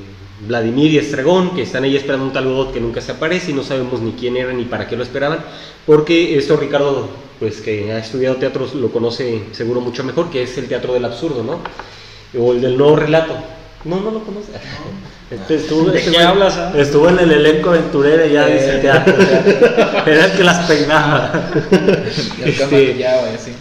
Vladimir 0.47 0.93
y 0.93 0.99
Estragón, 0.99 1.55
que 1.55 1.63
están 1.63 1.85
ahí 1.85 1.97
esperando 1.97 2.27
un 2.27 2.33
tal 2.33 2.47
Godot 2.47 2.73
que 2.73 2.81
nunca 2.81 3.01
se 3.01 3.13
aparece 3.13 3.53
y 3.53 3.55
no 3.55 3.63
sabemos 3.63 4.01
ni 4.01 4.13
quién 4.13 4.37
era 4.37 4.53
ni 4.53 4.65
para 4.65 4.89
qué 4.89 4.97
lo 4.97 5.03
esperaban, 5.03 5.45
porque 5.87 6.37
esto 6.37 6.57
Ricardo, 6.57 7.09
pues 7.39 7.61
que 7.61 7.93
ha 7.93 7.99
estudiado 7.99 8.37
teatro, 8.37 8.67
lo 8.75 8.91
conoce 8.91 9.45
seguro 9.53 9.81
mucho 9.81 10.03
mejor, 10.03 10.31
que 10.31 10.43
es 10.43 10.59
el 10.59 10.69
teatro 10.69 10.95
del 10.95 11.05
absurdo, 11.05 11.45
¿no? 11.45 11.61
O 12.41 12.53
el 12.53 12.61
del 12.61 12.77
nuevo 12.77 12.97
relato. 12.97 13.37
No, 13.85 14.01
no 14.01 14.11
lo 14.11 14.25
conoce. 14.25 14.53
Este 15.33 15.55
estuvo, 15.55 15.91
¿De 15.91 16.03
qué 16.03 16.19
hablas? 16.19 16.59
Ah? 16.59 16.75
Estuvo 16.77 17.09
en 17.09 17.19
el 17.19 17.33
elenco 17.33 17.71
aventurero 17.71 18.27
ya 18.27 18.47
dice 18.47 18.79
teatro. 18.83 19.15
Era 20.07 20.27
el 20.27 20.33
que 20.33 20.45
las 20.45 20.67
peinaba. 20.67 21.51
este, 22.45 22.97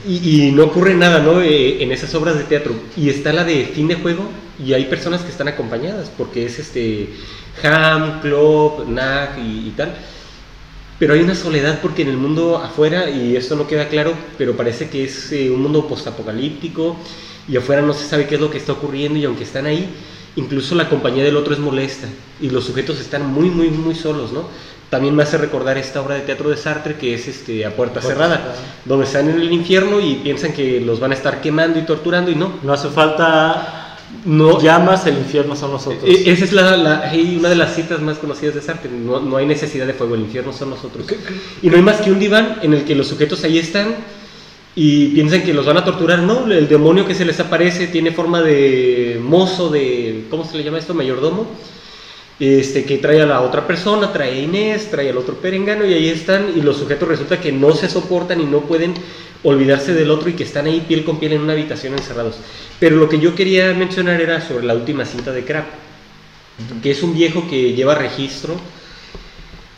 y, 0.06 0.48
y, 0.48 0.52
no 0.52 0.66
ocurre 0.66 0.96
nada, 0.96 1.20
¿no? 1.20 1.42
Eh, 1.42 1.82
en 1.82 1.94
esas 1.94 2.14
obras 2.14 2.38
de 2.38 2.44
teatro. 2.44 2.76
Y 2.98 3.10
está 3.10 3.32
la 3.32 3.46
de 3.46 3.66
fin 3.68 3.88
de 3.88 3.96
juego 3.96 4.30
y 4.60 4.74
hay 4.74 4.84
personas 4.86 5.22
que 5.22 5.32
están 5.32 5.48
acompañadas 5.48 6.12
porque 6.18 6.46
es 6.46 6.60
este 6.60 7.14
Ham, 7.64 8.20
Klopp, 8.20 8.90
Nag 8.90 9.40
y, 9.40 9.70
y 9.70 9.74
tal. 9.78 9.94
Pero 11.00 11.14
hay 11.14 11.22
una 11.22 11.36
soledad 11.36 11.80
porque 11.82 12.02
en 12.02 12.10
el 12.10 12.18
mundo 12.18 12.58
afuera, 12.58 13.10
y 13.10 13.38
esto 13.38 13.56
no 13.56 13.66
queda 13.66 13.88
claro, 13.88 14.14
pero 14.38 14.58
parece 14.58 14.90
que 14.90 15.06
es 15.06 15.32
eh, 15.32 15.50
un 15.50 15.62
mundo 15.62 15.88
postapocalíptico 15.88 16.98
y 17.48 17.56
afuera 17.56 17.82
no 17.82 17.94
se 17.94 18.06
sabe 18.06 18.28
qué 18.28 18.36
es 18.36 18.42
lo 18.42 18.52
que 18.52 18.58
está 18.58 18.74
ocurriendo 18.74 19.18
y 19.18 19.24
aunque 19.24 19.46
están 19.46 19.66
ahí, 19.66 19.90
incluso 20.36 20.76
la 20.76 20.90
compañía 20.90 21.24
del 21.24 21.38
otro 21.38 21.54
es 21.54 21.60
molesta 21.60 22.08
y 22.40 22.50
los 22.50 22.66
sujetos 22.66 23.00
están 23.00 23.32
muy, 23.32 23.50
muy, 23.50 23.70
muy 23.70 23.96
solos, 23.96 24.32
¿no? 24.32 24.46
También 24.90 25.16
me 25.16 25.24
hace 25.24 25.38
recordar 25.38 25.78
esta 25.78 26.02
obra 26.02 26.16
de 26.16 26.22
teatro 26.22 26.50
de 26.50 26.58
Sartre 26.58 26.96
que 26.96 27.14
es 27.14 27.28
este, 27.28 27.66
A 27.66 27.76
Puerta, 27.76 28.02
cerrada, 28.02 28.56
donde 28.84 29.06
están 29.06 29.30
en 29.30 29.40
el 29.40 29.52
infierno 29.52 30.02
y 30.02 30.16
piensan 30.16 30.52
que 30.52 30.82
los 30.82 31.00
van 31.00 31.12
a 31.12 31.16
estar 31.16 31.40
quemando 31.40 31.80
y 31.80 31.84
torturando 31.84 32.30
y 32.30 32.36
no. 32.36 32.60
No 32.62 32.74
hace 32.74 32.90
falta 32.90 33.98
no, 34.26 34.62
llamas, 34.62 35.08
el 35.08 35.18
infierno 35.18 35.56
son 35.56 35.72
nosotros. 35.72 36.04
E, 36.04 36.30
esa 36.30 36.44
es 36.44 36.52
la, 36.52 37.10
una 37.38 37.50
de 37.50 37.56
las 37.56 37.74
citas 37.74 38.02
más 38.02 38.18
conocidas 38.18 38.56
de 38.56 38.62
Sartre. 38.62 38.92
No, 38.92 39.22
no, 39.22 39.38
hay 39.38 39.46
necesidad 39.46 39.88
de 39.88 39.94
fuego, 39.94 40.16
el 40.16 40.22
infierno 40.22 40.52
son 40.52 40.72
nosotros. 40.72 41.06
Y 41.62 41.70
no 41.70 41.78
hay 41.78 41.82
más 41.82 42.02
que 42.02 42.12
un 42.12 42.20
diván 42.20 42.60
en 42.62 42.74
el 42.74 42.84
que 42.84 42.94
los 42.94 43.08
sujetos 43.08 43.44
ahí 43.46 43.58
están 43.60 43.96
y 44.76 45.08
piensan 45.08 45.44
que 45.44 45.54
los 45.54 45.66
van 45.66 45.78
a 45.78 45.86
torturar. 45.86 46.20
No, 46.20 46.52
el 46.52 46.68
demonio 46.68 47.06
que 47.06 47.16
se 47.16 47.26
les 47.26 47.40
aparece 47.40 47.88
tiene 47.88 48.12
forma 48.12 48.42
de 48.42 49.20
mozo, 49.22 49.70
de. 49.70 50.26
¿Cómo 50.30 50.46
se 50.46 50.58
le 50.58 50.64
llama 50.64 50.78
esto? 50.78 50.94
Mayordomo. 50.94 51.48
Este, 52.40 52.86
que 52.86 52.98
trae 52.98 53.22
a 53.22 53.28
la 53.28 53.42
otra 53.42 53.68
persona, 53.68 54.12
trae 54.12 54.32
a 54.32 54.40
Inés, 54.40 54.90
trae 54.90 55.12
al 55.12 55.18
otro 55.18 55.36
perengano 55.36 55.86
y 55.86 55.94
ahí 55.94 56.08
están. 56.10 56.54
Y 56.56 56.62
los 56.62 56.78
sujetos 56.78 57.08
resulta 57.08 57.40
que 57.40 57.52
no 57.52 57.74
se 57.74 57.90
soportan 57.90 58.42
y 58.42 58.46
no 58.46 58.62
pueden 58.62 58.94
olvidarse 59.44 59.94
del 59.94 60.10
otro 60.10 60.30
y 60.30 60.34
que 60.34 60.44
están 60.44 60.66
ahí 60.66 60.84
piel 60.88 61.04
con 61.04 61.20
piel 61.20 61.34
en 61.34 61.42
una 61.42 61.54
habitación 61.54 61.94
encerrados. 61.94 62.38
Pero 62.80 62.96
lo 62.96 63.10
que 63.10 63.20
yo 63.20 63.36
quería 63.36 63.74
mencionar 63.74 64.22
era 64.22 64.42
sobre 64.42 64.66
la 64.66 64.74
última 64.74 65.06
cinta 65.06 65.32
de 65.32 65.44
Crap, 65.44 65.66
que 66.82 66.92
es 66.92 67.04
un 67.04 67.14
viejo 67.14 67.48
que 67.48 67.74
lleva 67.74 67.96
registro 67.96 68.56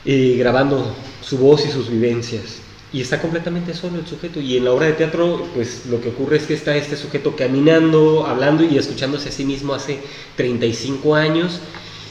eh, 0.06 0.36
grabando 0.38 0.96
su 1.22 1.38
voz 1.38 1.66
y 1.66 1.70
sus 1.70 1.90
vivencias 1.90 2.63
y 2.94 3.02
está 3.02 3.20
completamente 3.20 3.74
solo 3.74 4.00
el 4.00 4.06
sujeto. 4.06 4.40
Y 4.40 4.56
en 4.58 4.66
la 4.66 4.72
obra 4.72 4.86
de 4.86 4.94
teatro, 4.94 5.48
pues 5.56 5.88
lo 5.90 6.00
que 6.00 6.10
ocurre 6.10 6.38
es 6.38 6.44
que 6.44 6.54
está 6.54 6.78
este 6.78 6.96
sujeto 6.96 7.36
caminando, 7.36 8.26
hablando 8.28 8.64
y 8.64 8.78
escuchándose 8.78 9.30
a 9.30 9.32
sí 9.32 9.44
mismo 9.44 9.74
hace 9.74 10.00
35 10.38 11.16
años. 11.16 11.60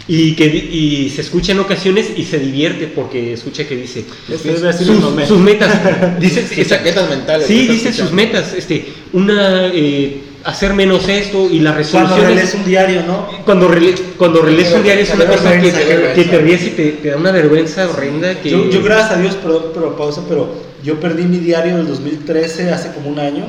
y 0.09 0.35
que 0.35 0.47
y 0.47 1.11
se 1.11 1.21
escucha 1.21 1.53
en 1.53 1.61
ocasiones 1.61 2.11
y 2.17 2.25
se 2.25 2.41
divierte 2.41 2.89
porque 2.89 3.35
escucha 3.35 3.69
que 3.69 3.77
dice 3.77 4.05
ser 4.27 4.75
sus, 4.75 5.29
sus 5.29 5.39
metas 5.39 6.19
dice 6.21 6.45
Sus 6.45 6.67
chaquetas 6.67 7.09
mentales. 7.09 7.47
sí 7.47 7.69
dice 7.69 7.93
sus 7.93 8.11
metas 8.11 8.53
este 8.53 8.85
una 9.13 9.69
eh, 9.69 10.21
hacer 10.45 10.75
menos 10.75 11.09
esto 11.09 11.49
y 11.51 11.61
las 11.61 11.75
Cuando 11.75 12.09
resoluciones 12.17 12.29
relees 12.29 12.55
un 12.55 12.65
diario, 12.65 13.03
¿no? 13.07 13.27
cuando 13.45 13.69
rele- 13.69 13.95
cuando 14.17 14.43
relees 14.43 14.73
un 14.73 14.83
diario 14.83 15.05
es 15.05 15.15
una 15.15 15.27
cosa 15.27 15.53
que, 15.61 16.25
te 16.25 16.39
ríes 16.39 16.63
y 16.65 16.71
te, 16.71 16.91
te 16.93 17.11
da 17.11 17.17
una 17.17 17.31
vergüenza 17.33 17.89
horrenda 17.89 18.35
que 18.41 18.51
Yo, 18.51 18.69
yo 18.71 18.83
gracias 18.83 19.11
a 19.13 19.17
Dios, 19.21 19.35
perdón, 19.37 19.65
pero 19.75 19.97
pausa, 19.97 20.23
pero 20.29 20.49
yo 20.83 20.99
perdí 21.01 21.25
mi 21.25 21.39
diario 21.39 21.77
del 21.77 21.87
2013 21.87 22.71
hace 22.73 22.93
como 22.93 23.09
un 23.11 23.19
año. 23.19 23.45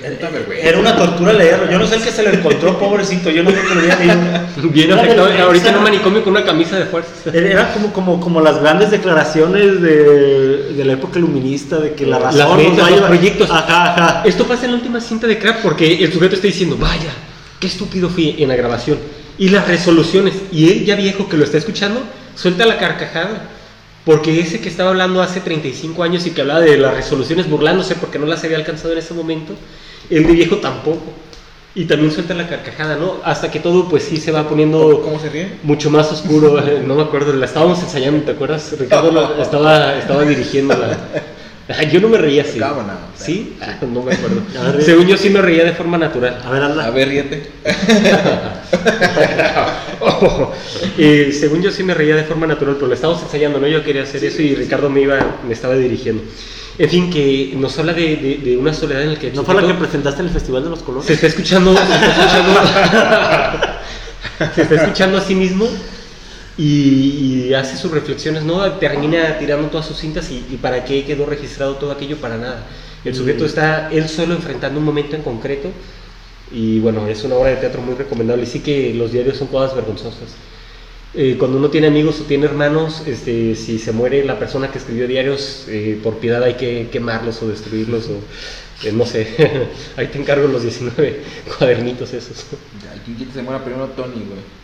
Qué 0.00 0.10
puta 0.10 0.30
vergüenza. 0.30 0.68
Era 0.68 0.78
una 0.78 0.96
tortura 0.96 1.32
leerlo. 1.32 1.70
Yo 1.70 1.78
no 1.78 1.86
sé 1.86 1.96
el 1.96 2.02
que 2.02 2.10
se 2.10 2.22
lo 2.22 2.30
encontró, 2.30 2.78
pobrecito. 2.78 3.30
Yo 3.30 3.42
no 3.42 3.50
creo 3.50 3.62
que 3.68 3.74
lo 3.74 3.80
había 3.80 3.96
leído. 3.98 4.14
bien 4.70 4.92
Una 4.92 5.00
afectado 5.02 5.22
vergüenza. 5.24 5.46
ahorita 5.46 5.68
en 5.70 5.76
un 5.76 5.82
manicomio 5.82 6.24
con 6.24 6.32
una 6.32 6.44
camisa 6.44 6.78
de 6.78 6.86
fuerzas 6.86 7.34
Era 7.34 7.72
como, 7.72 7.92
como, 7.92 8.20
como 8.20 8.40
las 8.40 8.60
grandes 8.60 8.90
declaraciones 8.90 9.80
de, 9.80 10.72
de 10.74 10.84
la 10.84 10.92
época 10.94 11.18
iluminista, 11.18 11.78
de 11.78 11.92
que 11.94 12.06
la 12.06 12.18
Las 12.18 12.36
razón 12.36 12.56
metas, 12.56 12.72
nos 12.76 12.82
va 12.82 12.86
a 12.86 12.90
los 12.90 13.00
proyectos. 13.02 13.50
Ajá, 13.50 13.92
ajá. 13.92 14.22
Esto 14.24 14.44
pasa 14.44 14.64
en 14.64 14.72
la 14.72 14.76
última 14.78 15.00
cinta 15.00 15.26
de 15.26 15.38
Crap 15.38 15.62
porque 15.62 16.02
el 16.04 16.12
sujeto 16.12 16.34
está 16.34 16.46
diciendo, 16.46 16.76
vaya, 16.78 17.12
qué 17.60 17.66
estúpido 17.66 18.08
fui 18.08 18.36
en 18.38 18.48
la 18.48 18.56
grabación. 18.56 18.98
Y 19.38 19.48
las 19.48 19.66
resoluciones, 19.66 20.34
y 20.52 20.70
él 20.70 20.84
ya 20.84 20.94
viejo 20.94 21.28
que 21.28 21.36
lo 21.36 21.44
está 21.44 21.58
escuchando, 21.58 22.00
suelta 22.36 22.66
la 22.66 22.78
carcajada. 22.78 23.50
Porque 24.04 24.38
ese 24.38 24.60
que 24.60 24.68
estaba 24.68 24.90
hablando 24.90 25.22
hace 25.22 25.40
35 25.40 26.02
años 26.02 26.26
y 26.26 26.32
que 26.32 26.42
hablaba 26.42 26.60
de 26.60 26.76
las 26.76 26.94
resoluciones 26.94 27.48
burlándose 27.48 27.94
porque 27.94 28.18
no 28.18 28.26
las 28.26 28.44
había 28.44 28.58
alcanzado 28.58 28.92
en 28.92 28.98
ese 28.98 29.14
momento, 29.14 29.54
el 30.10 30.26
de 30.26 30.32
viejo 30.32 30.56
tampoco. 30.56 31.02
Y 31.76 31.86
también 31.86 32.12
suelta 32.12 32.34
la 32.34 32.46
carcajada, 32.48 32.94
¿no? 32.96 33.16
Hasta 33.24 33.50
que 33.50 33.58
todo 33.58 33.88
pues 33.88 34.04
sí 34.04 34.16
se 34.18 34.30
va 34.30 34.48
poniendo 34.48 35.00
¿Cómo 35.02 35.18
se 35.18 35.28
ríe? 35.28 35.48
mucho 35.64 35.90
más 35.90 36.12
oscuro, 36.12 36.58
eh, 36.64 36.82
no 36.86 36.94
me 36.94 37.02
acuerdo, 37.02 37.32
la 37.32 37.46
estábamos 37.46 37.82
ensayando, 37.82 38.22
¿te 38.24 38.30
acuerdas? 38.32 38.74
Ricardo 38.78 39.10
lo- 39.10 39.42
estaba, 39.42 39.96
estaba 39.98 40.22
dirigiendo 40.22 40.76
la... 40.76 40.96
Yo 41.90 41.98
no 41.98 42.08
me 42.10 42.18
reía 42.18 42.42
así. 42.42 42.58
Cámara. 42.58 42.98
¿Sí? 43.16 43.56
Ah, 43.60 43.76
no 43.80 44.02
me 44.02 44.12
acuerdo. 44.12 44.42
Ver, 44.74 44.82
Según 44.84 45.06
yo 45.06 45.16
sí 45.16 45.30
me 45.30 45.40
reía 45.40 45.64
de 45.64 45.72
forma 45.72 45.96
natural. 45.96 46.38
A 46.44 46.50
ver, 46.50 46.62
hazla. 46.62 46.84
A 46.84 46.90
ver, 46.90 47.08
ríete. 47.08 47.50
Oh, 50.00 50.52
eh, 50.98 51.32
según 51.38 51.62
yo 51.62 51.70
sí 51.70 51.82
me 51.82 51.94
reía 51.94 52.16
de 52.16 52.24
forma 52.24 52.46
natural, 52.46 52.74
pero 52.74 52.88
lo 52.88 52.94
estábamos 52.94 53.22
ensayando, 53.22 53.58
¿no? 53.58 53.66
Yo 53.66 53.82
quería 53.82 54.02
hacer 54.02 54.22
eso 54.24 54.42
y 54.42 54.54
Ricardo 54.54 54.90
me 54.90 55.00
iba, 55.00 55.18
me 55.46 55.54
estaba 55.54 55.74
dirigiendo. 55.74 56.22
En 56.78 56.90
fin, 56.90 57.08
que 57.10 57.54
nos 57.56 57.78
habla 57.78 57.92
de, 57.92 58.16
de- 58.16 58.38
de 58.42 58.56
una 58.56 58.72
soledad 58.74 59.02
en 59.02 59.12
la 59.14 59.18
que... 59.18 59.30
¿No 59.30 59.44
fue 59.44 59.54
la 59.54 59.60
que 59.62 59.68
sujeto 59.68 59.78
presentaste 59.78 60.20
en 60.22 60.26
el 60.28 60.32
Festival 60.32 60.64
de 60.64 60.70
los 60.70 60.82
Colores? 60.82 61.06
Se 61.06 61.12
está 61.14 61.26
escuchando... 61.28 61.72
Se 61.76 61.82
está 61.82 61.96
escuchando, 61.96 62.60
se 64.54 64.62
está 64.62 64.74
escuchando 64.74 65.18
a 65.18 65.20
sí 65.20 65.34
mismo 65.34 65.68
y, 66.58 66.64
y 67.48 67.54
hace 67.54 67.76
sus 67.76 67.90
reflexiones, 67.92 68.42
¿no? 68.42 68.60
Termina 68.72 69.38
tirando 69.38 69.68
todas 69.68 69.86
sus 69.86 69.96
cintas 69.98 70.30
y, 70.30 70.44
y 70.50 70.56
¿para 70.56 70.84
qué 70.84 71.04
quedó 71.04 71.26
registrado 71.26 71.74
todo 71.76 71.92
aquello? 71.92 72.16
Para 72.16 72.36
nada. 72.38 72.64
El 73.04 73.14
sujeto 73.14 73.44
Mm. 73.44 73.46
está 73.46 73.88
él 73.92 74.08
solo 74.08 74.34
enfrentando 74.34 74.78
un 74.80 74.84
momento 74.86 75.14
en 75.14 75.22
concreto 75.22 75.68
y 76.50 76.80
bueno, 76.80 77.06
es 77.06 77.22
una 77.24 77.36
obra 77.36 77.50
de 77.50 77.56
teatro 77.56 77.82
muy 77.82 77.94
recomendable. 77.94 78.44
Y 78.44 78.46
sí 78.46 78.60
que 78.60 78.92
los 78.94 79.12
diarios 79.12 79.36
son 79.36 79.48
todas 79.48 79.74
vergonzosas. 79.74 80.34
Eh, 81.16 81.36
cuando 81.38 81.58
uno 81.58 81.70
tiene 81.70 81.86
amigos 81.86 82.20
o 82.20 82.24
tiene 82.24 82.46
hermanos, 82.46 83.04
este, 83.06 83.54
si 83.54 83.78
se 83.78 83.92
muere 83.92 84.24
la 84.24 84.36
persona 84.36 84.72
que 84.72 84.78
escribió 84.78 85.06
diarios, 85.06 85.66
eh, 85.68 85.98
por 86.02 86.18
piedad 86.18 86.42
hay 86.42 86.54
que 86.54 86.88
quemarlos 86.90 87.40
o 87.40 87.48
destruirlos 87.48 88.08
o 88.08 88.86
eh, 88.86 88.90
no 88.90 89.06
sé. 89.06 89.68
Ahí 89.96 90.08
te 90.08 90.18
encargo 90.18 90.48
los 90.48 90.62
19 90.62 91.22
cuadernitos 91.58 92.12
esos. 92.12 92.46
Ya, 92.82 93.32
se 93.32 93.42
muera 93.42 93.62
primero 93.64 93.86
Tony, 93.88 94.24
güey. 94.26 94.54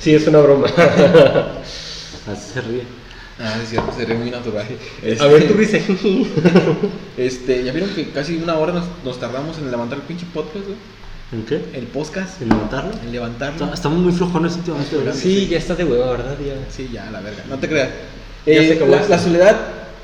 Sí, 0.00 0.14
es 0.14 0.26
una 0.26 0.38
broma. 0.38 0.66
Así 2.26 2.52
se 2.54 2.60
ríe. 2.62 2.82
Ah, 3.38 3.56
es 3.62 3.68
cierto, 3.68 3.92
sería 3.92 4.16
muy 4.16 4.30
natural. 4.30 4.66
A 5.20 5.26
ver 5.26 5.46
tu 5.46 5.54
risa. 5.54 5.78
Este, 7.16 7.64
¿ya 7.64 7.72
vieron 7.72 7.90
que 7.90 8.10
casi 8.10 8.36
una 8.36 8.56
hora 8.56 8.72
nos, 8.72 8.84
nos 9.04 9.20
tardamos 9.20 9.58
en 9.58 9.70
levantar 9.70 9.98
el 9.98 10.04
pinche 10.04 10.26
podcast, 10.32 10.64
güey? 10.64 10.76
¿En 11.32 11.42
qué? 11.44 11.60
El 11.74 11.86
podcast. 11.86 12.40
¿En 12.40 12.48
levantarlo? 12.48 12.90
En 13.04 13.12
levantarlo. 13.12 13.64
Está- 13.64 13.74
Estamos 13.74 13.98
muy 13.98 14.12
flojones 14.12 14.56
últimamente, 14.56 14.96
¿verdad? 14.96 15.14
Sí, 15.14 15.46
ya 15.48 15.58
está 15.58 15.74
de 15.74 15.84
hueva, 15.84 16.10
¿verdad? 16.12 16.36
Ya. 16.44 16.54
Sí, 16.74 16.88
ya, 16.92 17.10
la 17.10 17.20
verga. 17.20 17.44
No 17.48 17.58
te 17.58 17.68
creas. 17.68 17.90
Ya 18.46 18.52
Eh, 18.54 18.66
se 18.68 18.72
acabó 18.74 18.90
la, 18.92 18.96
esto. 18.98 19.10
la 19.10 19.18
soledad. 19.18 19.56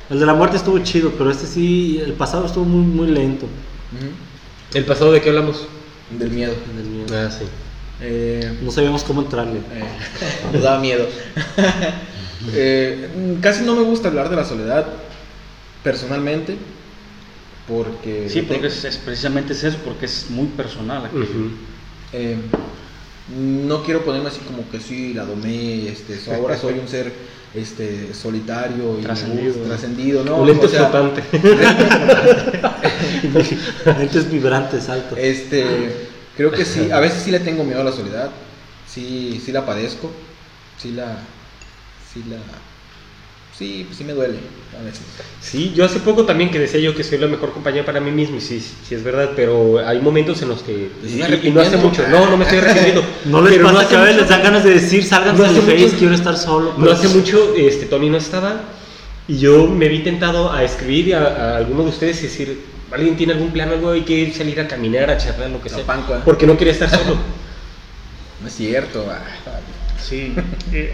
El 0.09 0.19
de 0.19 0.25
la 0.27 0.35
muerte 0.35 0.57
estuvo 0.57 0.77
chido, 0.79 1.11
pero 1.17 1.31
este 1.31 1.47
sí, 1.47 1.99
el 2.03 2.13
pasado 2.13 2.45
estuvo 2.45 2.63
muy, 2.65 2.85
muy 2.85 3.07
lento. 3.07 3.47
¿El 4.73 4.85
pasado 4.85 5.11
de 5.11 5.21
qué 5.21 5.29
hablamos? 5.29 5.65
Del 6.11 6.29
miedo. 6.29 6.53
En 6.71 6.79
el 6.79 6.85
mío. 6.85 7.05
Ah, 7.11 7.31
sí. 7.31 7.45
Eh, 8.01 8.59
No 8.61 8.69
sabíamos 8.69 9.03
cómo 9.03 9.21
entrarle. 9.21 9.57
eh, 9.59 9.83
nos 10.53 10.61
daba 10.61 10.79
miedo. 10.79 11.07
Eh, 12.53 13.09
mm, 13.15 13.41
casi 13.41 13.63
no 13.63 13.75
me 13.75 13.81
gusta 13.81 14.09
hablar 14.09 14.29
de 14.29 14.35
la 14.35 14.45
soledad 14.45 14.85
personalmente. 15.83 16.57
Porque. 17.67 18.29
Sí, 18.29 18.43
porque 18.43 18.67
es, 18.67 18.85
es 18.85 18.97
precisamente 18.97 19.53
es 19.53 19.63
eso, 19.63 19.77
porque 19.83 20.05
es 20.05 20.29
muy 20.29 20.47
personal. 20.47 21.05
aquí. 21.05 21.17
Eh, 22.13 22.37
no 23.35 23.83
quiero 23.83 24.05
ponerme 24.05 24.27
así 24.27 24.39
como 24.41 24.69
que 24.69 24.79
sí, 24.79 25.13
la 25.13 25.25
domé, 25.25 25.87
este, 25.87 26.19
ahora 26.33 26.57
soy 26.57 26.77
un 26.77 26.87
ser 26.87 27.11
este, 27.55 28.13
solitario 28.13 28.99
y 28.99 29.01
Trascendido. 29.01 30.23
¿no? 30.23 30.37
Un 30.37 30.47
lente 30.47 30.67
O 30.67 30.69
sea, 30.69 30.89
flotante. 30.89 31.23
Lentes 33.97 34.31
vibrantes, 34.31 34.87
altos. 34.89 35.17
Este, 35.19 36.07
creo 36.37 36.51
que 36.51 36.65
sí, 36.65 36.91
a 36.91 36.99
veces 36.99 37.23
sí 37.23 37.31
le 37.31 37.39
tengo 37.39 37.63
miedo 37.63 37.81
a 37.81 37.85
la 37.85 37.91
soledad, 37.91 38.29
sí, 38.87 39.41
sí 39.43 39.51
la 39.51 39.65
padezco, 39.65 40.11
sí 40.77 40.91
la, 40.91 41.17
sí 42.13 42.23
la, 42.29 42.37
sí, 43.57 43.83
pues 43.85 43.97
sí 43.97 44.03
me 44.03 44.13
duele 44.13 44.37
a 44.79 44.83
veces. 44.83 45.01
Sí, 45.41 45.71
yo 45.75 45.85
hace 45.85 45.99
poco 45.99 46.25
también 46.25 46.49
que 46.51 46.59
decía 46.59 46.79
yo 46.79 46.93
que 46.95 47.03
soy 47.03 47.17
la 47.17 47.27
mejor 47.27 47.53
compañía 47.53 47.85
para 47.85 47.99
mí 47.99 48.11
mismo, 48.11 48.37
y 48.37 48.41
sí, 48.41 48.59
sí 48.59 48.95
es 48.95 49.03
verdad, 49.03 49.31
pero 49.35 49.79
hay 49.85 49.99
momentos 50.01 50.41
en 50.41 50.49
los 50.49 50.61
que... 50.63 50.89
Y, 51.03 51.47
y 51.47 51.51
no 51.51 51.61
hace 51.61 51.77
mucho, 51.77 52.05
no, 52.09 52.29
no 52.29 52.35
me 52.37 52.43
estoy 52.43 52.59
arrepintiendo. 52.59 53.03
No 53.25 53.41
les 53.41 53.53
pero 53.53 53.65
pasa 53.67 53.79
hace 53.81 53.89
que 53.89 53.95
a 53.95 54.01
veces 54.01 54.17
les 54.21 54.29
dan 54.29 54.43
ganas 54.43 54.63
de 54.63 54.69
decir, 54.71 55.03
salgan 55.05 55.37
No 55.37 55.45
hace 55.45 55.61
Face, 55.61 55.77
mucho- 55.85 55.97
quiero 55.97 56.15
estar 56.15 56.37
solo. 56.37 56.73
No 56.77 56.91
hace 56.91 57.07
mucho, 57.09 57.53
este, 57.55 57.85
Tony 57.85 58.09
no 58.09 58.17
estaba, 58.17 58.61
y 59.27 59.37
yo 59.37 59.67
me 59.67 59.87
vi 59.87 59.99
tentado 59.99 60.51
a 60.51 60.63
escribir 60.63 61.15
a, 61.15 61.53
a 61.53 61.57
alguno 61.57 61.83
de 61.83 61.89
ustedes 61.89 62.19
y 62.19 62.23
decir, 62.23 62.61
¿alguien 62.91 63.15
tiene 63.15 63.33
algún 63.33 63.51
plan, 63.51 63.69
algo? 63.69 63.91
Hay 63.91 64.01
que 64.01 64.33
salir 64.33 64.59
a 64.59 64.67
caminar, 64.67 65.09
a 65.09 65.17
charlar, 65.17 65.49
lo 65.51 65.61
que 65.61 65.69
sea. 65.69 65.79
Tapanco, 65.79 66.15
¿eh? 66.15 66.19
Porque 66.25 66.45
no 66.45 66.57
quería 66.57 66.73
estar 66.73 66.89
solo. 66.89 67.15
No 68.41 68.49
es 68.49 68.53
cierto, 68.55 69.05
ah, 69.09 69.23
Sí. 69.97 70.33
eh, 70.73 70.93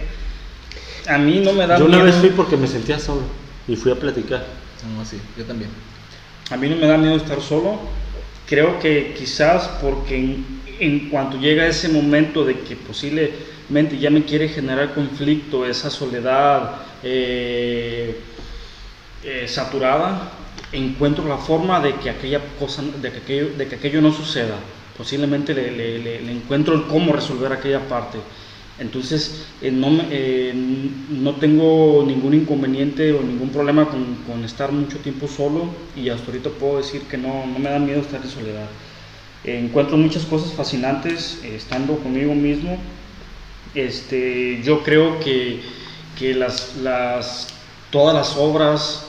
a 1.07 1.17
mí 1.17 1.39
no 1.39 1.53
me 1.53 1.67
da 1.67 1.77
Yo 1.77 1.85
una 1.85 1.97
miedo. 1.97 2.05
vez 2.11 2.15
fui 2.15 2.29
porque 2.29 2.57
me 2.57 2.67
sentía 2.67 2.99
solo 2.99 3.21
y 3.67 3.75
fui 3.75 3.91
a 3.91 3.95
platicar. 3.95 4.45
no, 4.97 5.05
sí, 5.05 5.17
yo 5.37 5.43
también. 5.45 5.69
A 6.49 6.57
mí 6.57 6.67
no 6.69 6.75
me 6.75 6.87
da 6.87 6.97
miedo 6.97 7.15
estar 7.15 7.41
solo. 7.41 7.79
Creo 8.47 8.79
que 8.79 9.13
quizás 9.17 9.67
porque 9.81 10.17
en, 10.17 10.45
en 10.79 11.09
cuanto 11.09 11.37
llega 11.37 11.65
ese 11.65 11.87
momento 11.89 12.43
de 12.43 12.59
que 12.59 12.75
posiblemente 12.75 13.97
ya 13.99 14.09
me 14.09 14.25
quiere 14.25 14.49
generar 14.49 14.93
conflicto, 14.93 15.65
esa 15.65 15.89
soledad 15.89 16.75
eh, 17.03 18.19
eh, 19.23 19.47
saturada, 19.47 20.31
encuentro 20.73 21.27
la 21.27 21.37
forma 21.37 21.79
de 21.79 21.95
que 21.95 22.09
aquella 22.09 22.41
cosa, 22.59 22.81
de 23.01 23.11
que 23.11 23.17
aquello, 23.19 23.49
de 23.57 23.67
que 23.67 23.75
aquello 23.75 24.01
no 24.01 24.11
suceda. 24.11 24.55
Posiblemente 24.97 25.53
le, 25.53 25.71
le- 25.71 25.99
le- 25.99 26.21
le 26.21 26.31
encuentro 26.31 26.75
el 26.75 26.83
cómo 26.87 27.13
resolver 27.13 27.51
aquella 27.53 27.79
parte. 27.87 28.17
Entonces, 28.81 29.45
eh, 29.61 29.69
no, 29.69 29.89
eh, 30.09 30.53
no 30.55 31.35
tengo 31.35 32.03
ningún 32.05 32.33
inconveniente 32.33 33.13
o 33.13 33.21
ningún 33.21 33.49
problema 33.49 33.87
con, 33.87 34.43
estar 34.43 34.71
mucho 34.71 34.97
tiempo 34.97 35.27
solo 35.27 35.69
y 35.95 36.09
hasta 36.09 36.25
ahorita 36.25 36.49
puedo 36.49 36.77
decir 36.77 37.03
que 37.03 37.15
no, 37.15 37.45
no 37.45 37.59
me 37.59 37.69
da 37.69 37.77
miedo 37.77 38.01
estar 38.01 38.19
en 38.23 38.27
soledad. 38.27 38.65
Encuentro 39.43 39.97
muchas 39.97 40.25
cosas 40.25 40.53
fascinantes 40.53 41.41
eh, 41.43 41.55
estando 41.55 41.97
conmigo 41.97 42.33
mismo. 42.33 42.75
Este, 43.75 44.63
yo 44.63 44.81
creo 44.81 45.19
que, 45.19 45.61
que 46.17 46.33
las, 46.33 46.75
las, 46.77 47.49
todas 47.91 48.15
las 48.15 48.35
obras 48.35 49.05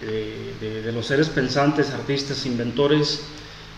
de, 0.00 0.92
los 0.92 1.04
seres 1.06 1.28
pensantes, 1.28 1.90
artistas, 1.90 2.46
inventores, 2.46 3.20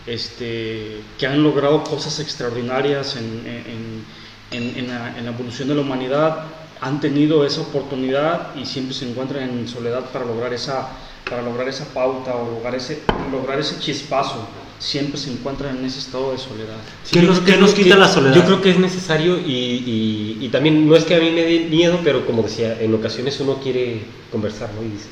este, 0.07 1.01
que 1.19 1.27
han 1.27 1.43
logrado 1.43 1.83
cosas 1.83 2.21
extraordinarias 2.21 3.17
en- 3.17 4.05
en- 4.53 4.73
en 4.77 4.87
la, 4.87 5.17
en 5.17 5.25
la 5.25 5.31
evolución 5.31 5.67
de 5.67 5.75
la 5.75 5.81
humanidad, 5.81 6.43
han 6.81 6.99
tenido 6.99 7.45
esa 7.45 7.61
oportunidad 7.61 8.55
y 8.55 8.65
siempre 8.65 8.93
se 8.93 9.09
encuentran 9.09 9.43
en 9.49 9.67
soledad 9.67 10.05
para 10.11 10.25
lograr 10.25 10.53
esa, 10.53 10.89
para 11.29 11.41
lograr 11.41 11.67
esa 11.69 11.85
pauta 11.85 12.35
o 12.35 12.51
lograr 12.51 12.75
ese, 12.75 13.01
lograr 13.31 13.59
ese 13.59 13.79
chispazo. 13.79 14.47
Siempre 14.79 15.17
se 15.17 15.31
encuentran 15.31 15.77
en 15.77 15.85
ese 15.85 15.99
estado 15.99 16.33
de 16.33 16.37
soledad. 16.37 16.75
¿Qué 17.09 17.21
yo 17.21 17.27
nos- 17.27 17.39
que 17.39 17.53
qué 17.53 17.57
nos 17.57 17.73
quita 17.73 17.95
la 17.95 18.07
soledad? 18.09 18.35
Yo 18.35 18.43
creo 18.43 18.61
que 18.61 18.71
es 18.71 18.79
necesario 18.79 19.39
y, 19.39 19.51
y- 19.53 20.37
y 20.41 20.49
también 20.49 20.85
no 20.89 20.95
es 20.97 21.05
que 21.05 21.15
a 21.15 21.19
mí 21.19 21.31
me 21.31 21.43
dé 21.43 21.67
miedo, 21.69 21.99
pero 22.03 22.25
como 22.25 22.43
decía, 22.43 22.77
en 22.81 22.93
ocasiones 22.93 23.39
uno 23.39 23.59
quiere 23.63 24.01
conversar, 24.29 24.71
¿no? 24.75 24.83
Y 24.85 24.89
dices, 24.89 25.07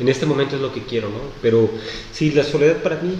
en 0.00 0.08
este 0.10 0.26
momento 0.26 0.56
es 0.56 0.60
lo 0.62 0.70
que 0.74 0.82
quiero, 0.82 1.08
¿no? 1.08 1.20
Pero 1.40 1.70
sí, 2.12 2.30
la 2.32 2.44
soledad 2.44 2.76
para 2.82 2.96
mí 2.96 3.14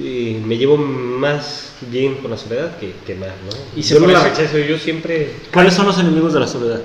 eh, 0.00 0.40
me 0.44 0.56
llevo 0.56 0.76
más 0.76 1.72
bien 1.90 2.16
con 2.16 2.30
la 2.30 2.36
soledad 2.36 2.76
que, 2.78 2.92
que 3.06 3.14
mal, 3.14 3.30
¿no? 3.46 3.56
Y 3.76 3.82
yo 3.82 3.96
se 3.96 4.00
no 4.00 4.06
la 4.12 4.22
rechazo, 4.24 4.58
yo 4.58 4.78
siempre... 4.78 5.32
¿Cuáles 5.52 5.74
son 5.74 5.86
los 5.86 5.98
enemigos 5.98 6.32
de 6.34 6.40
la 6.40 6.46
soledad? 6.46 6.80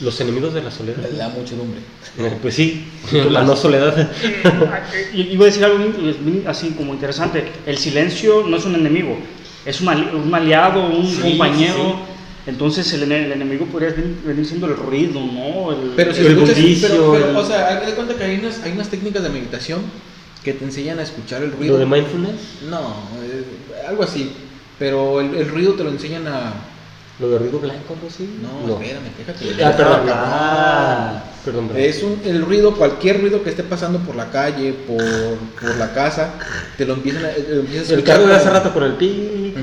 Los 0.00 0.20
enemigos 0.20 0.54
de 0.54 0.62
la 0.62 0.70
soledad. 0.70 0.98
Le 1.10 1.18
da 1.18 1.28
muchedumbre. 1.28 1.80
Pues 2.40 2.54
sí, 2.54 2.86
la 3.30 3.42
no 3.42 3.56
soledad. 3.56 4.10
Y- 5.14 5.22
Iba 5.32 5.42
a 5.44 5.46
decir 5.46 5.64
algo 5.64 5.78
así 6.46 6.70
como 6.70 6.94
interesante. 6.94 7.44
El 7.66 7.78
silencio 7.78 8.44
no 8.46 8.56
es 8.56 8.64
un 8.64 8.76
enemigo, 8.76 9.18
es 9.66 9.80
un, 9.80 9.88
ali- 9.88 10.08
un 10.14 10.32
aliado, 10.32 10.86
un 10.88 11.04
Sí, 11.06 11.20
compañero. 11.20 11.74
sí. 11.74 11.92
Entonces 12.46 12.90
el, 12.94 13.10
el 13.10 13.32
enemigo 13.32 13.66
podría 13.66 13.90
ven- 13.90 14.18
venir 14.24 14.46
siendo 14.46 14.66
el 14.68 14.76
ruido, 14.76 15.20
¿no? 15.20 15.72
El- 15.72 15.90
Pero 15.96 16.14
si 16.14 16.20
El 16.20 16.26
escuchas, 16.28 16.56
bullicio, 16.56 16.88
pero, 16.88 17.12
pero, 17.12 17.30
el- 17.30 17.36
o 17.36 17.44
sea, 17.44 17.80
de 17.80 17.92
cuenta 17.94 18.14
que 18.14 18.24
hay 18.24 18.38
unas, 18.38 18.62
hay 18.62 18.72
unas 18.72 18.88
técnicas 18.88 19.22
de 19.24 19.28
meditación 19.30 19.80
que 20.44 20.52
te 20.54 20.64
enseñan 20.64 20.98
a 20.98 21.02
escuchar 21.02 21.42
el 21.42 21.52
ruido. 21.52 21.74
Lo 21.74 21.80
de 21.80 21.86
mindfulness, 21.86 22.62
No, 22.70 22.80
eh, 23.22 23.44
algo 23.88 24.02
así. 24.04 24.32
Pero 24.78 25.20
el, 25.20 25.34
el 25.34 25.48
ruido 25.48 25.74
te 25.74 25.82
lo 25.84 25.90
enseñan 25.90 26.26
a. 26.28 26.52
lo 27.18 27.30
de 27.30 27.38
ruido 27.38 27.58
blanco, 27.58 27.94
algo 27.94 28.06
así. 28.08 28.28
No, 28.40 28.74
espérame, 28.74 29.10
déjate. 29.18 29.64
Ah, 29.64 29.76
perdón. 29.76 30.00
Ah, 30.08 31.24
Perdón, 31.44 31.68
perdón. 31.68 31.82
Es 31.82 32.02
un, 32.02 32.20
el 32.24 32.42
ruido, 32.44 32.74
cualquier 32.76 33.20
ruido 33.20 33.42
que 33.42 33.50
esté 33.50 33.62
pasando 33.64 33.98
por 34.00 34.14
la 34.14 34.30
calle, 34.30 34.72
por, 34.86 35.02
por 35.60 35.76
la 35.78 35.92
casa, 35.94 36.34
te 36.76 36.84
lo 36.84 36.94
empiezan 36.94 37.24
a, 37.24 37.30
eh, 37.30 37.46
lo 37.48 37.60
empiezas 37.60 37.90
a 37.90 37.94
el 37.94 38.04
carro 38.04 38.26
de 38.26 38.34
hace 38.34 38.50
rato 38.50 38.72
con 38.72 38.84
el 38.84 38.92
pi. 38.94 39.54
Ujú. 39.56 39.62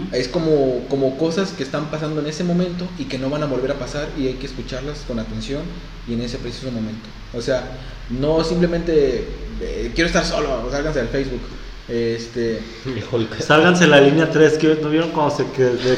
Ujú. 0.00 0.06
Es 0.12 0.28
como, 0.28 0.86
como 0.88 1.18
cosas 1.18 1.50
que 1.50 1.62
están 1.62 1.86
pasando 1.90 2.20
en 2.20 2.26
ese 2.26 2.44
momento 2.44 2.86
y 2.98 3.04
que 3.04 3.18
no 3.18 3.28
van 3.30 3.42
a 3.42 3.46
volver 3.46 3.70
a 3.72 3.78
pasar 3.78 4.08
y 4.16 4.28
hay 4.28 4.34
que 4.34 4.46
escucharlas 4.46 5.00
con 5.06 5.18
atención 5.18 5.62
y 6.08 6.14
en 6.14 6.22
ese 6.22 6.38
preciso 6.38 6.70
momento. 6.70 7.08
O 7.34 7.42
sea, 7.42 7.64
no 8.10 8.42
simplemente 8.44 9.26
eh, 9.60 9.92
quiero 9.94 10.06
estar 10.08 10.24
solo, 10.24 10.68
sálganse 10.70 11.00
del 11.00 11.08
Facebook. 11.08 11.40
Este, 11.88 12.60
Híjole. 12.96 13.26
Sálganse 13.40 13.86
la 13.86 13.98
línea 14.00 14.28
3, 14.30 14.58
que 14.58 14.78
¿no 14.82 14.90
vieron 14.90 15.08
cuando 15.10 15.34
se 15.34 15.46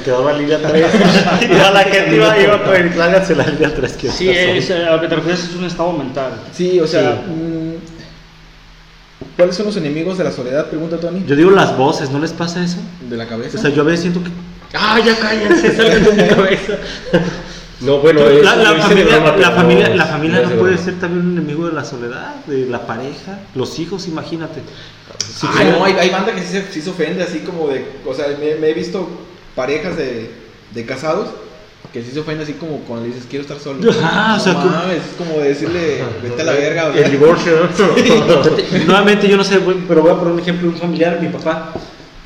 quedó 0.05 0.25
la 0.25 0.39
línea 0.39 0.59
3? 0.63 0.87
y 1.51 1.55
a 1.55 1.71
la 1.73 1.81
gente 1.83 2.15
iba, 2.15 2.39
iba 2.39 2.63
con 2.63 2.95
sálganse 2.97 3.35
la 3.35 3.45
línea 3.47 3.75
3. 3.75 3.93
Que 3.95 4.09
Sí, 4.11 4.29
es, 4.29 4.71
a 4.71 4.93
lo 4.95 5.01
que 5.01 5.09
te 5.09 5.17
refieres 5.17 5.43
es 5.45 5.55
un 5.57 5.65
estado 5.65 5.93
mental. 5.93 6.33
sí, 6.53 6.79
o 6.79 6.87
sea, 6.87 7.17
Sí. 7.27 7.31
mm, 7.33 7.75
¿cuáles 9.37 9.57
son 9.57 9.67
los 9.67 9.77
enemigos 9.77 10.17
de 10.17 10.25
la 10.25 10.31
soledad? 10.31 10.67
Pregunta 10.69 10.97
Tony. 10.99 11.25
Yo 11.27 11.35
digo 11.35 11.51
las 11.51 11.77
voces, 11.77 12.09
¿no 12.11 12.21
les 12.21 12.33
pasa 12.33 12.63
eso? 12.63 12.79
De 13.09 13.17
la 13.17 13.27
cabeza. 13.27 13.59
O 13.59 13.61
sea, 13.61 13.71
yo 13.71 13.83
a 13.83 13.85
veces 13.85 14.03
siento 14.03 14.23
que 14.23 14.31
¡Ah, 14.73 15.01
ya 15.05 15.17
cállense! 15.19 15.75
¡Salgan 15.77 16.05
de 16.05 16.23
mi 16.23 16.29
cabeza! 16.29 16.75
No, 17.81 17.99
bueno, 17.99 18.21
es, 18.29 18.43
la, 18.45 18.53
familia, 18.75 19.17
broma, 19.21 19.37
la 19.39 19.51
familia, 19.53 19.89
no- 19.89 19.95
la 19.97 20.07
familia 20.07 20.37
es 20.39 20.45
no 20.45 20.51
de 20.51 20.57
puede 20.57 20.73
broma. 20.75 20.85
ser 20.85 21.01
también 21.01 21.27
un 21.27 21.33
enemigo 21.39 21.67
de 21.67 21.73
la 21.73 21.85
soledad, 21.85 22.35
de 22.47 22.67
la 22.67 22.87
pareja, 22.87 23.39
los 23.55 23.79
hijos, 23.79 24.07
imagínate. 24.07 24.61
Ah, 25.43 25.65
no, 25.65 25.85
hay, 25.85 25.95
hay 25.95 26.11
banda 26.11 26.35
que 26.35 26.43
sí 26.43 26.49
se, 26.49 26.73
sí 26.73 26.83
se 26.83 26.91
ofende 26.91 27.23
así 27.23 27.39
como 27.41 27.69
de, 27.69 27.85
o 28.07 28.15
sea, 28.15 28.27
me, 28.39 28.55
me 28.57 28.69
he 28.69 28.75
visto 28.75 29.09
parejas 29.55 29.97
de, 29.97 30.31
de 30.75 30.87
casados 30.87 31.29
que 31.93 32.03
sí 32.05 32.11
se 32.13 32.21
ofende 32.21 32.45
así 32.45 32.53
como 32.53 32.77
cuando 32.81 33.07
le 33.07 33.13
dices 33.15 33.27
quiero 33.29 33.43
estar 33.43 33.59
solo. 33.59 33.81
Ah, 34.03 34.35
o 34.35 34.37
No 34.37 34.41
sea, 34.45 34.53
tú- 34.63 34.69
mames, 34.69 34.99
es 34.99 35.17
como 35.17 35.41
decirle 35.41 36.03
vete 36.23 36.43
a 36.43 36.45
la 36.45 36.53
verga. 36.53 36.87
o 36.89 36.93
sea. 36.93 37.05
El 37.07 37.11
divorcio, 37.13 37.53
¿no? 37.79 38.79
Nuevamente, 38.87 39.27
yo 39.29 39.37
no 39.39 39.43
sé, 39.45 39.59
voy- 39.59 39.83
pero 39.89 40.03
voy 40.03 40.11
a 40.11 40.15
poner 40.17 40.35
un 40.35 40.41
ejemplo 40.41 40.69
de 40.69 40.75
un 40.75 40.81
familiar, 40.81 41.19
mi 41.21 41.29
papá. 41.29 41.73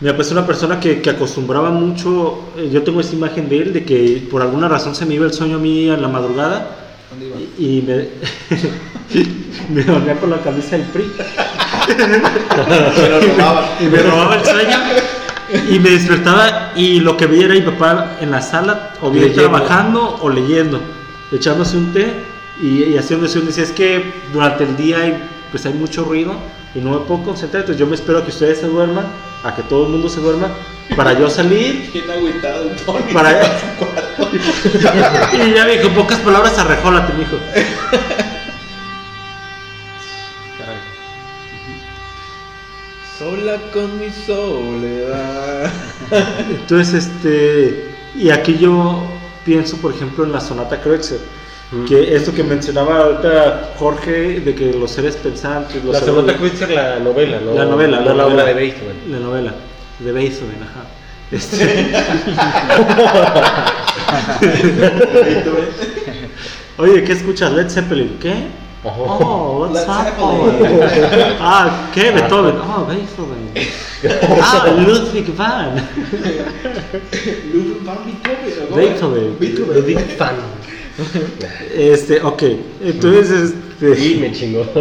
Mi 0.01 0.11
papá 0.11 0.23
es 0.23 0.33
una 0.33 0.47
persona 0.47 0.81
que, 0.81 1.01
que 1.01 1.11
acostumbraba 1.11 1.71
mucho, 1.71 2.41
eh, 2.57 2.69
yo 2.73 2.83
tengo 2.83 3.01
esta 3.01 3.15
imagen 3.15 3.49
de 3.49 3.59
él, 3.59 3.73
de 3.73 3.85
que 3.85 4.27
por 4.31 4.43
alguna 4.43 4.69
razón 4.69 4.95
se 4.95 5.07
me 5.07 5.15
iba 5.15 5.25
el 5.25 5.33
sueño 5.33 5.57
a 5.57 5.61
mí 5.61 5.89
en 5.89 6.03
la 6.03 6.09
madrugada 6.09 6.69
¿Dónde 7.11 7.27
iba? 7.27 7.37
y, 7.59 7.79
y 7.79 7.83
me, 7.83 8.09
me 9.75 9.83
dormía 9.85 10.19
con 10.19 10.31
la 10.31 10.39
camisa 10.39 10.77
del 10.77 10.87
PRI 10.87 11.05
robaba. 13.37 13.69
y 13.81 13.85
me 13.85 13.99
robaba 13.99 14.37
el 14.37 14.45
sueño 14.45 14.77
y 15.71 15.79
me 15.79 15.91
despertaba 15.91 16.73
y 16.75 17.01
lo 17.01 17.17
que 17.17 17.27
veía 17.27 17.45
era 17.47 17.55
mi 17.55 17.61
papá 17.61 18.17
en 18.21 18.31
la 18.31 18.41
sala 18.43 18.95
o 19.01 19.11
bien 19.11 19.29
Leyendo. 19.29 19.51
trabajando 19.51 20.19
o 20.23 20.29
leyendo, 20.29 20.81
echándose 21.31 21.77
un 21.77 21.93
té 21.93 22.13
y, 22.61 22.85
y 22.85 22.97
haciendo 22.99 23.27
eso. 23.27 23.41
Decía, 23.41 23.63
es 23.65 23.73
que 23.73 24.03
durante 24.33 24.65
el 24.65 24.77
día 24.77 24.99
hay, 25.01 25.23
pues 25.53 25.65
hay 25.67 25.75
mucho 25.75 26.05
ruido 26.05 26.35
y 26.75 26.81
no 26.81 26.91
me 26.91 26.99
puedo 27.07 27.23
concentrar, 27.23 27.63
entonces 27.63 27.79
yo 27.79 27.87
me 27.87 27.95
espero 27.95 28.19
a 28.19 28.25
que 28.25 28.31
ustedes 28.31 28.59
se 28.59 28.67
duerman, 28.67 29.07
a 29.45 29.55
que 29.55 29.63
todo 29.63 29.87
el 29.87 29.93
mundo 29.93 30.09
se 30.09 30.21
duerma, 30.21 30.51
para 30.97 31.13
yo 31.19 31.31
salir 31.31 31.91
Bien 31.95 32.11
agüitado, 32.11 32.71
Tony. 32.85 33.13
para... 33.13 33.31
y 35.33 35.55
ya 35.55 35.65
me 35.65 35.73
dijo, 35.73 35.89
en 35.89 35.95
pocas 35.95 36.19
palabras, 36.19 36.59
arrejólate, 36.59 37.13
mijo. 37.15 37.37
Sola 43.19 43.59
con 43.73 44.01
mi 44.01 44.11
soledad. 44.11 45.71
Entonces, 46.51 47.07
este, 47.07 47.95
y 48.17 48.31
aquí 48.31 48.59
yo 48.59 49.05
pienso, 49.45 49.77
por 49.77 49.95
ejemplo, 49.95 50.25
en 50.25 50.33
la 50.33 50.41
sonata 50.41 50.81
Kreutzer, 50.81 51.21
Mm. 51.75 51.85
que 51.87 52.15
esto 52.15 52.33
que 52.33 52.45
mencionaba 52.45 52.99
ahorita 53.05 53.73
Jorge, 53.79 54.41
de 54.41 54.55
que 54.55 54.73
los 54.75 54.91
seres 54.91 55.17
pensantes, 55.17 55.83
los 55.85 55.95
La 55.95 56.01
seres- 56.01 56.15
Sonata 56.15 56.39
Kreutzer, 56.39 56.71
la 56.71 56.99
novela, 57.01 57.41
¿no? 57.45 57.55
la 57.55 57.65
novela, 57.65 57.99
no 58.01 58.05
la 58.07 58.15
la 58.15 58.23
novela. 58.25 58.45
de 58.45 58.55
Beethoven. 58.55 58.97
la 59.11 59.19
novela 59.19 59.55
de 59.99 60.13
Beethoven, 60.13 60.63
ajá. 60.63 60.85
Este- 61.31 61.95
Oye, 66.79 67.05
¿qué 67.05 67.13
escuchas? 67.13 67.53
Led 67.53 67.69
Zeppelin, 67.71 68.19
¿qué? 68.21 68.35
Oh, 68.85 69.59
what's 69.61 69.75
Led 69.75 69.89
up? 69.89 70.05
Zeppelin. 70.05 71.37
Ah, 71.41 71.89
¿qué? 71.95 72.11
Beethoven. 72.11 72.57
Oh, 72.61 72.85
Beethoven. 72.85 73.49
Ah, 74.43 74.67
Ludwig 74.87 75.35
van. 75.37 75.77
Ludwig 77.53 77.83
van 77.85 77.99
Beethoven. 78.05 78.75
Beethoven. 78.77 79.37
Beethoven. 79.39 79.75
Ludwig 79.77 79.99
fan. 80.19 80.35
Este, 81.75 82.21
ok. 82.23 82.43
Entonces, 82.83 83.53
este. 83.81 84.05
Y 84.07 84.15
me 84.17 84.33
chingó. 84.33 84.65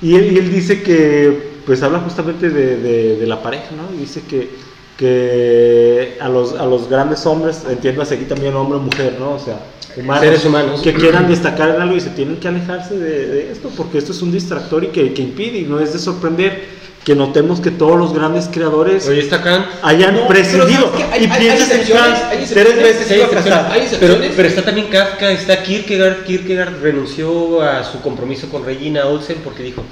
Y 0.00 0.16
él, 0.16 0.32
y 0.32 0.36
él 0.38 0.52
dice 0.52 0.82
que, 0.82 1.60
pues 1.64 1.80
habla 1.82 2.00
justamente 2.00 2.50
de, 2.50 2.76
de- 2.76 3.16
de 3.18 3.26
la 3.26 3.40
pareja, 3.40 3.66
¿no? 3.76 3.94
Y 3.96 4.00
dice 4.00 4.22
que, 4.28 4.50
que 4.96 6.16
a, 6.20 6.28
los, 6.28 6.54
a 6.54 6.66
los 6.66 6.88
grandes 6.88 7.24
hombres, 7.24 7.62
entiéndase 7.70 8.16
aquí 8.16 8.24
también 8.24 8.54
hombre 8.56 8.78
o 8.78 8.80
mujer, 8.82 9.14
¿no? 9.20 9.34
O 9.34 9.38
sea, 9.38 9.60
humanos, 9.96 10.24
Seres 10.24 10.44
humanos. 10.44 10.80
que 10.82 10.92
quieran 10.92 11.28
destacar 11.28 11.76
en 11.76 11.82
algo 11.82 11.94
y 11.96 12.00
se 12.00 12.10
tienen 12.10 12.38
que 12.38 12.48
alejarse 12.48 12.98
de, 12.98 13.26
de 13.28 13.52
esto, 13.52 13.70
porque 13.76 13.98
esto 13.98 14.10
es 14.10 14.20
un 14.22 14.32
distractor 14.32 14.82
y 14.82 14.88
que, 14.88 15.12
que 15.14 15.22
impide, 15.22 15.58
y 15.58 15.64
no 15.66 15.78
es 15.78 15.92
de 15.92 16.00
sorprender 16.00 16.64
que 17.04 17.16
notemos 17.16 17.60
que 17.60 17.70
todos 17.72 17.98
los 17.98 18.12
grandes 18.14 18.48
creadores 18.52 19.08
Oye, 19.08 19.20
está 19.20 19.42
Kant. 19.42 19.66
hayan 19.82 20.14
No, 20.14 20.28
pero. 20.28 20.66
Hay- 21.12 21.24
y 21.24 21.30
hay- 21.30 21.38
piensas 21.40 21.40
hay 21.40 21.46
en 21.48 21.80
excepciones, 21.80 22.20
Kant 22.20 22.48
tres 22.52 22.76
veces 22.76 23.10
hay 23.10 23.16
iba 23.18 23.26
a 23.26 23.28
excepciones, 23.28 23.44
casar. 23.44 23.72
hay 23.72 23.88
Pero, 23.98 24.16
pero 24.36 24.48
está 24.48 24.62
también 24.62 24.86
Kafka, 24.86 25.30
está 25.32 25.62
Kierkegaard. 25.62 26.24
Kierkegaard 26.24 26.80
renunció 26.80 27.60
a 27.62 27.82
su 27.82 28.00
compromiso 28.02 28.48
con 28.50 28.64
Regina 28.64 29.06
Olsen 29.06 29.38
porque 29.42 29.64
dijo: 29.64 29.82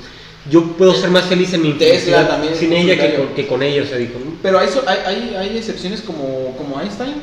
Yo 0.51 0.63
puedo 0.79 0.95
ser 0.95 1.11
más 1.11 1.25
feliz 1.25 1.53
en 1.53 1.63
mi 1.63 1.73
Tesla 1.75 2.29
también 2.29 2.55
sin 2.55 2.73
ella 2.73 2.97
que 2.97 3.15
con, 3.17 3.29
que 3.35 3.47
con 3.49 3.63
ella. 3.63 3.83
O 3.83 3.87
sea, 3.87 3.97
dijo: 3.99 4.13
Pero 4.43 4.59
hay, 4.61 4.69
so- 4.69 4.85
hay, 4.87 4.99
hay, 5.05 5.37
hay 5.37 5.59
excepciones 5.59 6.03
como, 6.03 6.55
como 6.57 6.81
Einstein, 6.81 7.15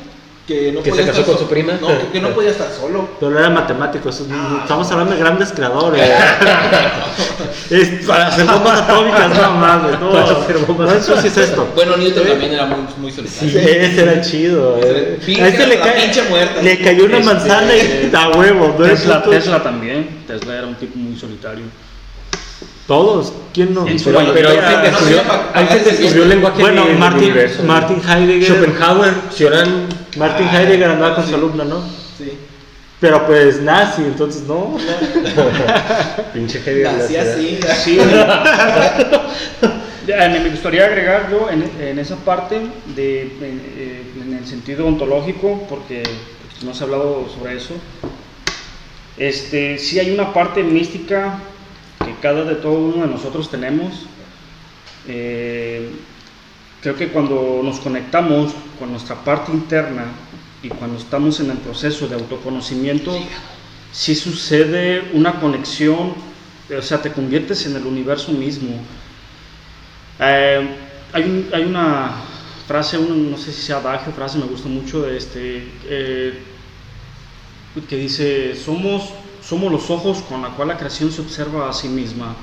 que 0.47 0.71
no 0.71 0.81
Que 0.81 0.91
podía 0.91 1.03
se 1.03 1.09
casó 1.09 1.21
estar 1.21 1.35
con 1.35 1.43
su 1.43 1.49
prima. 1.49 1.73
No, 1.81 1.87
que, 1.89 2.07
que 2.13 2.21
no 2.21 2.29
podía 2.29 2.51
estar 2.51 2.71
solo. 2.71 3.09
Pero 3.19 3.37
era 3.37 3.49
matemático, 3.49 4.07
eso 4.09 4.23
es- 4.23 4.29
Ah. 4.31 4.59
estamos 4.61 4.89
hablando 4.91 5.13
de 5.13 5.19
grandes 5.19 5.51
creadores. 5.51 6.01
es 7.69 8.05
para 8.05 8.27
hacer 8.27 8.45
bombas 8.45 8.81
atómicas, 8.81 9.29
no 9.35 9.51
mames, 9.51 9.99
no. 9.99 10.11
Para 10.11 10.23
hacer 10.31 10.57
bombas 10.59 10.89
no 10.89 10.95
ensucies 10.95 11.37
esto. 11.37 11.67
Bueno, 11.75 11.97
Newton 11.97 12.25
también 12.27 12.53
era 12.53 12.65
muy, 12.65 12.79
muy 12.97 13.11
solitario. 13.11 13.49
Sí, 13.51 13.57
ese 13.57 14.01
era 14.03 14.21
chido. 14.21 14.79
eh. 14.83 15.19
A 15.41 15.47
este 15.47 15.67
le, 15.67 15.77
la 15.77 15.83
ca- 15.85 15.93
pinche 15.95 16.23
muerta. 16.29 16.61
le 16.61 16.79
cayó 16.79 17.05
una 17.05 17.17
Este, 17.17 17.25
manzana 17.33 17.75
y 17.75 18.11
a 18.15 18.29
huevo. 18.29 18.75
¿no? 18.79 18.85
Tesla, 18.85 19.21
Tesla 19.23 19.61
también. 19.63 20.23
Tesla 20.27 20.55
era 20.57 20.67
un 20.67 20.75
tipo 20.75 20.97
muy 20.97 21.19
solitario. 21.19 21.65
Todos, 22.87 23.33
¿quién 23.53 23.73
no? 23.73 23.83
Pero, 23.85 23.97
pero 24.03 24.19
mayoría, 24.19 24.53
Einstein 24.53 24.77
no 24.77 24.81
descubrió, 24.81 25.19
Einstein 25.55 25.83
pa- 25.83 25.89
descubrió 25.89 26.23
el 26.23 26.29
lenguaje 26.29 26.61
Bueno, 26.61 26.85
de- 26.85 26.93
Martin, 26.93 27.23
universo. 27.23 27.63
Martin 27.63 28.01
Heidegger. 28.09 28.43
Schopenhauer, 28.55 29.13
Cioran, 29.33 29.87
Martin 30.17 30.47
Ah, 30.49 30.61
Heidegger 30.61 30.89
andaba 30.91 31.15
con 31.15 31.23
sí. 31.25 31.29
su 31.31 31.35
alumna, 31.35 31.65
¿no? 31.65 31.81
Sí. 32.17 32.31
Pero 33.01 33.27
pues 33.27 33.61
nazi, 33.61 34.03
entonces 34.03 34.43
no. 34.43 34.77
pinche 36.33 36.61
Heidegger. 36.65 37.07
Ciudad. 37.07 37.33
así. 37.33 37.59
Sí. 37.83 37.99
Me 40.07 40.39
me 40.39 40.49
gustaría 40.49 40.85
agregar 40.85 41.29
yo 41.29 41.49
en, 41.49 41.69
en 41.85 41.99
esa 41.99 42.15
parte 42.15 42.61
de 42.95 43.21
en, 43.23 43.61
eh, 43.77 44.01
en 44.25 44.33
el 44.33 44.47
sentido 44.47 44.87
ontológico, 44.87 45.65
porque 45.69 46.03
pues, 46.03 46.63
no 46.63 46.73
se 46.73 46.83
ha 46.83 46.85
hablado 46.85 47.27
sobre 47.37 47.57
eso. 47.57 47.73
Este, 49.17 49.77
sí 49.77 49.99
hay 49.99 50.11
una 50.11 50.31
parte 50.33 50.63
mística 50.63 51.39
que 52.05 52.15
cada 52.21 52.43
de 52.43 52.55
todo 52.55 52.79
uno 52.79 53.05
de 53.05 53.11
nosotros 53.11 53.49
tenemos. 53.49 54.05
Eh, 55.07 55.89
creo 56.81 56.95
que 56.95 57.09
cuando 57.09 57.61
nos 57.63 57.79
conectamos 57.79 58.53
con 58.79 58.91
nuestra 58.91 59.15
parte 59.15 59.51
interna 59.51 60.05
y 60.61 60.69
cuando 60.69 60.97
estamos 60.97 61.39
en 61.39 61.51
el 61.51 61.57
proceso 61.57 62.07
de 62.07 62.15
autoconocimiento, 62.15 63.17
sí 63.91 64.15
sucede 64.15 65.11
una 65.13 65.39
conexión 65.39 66.27
o 66.75 66.81
sea, 66.81 67.01
te 67.01 67.11
conviertes 67.11 67.65
en 67.65 67.75
el 67.75 67.85
universo 67.85 68.31
mismo. 68.31 68.75
Eh, 70.19 70.67
hay, 71.13 71.49
hay, 71.53 71.63
una 71.63 72.11
frase, 72.67 72.97
no 72.99 73.37
sé 73.37 73.53
si 73.53 73.61
sea 73.61 73.77
adagio, 73.77 74.11
frase, 74.11 74.37
me 74.37 74.45
gusta 74.45 74.67
mucho, 74.67 75.07
este, 75.07 75.67
eh, 75.85 76.37
que 77.87 77.95
dice, 77.95 78.55
somos, 78.55 79.13
somos 79.47 79.71
los 79.71 79.89
ojos 79.89 80.19
con 80.27 80.41
la 80.41 80.49
cual 80.49 80.67
la 80.67 80.77
creación 80.77 81.11
se 81.11 81.21
observa 81.21 81.69
a 81.69 81.73
sí 81.73 81.87
misma. 81.87 82.35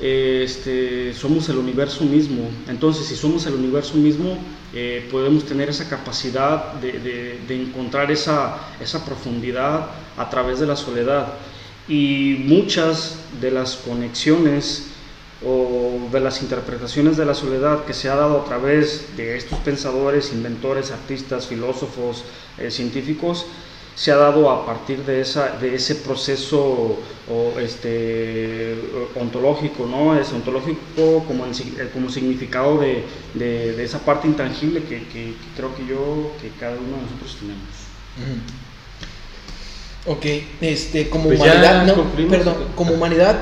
Este, 0.00 1.12
somos 1.12 1.48
el 1.48 1.58
universo 1.58 2.04
mismo. 2.04 2.50
Entonces, 2.68 3.06
si 3.06 3.16
somos 3.16 3.46
el 3.46 3.54
universo 3.54 3.96
mismo, 3.96 4.38
eh, 4.72 5.08
podemos 5.10 5.44
tener 5.44 5.68
esa 5.68 5.88
capacidad 5.88 6.74
de, 6.74 7.40
encontrar 7.48 8.12
esa, 8.12 8.58
esa 8.80 9.04
profundidad 9.04 9.86
a 10.16 10.30
través 10.30 10.60
de 10.60 10.66
la 10.66 10.76
soledad. 10.76 11.32
Y 11.88 12.44
muchas 12.46 13.18
de 13.40 13.50
las 13.50 13.76
conexiones 13.76 14.90
o 15.44 16.08
de 16.12 16.20
las 16.20 16.42
interpretaciones 16.42 17.16
de 17.16 17.24
la 17.26 17.34
soledad 17.34 17.84
que 17.84 17.92
se 17.92 18.08
ha 18.08 18.14
dado 18.14 18.40
a 18.40 18.44
través 18.44 19.16
de 19.16 19.36
estos 19.36 19.58
pensadores, 19.58 20.32
inventores, 20.32 20.92
artistas, 20.92 21.46
filósofos, 21.48 22.24
eh, 22.58 22.70
científicos, 22.70 23.46
se 23.94 24.10
ha 24.10 24.16
dado 24.16 24.50
a 24.50 24.66
partir 24.66 25.04
de, 25.04 25.20
esa, 25.20 25.50
de 25.58 25.74
ese 25.74 25.94
proceso 25.96 26.98
o 27.30 27.58
este, 27.60 28.76
ontológico, 29.14 29.86
¿no? 29.86 30.18
Es 30.18 30.32
ontológico 30.32 31.24
como, 31.26 31.44
como 31.92 32.10
significado 32.10 32.78
de, 32.78 33.04
de, 33.34 33.82
esa 33.82 34.00
parte 34.00 34.26
intangible 34.26 34.82
que, 34.82 35.06
que, 35.08 35.34
creo 35.56 35.74
que 35.74 35.86
yo, 35.86 36.32
que 36.40 36.50
cada 36.58 36.76
uno 36.76 36.96
de 36.96 37.02
nosotros 37.02 37.36
tenemos. 37.40 37.84
Ok, 40.06 40.26
este, 40.60 41.08
como 41.08 41.24
pues 41.28 41.40
humanidad, 41.40 41.86
no, 41.86 42.28
perdón, 42.28 42.56
como 42.76 42.92
humanidad 42.92 43.38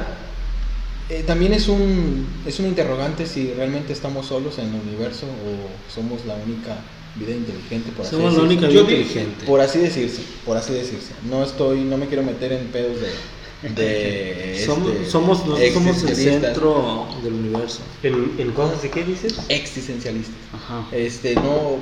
eh, 1.08 1.24
también 1.26 1.52
es 1.52 1.68
un, 1.68 2.26
es 2.46 2.60
un 2.60 2.66
interrogante 2.66 3.26
si 3.26 3.52
realmente 3.52 3.92
estamos 3.92 4.26
solos 4.26 4.58
en 4.58 4.68
el 4.68 4.80
universo 4.80 5.26
o 5.26 5.92
somos 5.92 6.24
la 6.24 6.34
única 6.34 6.78
vida 7.16 7.32
inteligente, 7.32 7.90
por 7.92 8.06
así 8.06 8.16
somos 8.16 8.34
la 8.34 8.42
única 8.42 8.66
vida 8.66 8.80
inteligente. 8.80 9.46
Por 9.46 9.60
así 9.60 9.78
decirse, 9.78 10.22
por 10.44 10.56
así 10.56 10.72
decirse. 10.72 11.12
No 11.28 11.42
estoy, 11.42 11.80
no 11.80 11.96
me 11.96 12.06
quiero 12.06 12.22
meter 12.22 12.52
en 12.52 12.66
pedos 12.68 13.00
de... 13.00 13.08
Este, 13.62 14.66
somos, 14.66 14.90
somos, 15.06 15.38
somos 15.72 16.02
el 16.02 16.16
centro 16.16 17.06
del 17.22 17.34
universo. 17.34 17.78
¿En, 18.02 18.32
¿En, 18.36 18.50
cosas 18.50 18.82
de 18.82 18.90
qué 18.90 19.04
dices? 19.04 19.38
Existencialistas. 19.48 20.34
Ajá. 20.52 20.88
Este, 20.90 21.36
no, 21.36 21.78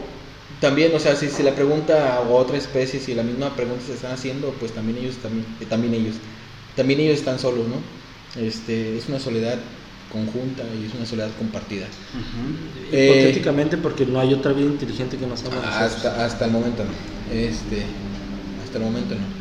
también, 0.61 0.95
o 0.95 0.99
sea, 0.99 1.17
si, 1.17 1.31
si 1.31 1.43
la 1.43 1.55
pregunta 1.55 2.17
a 2.17 2.21
otra 2.21 2.59
especie, 2.59 3.01
si 3.01 3.15
la 3.15 3.23
misma 3.23 3.57
pregunta 3.57 3.83
se 3.87 3.95
están 3.95 4.13
haciendo, 4.13 4.51
pues 4.61 4.73
también 4.73 4.99
ellos, 4.99 5.17
también, 5.17 5.47
también 5.71 5.95
ellos, 5.95 6.17
también 6.77 7.01
ellos 7.01 7.19
están 7.19 7.39
solos, 7.39 7.67
¿no? 7.67 7.77
Este, 8.41 8.99
es 8.99 9.09
una 9.09 9.19
soledad 9.19 9.59
conjunta 10.13 10.63
y 10.81 10.87
es 10.87 10.95
una 10.95 11.07
soledad 11.07 11.31
compartida. 11.39 11.87
Eh, 12.93 13.21
Hipotéticamente 13.21 13.77
porque 13.77 14.07
no 14.07 14.21
hay 14.21 14.35
otra 14.35 14.53
vida 14.53 14.67
inteligente 14.67 15.17
que 15.17 15.27
nos 15.27 15.43
haga 15.45 15.85
hasta, 15.85 16.25
hasta 16.25 16.45
el 16.45 16.51
momento 16.51 16.85
no. 16.85 17.35
Este, 17.35 17.85
hasta 18.63 18.79
el 18.79 18.85
momento 18.85 19.15
no. 19.15 19.41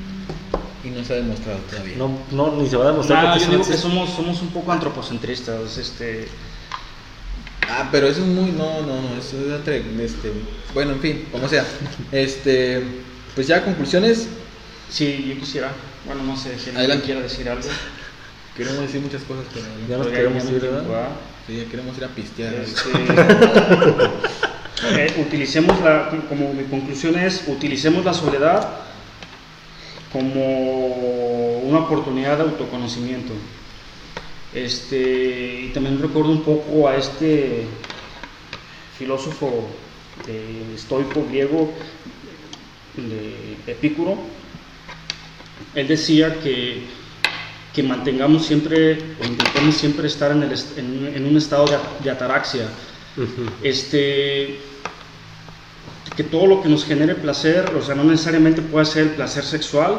Y 0.88 0.92
no 0.92 1.04
se 1.04 1.14
ha 1.14 1.16
demostrado 1.18 1.60
todavía. 1.70 1.98
No, 1.98 2.20
no 2.32 2.56
ni 2.56 2.70
se 2.70 2.78
va 2.78 2.86
a 2.86 2.92
demostrar. 2.92 3.38
yo 3.40 3.50
digo 3.50 3.66
que 3.66 3.78
somos, 3.78 4.10
somos 4.12 4.42
un 4.42 4.50
poco 4.50 4.72
antropocentristas. 4.72 5.78
Este... 5.78 6.28
Ah, 7.70 7.90
pero 7.92 8.08
eso 8.08 8.22
es 8.22 8.28
muy. 8.28 8.52
No, 8.52 8.82
no, 8.82 9.02
no. 9.02 9.16
Eso 9.20 9.38
es 9.38 10.02
este, 10.02 10.32
Bueno, 10.74 10.94
en 10.94 11.00
fin, 11.02 11.26
como 11.32 11.48
sea. 11.48 11.66
Este. 12.12 12.82
Pues 13.36 13.48
ya, 13.48 13.64
conclusiones. 13.64 14.28
Sí, 14.90 15.26
yo 15.28 15.40
quisiera. 15.40 15.72
Bueno, 16.06 16.24
no 16.24 16.36
sé 16.36 16.58
si 16.58 16.72
alguien 16.72 17.02
quiere 17.02 17.22
decir 17.22 17.48
algo. 17.48 17.70
Queremos 18.60 18.82
decir 18.82 19.00
muchas 19.00 19.24
cosas, 19.24 19.46
pero 19.54 19.66
ya 19.88 19.98
nos 19.98 20.08
queremos 20.08 20.44
ir, 20.52 20.60
¿verdad? 20.60 21.12
Sí, 21.48 21.56
ya 21.56 21.72
queremos 21.72 21.98
ir 21.98 22.04
a 22.04 22.10
pistear. 22.10 22.54
Este, 22.56 22.90
eh, 24.98 25.24
utilicemos 25.26 25.80
la, 25.80 26.10
como 26.28 26.54
mi 26.54 26.66
conclusión 26.66 27.18
es, 27.18 27.46
utilicemos 27.48 28.04
la 28.04 28.14
soledad 28.14 28.70
como 30.12 31.60
una 31.60 31.80
oportunidad 31.80 32.36
de 32.36 32.44
autoconocimiento. 32.44 33.32
Este, 34.54 35.68
y 35.68 35.72
también 35.74 36.02
recuerdo 36.02 36.32
un 36.32 36.44
poco 36.44 36.90
a 36.90 36.98
este 36.98 37.64
filósofo 38.98 39.70
estoico 40.76 41.26
griego 41.30 41.72
de 42.98 43.72
Epicuro. 43.72 44.18
Él 45.76 45.88
decía 45.88 46.42
que 46.42 46.99
que 47.80 47.88
mantengamos 47.88 48.46
siempre 48.46 49.00
o 49.22 49.26
intentemos 49.26 49.76
siempre 49.76 50.08
estar 50.08 50.32
en, 50.34 50.44
el, 50.44 50.52
en, 51.16 51.26
un 51.26 51.38
estado 51.38 51.66
de, 52.04 52.12
ataraxia. 52.12 52.68
este, 53.64 54.60
que 56.18 56.24
todo 56.26 56.46
lo 56.46 56.62
que 56.62 56.68
nos 56.68 56.84
genere 56.84 57.16
placer, 57.16 57.72
o 57.80 57.82
sea, 57.82 57.96
no 57.96 58.04
necesariamente 58.04 58.62
puede 58.62 58.86
ser 58.86 59.04
el 59.04 59.10
placer 59.12 59.46
sexual, 59.46 59.96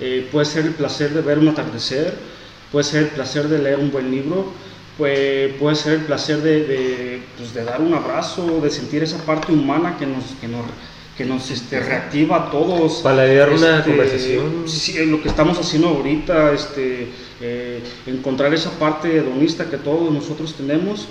eh, 0.00 0.28
puede 0.32 0.44
ser 0.44 0.64
el 0.66 0.74
placer 0.74 1.10
de 1.10 1.20
ver 1.20 1.38
un 1.38 1.46
atardecer, 1.46 2.14
puede 2.72 2.82
ser 2.82 3.04
el 3.04 3.10
placer 3.10 3.46
de 3.46 3.60
leer 3.60 3.78
un 3.78 3.92
buen 3.92 4.10
libro, 4.10 4.52
puede, 4.98 5.50
puede 5.50 5.76
ser 5.76 5.92
el 6.00 6.04
placer 6.06 6.42
de, 6.42 6.64
de, 6.64 7.22
pues, 7.36 7.54
de 7.54 7.62
dar 7.62 7.80
un 7.80 7.94
abrazo, 7.94 8.60
de 8.60 8.70
sentir 8.70 9.04
esa 9.04 9.18
parte 9.18 9.52
humana 9.52 9.96
que 10.00 10.06
nos, 10.06 10.24
que 10.40 10.48
nos 10.48 10.64
que 11.20 11.26
nos 11.26 11.50
este, 11.50 11.78
reactiva 11.80 12.46
a 12.46 12.50
todos. 12.50 13.02
Para 13.02 13.26
dar 13.26 13.50
una 13.50 13.80
este, 13.80 13.90
conversación. 13.90 14.64
Sí, 14.66 15.04
lo 15.04 15.20
que 15.22 15.28
estamos 15.28 15.58
haciendo 15.58 15.88
ahorita, 15.88 16.54
este, 16.54 17.08
eh, 17.42 17.82
encontrar 18.06 18.54
esa 18.54 18.70
parte 18.78 19.18
hedonista 19.18 19.68
que 19.68 19.76
todos 19.76 20.10
nosotros 20.10 20.54
tenemos 20.54 21.08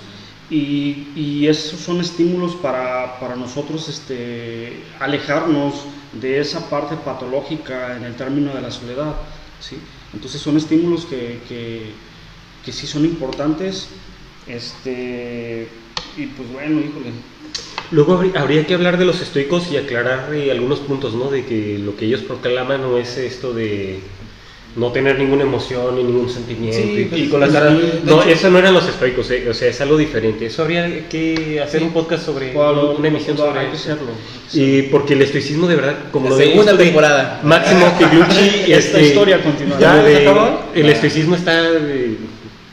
y, 0.50 1.06
y 1.14 1.46
esos 1.46 1.78
son 1.78 2.00
estímulos 2.00 2.56
para, 2.56 3.20
para, 3.20 3.36
nosotros 3.36 3.88
este, 3.88 4.82
alejarnos 4.98 5.74
de 6.20 6.40
esa 6.40 6.68
parte 6.68 6.96
patológica 6.96 7.96
en 7.96 8.02
el 8.02 8.16
término 8.16 8.52
de 8.52 8.62
la 8.62 8.72
soledad. 8.72 9.14
¿sí? 9.60 9.76
Entonces 10.12 10.40
son 10.40 10.56
estímulos 10.56 11.04
que, 11.04 11.38
que, 11.48 11.92
que 12.64 12.72
sí 12.72 12.88
son 12.88 13.04
importantes. 13.04 13.86
Este, 14.48 15.68
y 16.16 16.26
pues 16.26 16.52
bueno, 16.52 16.80
híjole, 16.80 17.12
Luego 17.92 18.22
habría 18.36 18.66
que 18.66 18.74
hablar 18.74 18.98
de 18.98 19.04
los 19.04 19.20
estoicos 19.20 19.70
y 19.72 19.76
aclarar 19.76 20.32
eh, 20.32 20.50
algunos 20.50 20.78
puntos, 20.78 21.14
¿no? 21.14 21.30
De 21.30 21.44
que 21.44 21.78
lo 21.78 21.96
que 21.96 22.06
ellos 22.06 22.20
proclaman 22.20 22.82
no 22.82 22.98
es 22.98 23.16
esto 23.18 23.52
de 23.52 23.98
no 24.76 24.92
tener 24.92 25.18
ninguna 25.18 25.42
emoción 25.42 25.96
ni 25.96 26.04
ningún 26.04 26.30
sentimiento 26.30 26.96
y, 26.96 27.04
pues, 27.06 27.28
con 27.28 27.40
la 27.40 27.46
pues, 27.46 27.58
cara 27.58 27.76
no 28.04 28.22
eso 28.22 28.50
no 28.50 28.58
eran 28.58 28.72
los 28.72 28.88
estoicos 28.88 29.28
eh, 29.32 29.48
o 29.50 29.54
sea 29.54 29.68
es 29.68 29.80
algo 29.80 29.96
diferente. 29.96 30.46
Eso 30.46 30.62
habría 30.62 31.08
que 31.08 31.60
hacer 31.60 31.82
un 31.82 31.92
podcast 31.92 32.24
sobre 32.24 32.54
una 32.56 33.08
emisión 33.08 33.36
sobre 33.36 33.72
eso. 33.72 33.96
y 34.52 34.82
porque 34.82 35.14
el 35.14 35.22
estoicismo 35.22 35.66
de 35.66 35.74
verdad 35.74 35.96
como 36.12 36.28
la 36.28 36.36
lo 36.36 36.40
segunda 36.40 36.78
temporada. 36.78 37.40
Máximo 37.42 37.92
Pilucci 37.98 38.72
esta 38.72 39.00
historia 39.00 39.42
continúa. 39.42 39.80
¿Ya 39.80 40.00
el 40.74 40.88
estoicismo 40.88 41.34
está 41.34 41.68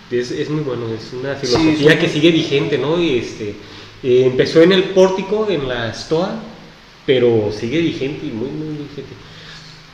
es, 0.10 0.32
es, 0.32 0.50
muy 0.50 0.62
bueno 0.62 0.84
es 0.94 1.12
una 1.12 1.36
filosofía 1.36 2.00
que 2.00 2.08
sigue 2.08 2.32
vigente 2.32 2.78
no 2.78 3.02
y 3.02 3.18
este 3.18 3.56
eh, 4.04 4.24
empezó 4.26 4.62
en 4.62 4.72
el 4.72 4.84
pórtico, 4.86 5.48
en 5.50 5.68
la 5.68 5.94
Stoa, 5.94 6.36
pero 7.06 7.52
sigue 7.52 7.80
vigente 7.80 8.26
y 8.26 8.32
muy, 8.32 8.50
muy 8.50 8.78
vigente. 8.78 9.14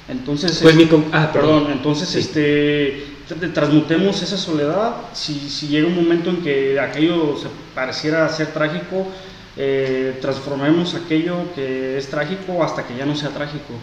Entonces, 0.09 0.59
pues 0.61 0.75
ah, 1.13 1.31
perdón, 1.31 1.67
entonces 1.71 2.13
este, 2.15 3.05
transmutemos 3.53 4.21
esa 4.21 4.37
soledad. 4.37 4.95
Si, 5.13 5.33
si, 5.49 5.67
llega 5.67 5.87
un 5.87 5.95
momento 5.95 6.29
en 6.29 6.37
que 6.41 6.79
aquello 6.79 7.37
se 7.37 7.47
pareciera 7.73 8.27
ser 8.29 8.47
trágico, 8.47 9.07
eh, 9.55 10.17
transformemos 10.19 10.95
aquello 10.95 11.53
que 11.53 11.97
es 11.97 12.07
trágico 12.09 12.63
hasta 12.63 12.85
que 12.85 12.97
ya 12.97 13.05
no 13.05 13.15
sea 13.15 13.29
trágico. 13.29 13.73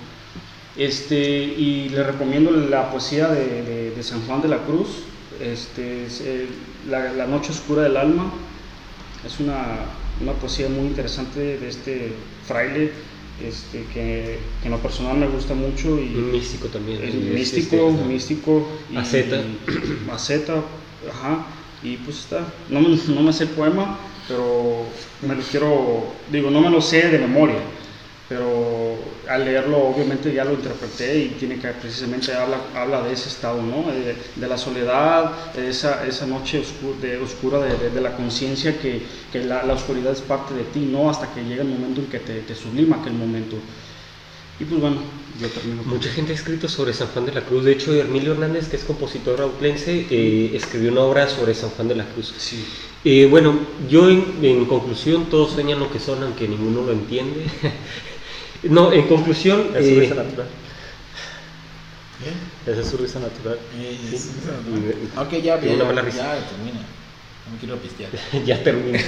Este, 0.76 1.18
y 1.18 1.88
le 1.88 2.02
recomiendo 2.02 2.50
la 2.50 2.90
poesía 2.90 3.28
de, 3.28 3.90
de, 3.90 4.02
San 4.02 4.24
Juan 4.26 4.42
de 4.42 4.48
la 4.48 4.58
Cruz, 4.58 4.88
este, 5.40 6.06
eh, 6.22 6.48
la, 6.88 7.12
la, 7.12 7.26
Noche 7.26 7.50
Oscura 7.52 7.82
del 7.82 7.96
Alma. 7.96 8.32
Es 9.26 9.40
una, 9.40 9.56
una 10.20 10.32
poesía 10.32 10.68
muy 10.68 10.86
interesante 10.86 11.58
de 11.58 11.68
este 11.68 12.12
fraile 12.46 12.92
este, 13.46 13.84
que, 13.94 14.38
que, 14.60 14.66
en 14.66 14.70
lo 14.70 14.78
personal 14.78 15.16
me 15.16 15.26
gusta 15.26 15.54
mucho. 15.54 15.98
Y 15.98 16.08
místico 16.08 16.68
también. 16.68 17.02
Es 17.02 17.14
místico, 17.14 17.90
este, 17.90 18.04
místico. 18.04 18.68
Y, 18.92 18.96
Aceta. 18.96 19.42
Aceta, 20.12 20.62
ajá. 21.08 21.46
Y 21.82 21.96
pues 21.96 22.18
está, 22.18 22.46
no, 22.68 22.80
no 22.80 23.22
me 23.22 23.32
sé 23.32 23.44
el 23.44 23.50
poema, 23.50 23.98
pero 24.28 24.84
me 25.26 25.34
lo 25.34 25.42
quiero, 25.42 26.12
digo, 26.30 26.50
no 26.50 26.60
me 26.60 26.68
lo 26.68 26.82
sé 26.82 27.08
de 27.08 27.18
memoria, 27.18 27.56
pero 28.30 28.96
al 29.28 29.44
leerlo 29.44 29.88
obviamente 29.88 30.32
ya 30.32 30.44
lo 30.44 30.52
interpreté 30.52 31.18
y 31.18 31.28
tiene 31.30 31.58
que 31.58 31.66
precisamente 31.70 32.32
habla, 32.32 32.58
habla 32.76 33.02
de 33.02 33.12
ese 33.12 33.28
estado, 33.28 33.60
¿no? 33.60 33.90
de, 33.90 34.46
la 34.48 34.56
soledad, 34.56 35.52
de 35.52 35.68
esa, 35.68 36.06
esa 36.06 36.26
noche 36.26 36.62
de, 37.02 37.16
oscura 37.18 37.58
de, 37.58 37.90
de 37.90 38.00
la 38.00 38.16
conciencia 38.16 38.80
que, 38.80 39.02
que 39.32 39.42
la, 39.42 39.64
la, 39.64 39.74
oscuridad 39.74 40.12
es 40.12 40.20
parte 40.20 40.54
de 40.54 40.62
ti, 40.62 40.78
¿no? 40.78 41.10
hasta 41.10 41.34
que 41.34 41.42
llega 41.42 41.62
el 41.62 41.70
momento 41.70 42.02
en 42.02 42.06
que 42.06 42.20
te, 42.20 42.38
te 42.42 42.54
sublima 42.54 42.98
aquel 42.98 43.14
momento. 43.14 43.56
Y 44.60 44.64
pues 44.64 44.80
bueno, 44.80 44.98
Mucha 45.86 46.10
gente 46.10 46.32
ha 46.32 46.34
escrito 46.34 46.68
sobre 46.68 46.92
San 46.92 47.08
Juan 47.08 47.24
de 47.24 47.32
la 47.32 47.40
Cruz. 47.40 47.64
De 47.64 47.72
hecho, 47.72 47.94
Emilio 47.94 48.32
Hernández, 48.32 48.68
que 48.68 48.76
es 48.76 48.84
compositor 48.84 49.40
autlense, 49.40 50.06
eh, 50.10 50.50
escribió 50.54 50.92
una 50.92 51.00
obra 51.00 51.28
sobre 51.28 51.54
San 51.54 51.70
Juan 51.70 51.88
de 51.88 51.94
la 51.94 52.04
Cruz. 52.04 52.34
Sí. 52.36 52.62
Eh, 53.02 53.26
bueno, 53.30 53.58
yo 53.88 54.10
en, 54.10 54.66
conclusión, 54.66 55.30
todos 55.30 55.52
sueñan 55.52 55.80
lo 55.80 55.90
que 55.90 55.98
son, 55.98 56.22
aunque 56.22 56.46
ninguno 56.46 56.82
lo 56.82 56.92
entiende. 56.92 57.46
no, 58.64 58.92
en 58.92 59.06
conclusión... 59.06 59.68
Es 59.76 59.86
su 59.86 60.00
risa 60.00 60.14
natural. 60.14 60.46
¿Eh? 62.24 62.70
Esa 62.70 62.80
es 62.82 62.86
su 62.86 62.96
risa 62.98 63.18
natural. 63.18 63.58
Ok, 65.16 65.32
ya, 65.42 65.58
ya, 65.60 65.60
ya, 65.60 65.76
ya 65.78 66.38
termina. 66.48 66.80
No 67.46 67.52
me 67.52 67.58
quiero 67.58 67.76
pistear. 67.78 68.10
ya 68.44 68.62
termina. 68.62 69.00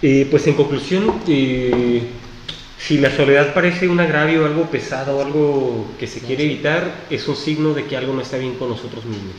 pues 0.30 0.46
en 0.46 0.54
conclusión, 0.54 1.20
si 1.24 2.98
la 2.98 3.10
soledad 3.16 3.54
parece 3.54 3.88
un 3.88 3.98
agravio, 3.98 4.44
algo 4.44 4.70
pesado, 4.70 5.24
algo 5.24 5.86
que 5.98 6.06
se 6.06 6.20
quiere 6.20 6.44
evitar, 6.44 7.06
es 7.08 7.26
un 7.26 7.36
signo 7.36 7.72
de 7.72 7.86
que 7.86 7.96
algo 7.96 8.12
no 8.12 8.20
está 8.20 8.36
bien 8.36 8.54
con 8.54 8.68
nosotros 8.68 9.04
mismos. 9.06 9.34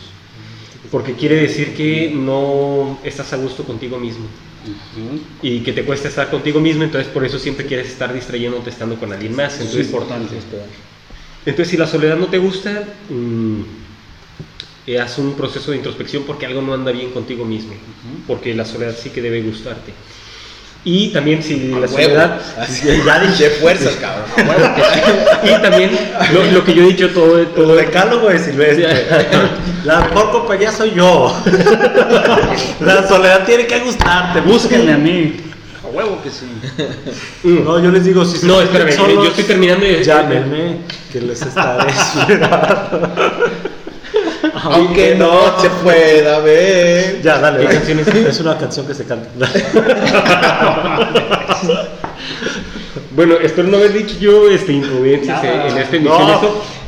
Porque 0.91 1.13
quiere 1.13 1.35
decir 1.35 1.75
que 1.75 2.11
no 2.13 2.97
estás 3.03 3.31
a 3.33 3.37
gusto 3.37 3.63
contigo 3.63 3.99
mismo. 3.99 4.25
Y 5.41 5.59
que 5.59 5.73
te 5.73 5.83
cuesta 5.83 6.07
estar 6.07 6.29
contigo 6.29 6.59
mismo, 6.59 6.83
entonces 6.83 7.11
por 7.11 7.25
eso 7.25 7.37
siempre 7.39 7.65
quieres 7.65 7.87
estar 7.87 8.13
distrayéndote 8.13 8.69
estando 8.69 8.95
con 8.95 9.11
alguien 9.11 9.35
más. 9.35 9.53
Entonces, 9.53 9.81
es 9.81 9.85
importante. 9.87 10.35
Entonces, 11.45 11.67
si 11.69 11.77
la 11.77 11.87
soledad 11.87 12.17
no 12.17 12.27
te 12.27 12.37
gusta, 12.39 12.83
mmm, 13.09 13.61
haz 15.01 15.17
un 15.17 15.35
proceso 15.35 15.71
de 15.71 15.77
introspección 15.77 16.23
porque 16.23 16.45
algo 16.45 16.61
no 16.61 16.73
anda 16.73 16.91
bien 16.91 17.11
contigo 17.11 17.45
mismo. 17.45 17.73
Porque 18.25 18.53
la 18.53 18.65
soledad 18.65 18.95
sí 18.97 19.09
que 19.09 19.21
debe 19.21 19.41
gustarte. 19.41 19.93
Y 20.89 21.09
también 21.09 21.43
si 21.43 21.57
la 21.67 21.85
soledad... 21.85 22.39
ya 23.05 23.19
dije 23.19 23.49
fuerzas, 23.59 23.97
cabrón. 23.99 24.71
y 25.43 25.61
también 25.61 25.91
lo, 26.53 26.63
que 26.63 26.73
yo 26.73 26.83
he 26.83 26.87
dicho 26.87 27.09
todo... 27.09 27.45
todo 27.47 27.77
el 27.77 27.85
decálogo 27.85 28.29
de 28.29 28.39
Silvestre. 28.39 29.05
la 29.83 29.99
mejor 29.99 30.31
compañía 30.31 30.71
soy 30.71 30.93
yo. 30.95 31.37
la 32.79 33.05
soledad 33.05 33.45
tiene 33.45 33.67
que 33.67 33.81
gustarte. 33.81 34.39
Búsquenle 34.39 34.93
a 34.93 34.97
mí. 34.97 35.35
A 35.83 35.87
huevo 35.89 36.21
que 36.23 36.29
sí. 36.29 36.47
No, 37.43 37.83
yo 37.83 37.91
les 37.91 38.05
digo, 38.05 38.23
si 38.23 38.47
No, 38.47 38.61
espérame, 38.61 38.95
yo, 38.95 39.25
estoy 39.25 39.43
terminando 39.43 39.85
y... 39.85 40.05
Llámenme, 40.05 40.77
que 41.11 41.19
les 41.19 41.41
estaré 41.41 41.91
aunque 44.73 45.15
no 45.15 45.59
se 45.61 45.69
pueda 45.69 46.39
ver. 46.39 47.21
Ya, 47.21 47.39
dale. 47.39 47.65
es? 48.29 48.39
una 48.39 48.57
canción 48.57 48.87
que 48.87 48.93
se 48.93 49.05
canta. 49.05 49.29
bueno, 53.11 53.35
espero 53.41 53.67
no 53.67 53.77
haber 53.77 53.93
dicho 53.93 54.15
yo 54.19 54.49
este, 54.49 54.73
imprudencias 54.73 55.43
en 55.43 55.77
esta 55.77 55.95
emisión. 55.95 56.39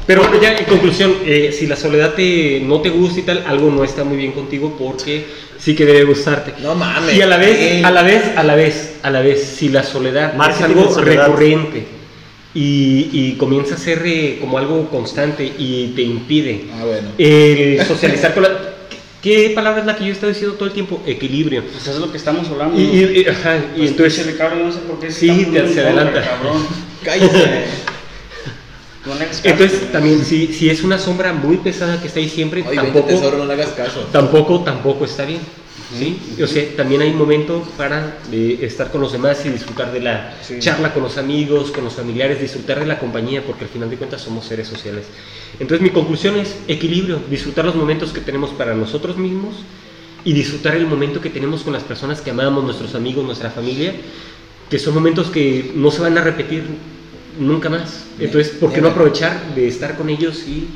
pero 0.06 0.22
bueno, 0.24 0.42
ya 0.42 0.56
en 0.56 0.66
conclusión, 0.66 1.16
eh, 1.26 1.56
si 1.58 1.68
la 1.68 1.76
soledad 1.76 2.14
te, 2.14 2.62
no 2.62 2.82
te 2.82 2.90
gusta 2.90 3.20
y 3.20 3.24
tal, 3.24 3.44
algo 3.48 3.70
no 3.70 3.84
está 3.84 4.04
muy 4.04 4.18
bien 4.18 4.32
contigo 4.32 4.76
porque 4.78 5.26
sí 5.58 5.76
que 5.76 5.86
debe 5.86 6.06
gustarte. 6.06 6.54
No 6.62 6.76
mames. 6.76 7.16
Y 7.16 7.22
a 7.22 7.28
la 7.28 7.38
vez, 7.38 7.84
a 7.84 7.92
la 7.92 8.04
vez, 8.04 8.24
a 8.36 8.44
la 8.44 8.56
vez, 8.56 9.00
a 9.04 9.10
la 9.10 9.22
vez, 9.22 9.44
si 9.44 9.70
la 9.70 9.84
soledad 9.84 10.34
es 10.50 10.62
algo 10.62 10.96
recurrente 10.96 11.99
y, 12.54 13.34
comienza 13.34 13.76
a 13.76 13.78
ser 13.78 14.02
eh, 14.06 14.38
como 14.40 14.58
algo 14.58 14.90
constante 14.90 15.46
y 15.46 15.94
te 15.96 16.02
impide 16.02 16.66
ah, 16.74 16.86
bueno. 16.86 17.10
el 17.18 17.86
socializar 17.86 18.34
con 18.34 18.44
la... 18.44 18.50
¿Qué 19.22 19.52
palabra 19.54 19.82
es 19.82 19.86
la 19.86 19.98
que 19.98 20.06
yo 20.06 20.10
he 20.12 20.14
estado 20.14 20.32
diciendo 20.32 20.56
todo 20.56 20.68
el 20.68 20.74
tiempo? 20.74 21.02
Equilibrio. 21.06 21.62
Pues 21.64 21.82
eso 21.82 21.92
es 21.92 21.98
lo 22.00 22.10
que 22.10 22.18
estamos 22.18 22.48
hablando. 22.48 22.80
Y, 22.80 23.26
ajá, 23.28 23.58
y 23.76 23.80
pues 23.80 23.92
entonces... 23.92 24.26
Se 24.26 24.38
cabrón, 24.38 24.68
no 24.68 24.72
sé 24.72 24.80
por 24.80 25.00
qué 25.00 25.12
sí, 25.12 25.48
te, 25.52 25.74
se 25.74 25.82
adelanta. 25.82 26.22
Cabrón. 26.22 26.66
Cállate. 27.04 27.66
Entonces 29.44 29.92
también 29.92 30.24
si, 30.24 30.48
si 30.48 30.70
es 30.70 30.84
una 30.84 31.00
sombra 31.00 31.34
muy 31.34 31.58
pesada 31.58 32.00
que 32.00 32.08
está 32.08 32.20
ahí 32.20 32.30
siempre, 32.30 32.64
tampoco, 32.64 33.08
tesoro, 33.08 33.38
no 33.38 33.46
le 33.46 33.54
hagas 33.54 33.70
caso. 33.70 34.02
tampoco, 34.12 34.62
tampoco 34.62 35.06
está 35.06 35.26
bien. 35.26 35.40
¿Sí? 35.98 36.20
O 36.42 36.48
sea, 36.48 36.64
también 36.76 37.02
hay 37.02 37.14
momentos 37.14 37.68
para 37.78 38.18
eh, 38.32 38.60
estar 38.62 38.92
con 38.92 39.02
los 39.02 39.12
demás 39.12 39.46
y 39.46 39.50
disfrutar 39.50 39.92
de 39.92 40.02
la 40.02 40.36
charla 40.60 40.94
con 40.94 41.04
los 41.04 41.18
amigos, 41.18 41.72
con 41.72 41.84
los 41.84 41.94
familiares, 41.94 42.40
disfrutar 42.40 42.80
de 42.80 42.86
la 42.86 43.00
compañía, 43.00 43.44
porque 43.46 43.66
al 43.66 43.70
final 43.70 43.90
de 43.90 43.98
cuentas 43.98 44.22
somos 44.22 44.46
seres 44.46 44.68
sociales. 44.68 45.06
Entonces 45.60 45.82
mi 45.82 45.90
conclusión 45.90 46.38
es 46.38 46.58
equilibrio, 46.68 47.20
disfrutar 47.30 47.66
los 47.66 47.76
momentos 47.76 48.12
que 48.12 48.22
tenemos 48.22 48.52
para 48.52 48.76
nosotros 48.76 49.18
mismos 49.18 49.56
y 50.24 50.34
disfrutar 50.34 50.76
el 50.76 50.86
momento 50.86 51.22
que 51.22 51.30
tenemos 51.30 51.64
con 51.64 51.74
las 51.74 51.84
personas 51.84 52.22
que 52.22 52.32
amamos, 52.32 52.64
nuestros 52.64 52.94
amigos, 52.96 53.26
nuestra 53.26 53.50
familia, 53.50 53.94
que 54.70 54.78
son 54.78 54.94
momentos 54.94 55.30
que 55.30 55.72
no 55.76 55.92
se 55.92 56.02
van 56.02 56.18
a 56.18 56.22
repetir 56.22 56.64
nunca 57.40 57.70
más. 57.70 58.06
Entonces, 58.20 58.54
¿por 58.54 58.72
qué 58.74 58.82
no 58.82 58.90
aprovechar 58.90 59.56
de 59.56 59.68
estar 59.68 59.98
con 59.98 60.10
ellos 60.10 60.44
y 60.48 60.68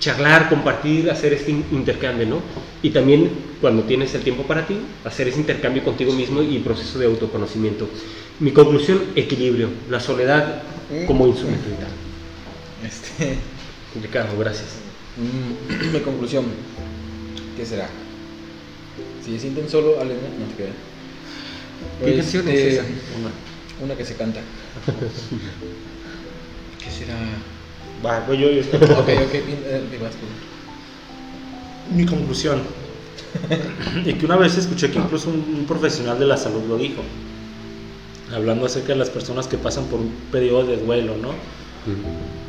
charlar, 0.00 0.48
compartir, 0.48 1.10
hacer 1.10 1.32
este 1.32 1.50
intercambio, 1.50 2.26
¿no? 2.26 2.40
Y 2.82 2.90
también 2.90 3.30
cuando 3.60 3.82
tienes 3.82 4.14
el 4.14 4.22
tiempo 4.22 4.44
para 4.44 4.66
ti, 4.66 4.78
hacer 5.04 5.28
ese 5.28 5.40
intercambio 5.40 5.84
contigo 5.84 6.12
mismo 6.12 6.42
y 6.42 6.58
proceso 6.58 6.98
de 6.98 7.06
autoconocimiento. 7.06 7.88
Mi 8.40 8.52
conclusión, 8.52 9.02
equilibrio, 9.16 9.68
la 9.90 10.00
soledad 10.00 10.62
como 11.06 11.26
instrumento 11.26 11.68
vital. 11.68 11.88
Este... 12.86 13.36
Ricardo, 14.00 14.38
gracias. 14.38 14.76
Mm, 15.16 15.92
mi 15.96 16.00
conclusión, 16.00 16.44
¿qué 17.56 17.64
será? 17.64 17.88
Si 19.24 19.32
se 19.32 19.40
sienten 19.40 19.66
solo, 19.68 19.96
no 19.96 20.04
te 20.04 20.54
queda. 20.56 20.72
¿Qué 22.04 22.16
canción 22.16 22.48
es 22.48 22.74
esa? 22.74 22.82
Una, 22.82 23.30
una 23.84 23.96
que 23.96 24.04
se 24.04 24.16
canta. 24.16 24.40
¿Qué 26.84 26.90
será? 26.90 27.16
Va, 28.04 28.24
voy 28.26 28.38
yo. 28.38 28.48
ok, 28.48 29.08
ok, 29.26 29.34
eh, 29.34 29.82
Mi 31.94 32.06
conclusión. 32.06 32.60
y 34.04 34.14
que 34.14 34.24
una 34.24 34.36
vez 34.36 34.56
escuché 34.56 34.90
que 34.90 34.98
incluso 34.98 35.30
un, 35.30 35.64
profesional 35.66 36.18
de 36.18 36.26
la 36.26 36.36
salud 36.36 36.62
lo 36.68 36.76
dijo. 36.76 37.02
Hablando 38.34 38.66
acerca 38.66 38.88
de 38.88 38.96
las 38.98 39.10
personas 39.10 39.46
que 39.46 39.56
pasan 39.56 39.84
por 39.86 40.00
un 40.00 40.12
periodo 40.30 40.66
de 40.66 40.76
duelo, 40.76 41.16
¿no? 41.16 41.30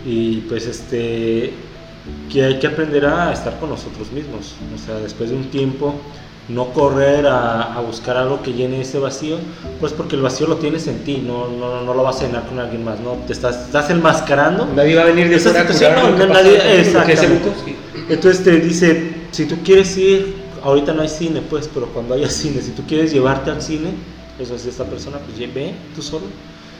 Y 0.06 0.41
pues 0.41 0.66
este. 0.66 1.54
Que 2.32 2.43
hay 2.43 2.60
que 2.60 2.68
aprender 2.68 3.06
a 3.06 3.32
estar 3.32 3.60
con 3.60 3.70
nosotros 3.70 4.12
mismos. 4.12 4.56
O 4.74 4.78
sea, 4.78 4.95
después 4.95 5.30
de 5.30 5.36
un 5.36 5.45
tiempo 5.45 5.95
no 6.50 6.74
correr 6.74 7.28
a, 7.28 7.80
buscar 7.86 8.18
algo 8.18 8.41
que 8.41 8.54
llene 8.54 8.82
ese 8.82 9.00
vacío, 9.00 9.38
pues 9.80 9.93
porque 9.93 10.16
el 10.16 10.22
vacío 10.22 10.47
lo 10.47 10.58
tienes 10.58 10.88
en 10.88 11.04
ti, 11.04 11.24
no, 11.26 11.47
no, 11.47 11.84
no 11.84 11.93
lo 11.93 12.04
vas 12.04 12.22
a 12.22 12.26
llenar 12.26 12.47
con 12.47 12.60
alguien 12.60 12.84
más, 12.84 13.00
¿no? 13.00 13.14
Te 13.26 13.34
estás, 13.34 13.66
estás 13.66 13.89
enmascarando. 13.89 14.68
Nadie 14.76 14.95
va 14.95 15.04
a 15.04 15.06
venir 15.06 15.30
de 15.30 15.36
esa 15.36 15.54
situación, 15.54 15.93
no, 16.18 16.26
nadie, 16.28 16.60
Entonces 18.10 18.43
te 18.43 18.60
dice, 18.60 19.14
si 19.32 19.45
tú 19.45 19.58
quieres 19.64 19.95
ir, 19.97 20.36
ahorita 20.64 20.93
no 20.93 21.04
hay 21.04 21.10
cine, 21.10 21.41
pues, 21.47 21.70
pero 21.72 21.88
cuando 21.88 22.16
haya 22.16 22.30
cine, 22.30 22.62
si 22.62 22.72
tú 22.72 22.84
quieres 22.88 23.14
llevarte 23.14 23.52
al 23.52 23.62
cine, 23.62 23.91
eso 24.39 24.56
es 24.56 24.66
esta 24.66 24.86
persona, 24.86 25.20
pues 25.20 25.54
ve 25.54 25.74
tú 25.95 26.02
solo. 26.02 26.26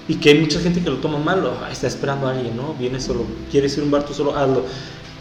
Y 0.08 0.16
que 0.16 0.30
hay 0.30 0.40
mucha 0.40 0.60
gente 0.60 0.82
que 0.82 0.90
lo 0.90 0.98
toma 0.98 1.20
mal, 1.20 1.48
está 1.72 1.86
esperando 1.86 2.28
a 2.28 2.32
alguien, 2.32 2.58
¿no? 2.58 2.74
Viene 2.74 3.00
solo, 3.00 3.26
quieres 3.52 3.74
ir 3.78 3.82
a 3.82 3.86
un 3.86 3.92
bar 3.92 4.04
tú 4.04 4.14
solo, 4.16 4.36
hazlo. 4.36 4.64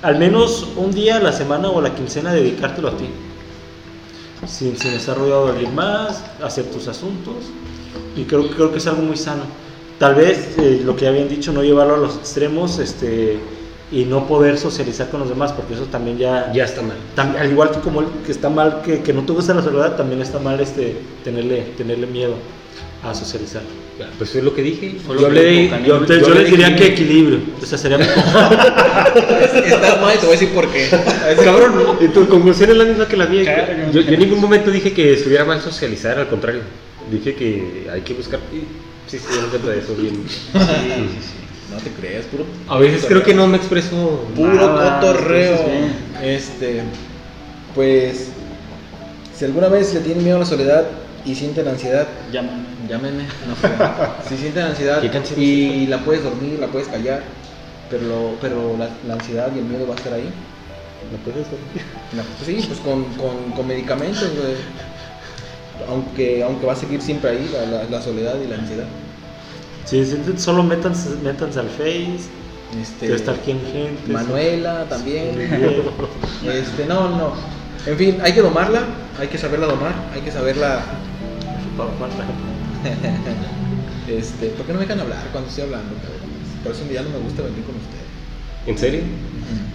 Al 0.01 0.19
menos 0.19 0.67
un 0.77 0.93
día 0.93 1.17
a 1.17 1.21
la 1.21 1.33
semana 1.33 1.69
o 1.69 1.79
a 1.81 1.83
la 1.83 1.95
quincena 1.95 2.33
dedicártelo 2.33 2.89
a 2.89 2.97
ti 2.97 3.05
sin, 4.49 4.77
sin 4.77 4.93
estar 4.93 5.17
rodeado 5.17 5.47
de 5.47 5.53
alguien 5.53 5.75
más, 5.75 6.25
hacer 6.43 6.65
tus 6.67 6.89
asuntos. 6.89 7.37
Y 8.17 8.25
creo, 8.25 8.49
creo 8.51 8.73
que 8.73 8.79
es 8.79 8.87
algo 8.87 9.03
muy 9.03 9.17
sano. 9.17 9.43
Tal 9.99 10.15
vez 10.15 10.57
eh, 10.59 10.83
lo 10.85 10.97
que 10.97 11.07
habían 11.07 11.29
dicho, 11.29 11.53
no 11.53 11.63
llevarlo 11.63 11.95
a 11.95 11.99
los 11.99 12.17
extremos 12.17 12.79
este, 12.79 13.39
y 13.91 14.05
no 14.05 14.27
poder 14.27 14.59
socializar 14.59 15.11
con 15.11 15.21
los 15.21 15.29
demás, 15.29 15.53
porque 15.53 15.75
eso 15.75 15.85
también 15.85 16.19
ya, 16.19 16.53
ya 16.53 16.65
está 16.65 16.83
mal. 16.83 16.97
al 17.37 17.51
igual 17.51 17.71
que 17.71 17.81
como 17.81 18.03
que 18.25 18.33
está 18.33 18.49
mal 18.49 18.83
que, 18.83 19.03
que 19.03 19.13
no 19.13 19.23
te 19.23 19.33
gusta 19.33 19.55
la 19.55 19.63
soledad, 19.63 19.97
también 19.97 20.21
está 20.23 20.39
mal 20.39 20.61
este, 20.61 20.97
tenerle, 21.25 21.63
tenerle 21.77 22.07
miedo 22.07 22.35
a 23.03 23.15
socializar. 23.15 23.63
Pues 24.17 24.35
es 24.35 24.45
lo 24.45 24.55
que 24.55 24.63
dije. 24.63 24.97
Yo, 25.07 25.27
hablé 25.27 25.71
yo, 25.85 26.01
les 26.01 26.51
diría 26.51 26.75
que 26.77 26.87
equilibrio. 26.87 27.41
Esa 27.63 27.77
sería 27.79 27.99
mi 27.99 28.05
Estás 29.65 30.01
mal 30.01 30.19
te 30.19 30.27
voy 30.27 30.37
a 30.37 30.39
decir 30.39 30.51
por 30.51 30.69
qué. 30.71 30.89
Cabrón, 31.45 31.99
tu 32.13 32.29
conclusión 32.29 32.71
es 32.71 32.77
la 32.77 32.85
misma 32.85 33.09
que 33.09 33.17
la 33.17 33.27
mía. 33.27 33.91
Yo, 33.93 34.01
en 34.01 34.19
ningún 34.19 34.41
momento 34.41 34.71
dije 34.71 34.93
que 34.93 35.15
estuviera 35.15 35.45
mal 35.45 35.61
socializar, 35.61 36.19
al 36.19 36.29
contrario. 36.29 36.63
Dije 37.11 37.35
que 37.35 37.89
hay 37.93 38.03
que 38.03 38.15
buscar. 38.15 38.41
Sí, 39.07 39.19
sí, 39.19 39.25
yo 39.31 39.59
no 39.59 39.69
de 39.69 39.79
eso 39.79 39.95
bien. 39.95 40.23
No 40.53 41.77
te 41.77 41.91
creas, 41.91 42.25
puro. 42.27 42.45
A 42.69 42.79
veces 42.79 43.05
creo 43.07 43.23
que 43.23 43.35
no 43.35 43.47
me 43.47 43.57
expreso. 43.57 44.27
Puro 44.35 44.75
cotorreo. 44.75 45.59
Este. 46.23 46.83
Pues. 47.75 48.29
Si 49.37 49.45
alguna 49.45 49.69
vez 49.69 49.95
le 49.95 50.01
tienen 50.01 50.25
miedo 50.25 50.37
a 50.37 50.41
la 50.41 50.47
soledad, 50.47 50.85
y 51.29 51.35
sienten 51.35 51.69
ansiedad, 51.69 52.09
llámenme. 52.33 52.65
Llámenme. 52.89 53.25
si 54.29 54.39
sienten 54.39 54.65
ansiedad 54.65 55.03
y 55.37 55.87
la 55.87 55.99
puedes 55.99 56.25
dormir, 56.25 56.59
la 56.59 56.69
puedes 56.69 56.89
callar, 56.89 57.23
pero, 57.91 58.35
pero 58.41 58.77
la, 58.79 59.13
ansiedad 59.15 59.51
y 59.55 59.59
el 59.59 59.67
miedo 59.67 59.87
va 59.87 59.95
a 59.95 59.99
estar 59.99 60.15
ahí. 60.15 60.31
¿La 61.13 61.19
puedes 61.19 61.47
dormir? 61.51 61.83
pues 62.39 62.47
sí, 62.47 62.67
pues 62.67 62.81
con, 62.81 63.05
con, 63.15 63.53
con 63.55 63.67
medicamentos, 63.67 64.25
Aunque, 65.89 66.43
aunque 66.43 66.67
va 66.67 66.73
a 66.73 66.77
seguir 66.77 67.03
siempre 67.03 67.31
ahí 67.31 67.51
la, 67.53 67.85
la, 67.85 68.03
soledad 68.03 68.37
y 68.43 68.49
la 68.49 68.57
ansiedad. 68.57 68.87
Sí, 69.85 70.05
solo 70.39 70.63
métanse, 70.63 71.11
métanse 71.23 71.61
al 71.61 71.69
Face. 71.69 72.29
Este, 72.81 73.15
estar 73.15 73.35
aquí 73.35 73.51
en 73.51 73.61
gente. 73.61 74.13
Manuela 74.13 74.87
también. 74.89 75.39
este, 76.47 76.87
no, 76.87 77.11
no. 77.11 77.33
En 77.87 77.97
fin, 77.97 78.19
hay 78.23 78.33
que 78.33 78.43
domarla, 78.43 78.83
hay 79.19 79.29
que 79.29 79.39
saberla 79.39 79.67
domar, 79.67 79.95
hay 80.15 80.21
que 80.21 80.31
saberla. 80.31 80.83
este, 84.09 84.47
¿por 84.49 84.67
qué 84.67 84.73
no 84.73 84.79
me 84.79 84.85
dejan 84.85 85.01
hablar 85.01 85.29
cuando 85.33 85.49
estoy 85.49 85.65
hablando, 85.65 85.95
Por 86.63 86.73
eso 86.73 86.83
un 86.83 86.89
día 86.89 87.03
no 87.03 87.11
me 87.11 87.19
gusta 87.19 87.43
venir 87.43 87.65
con 87.65 87.77
ustedes. 87.77 87.99
¿En 88.67 88.79
serio? 88.79 89.01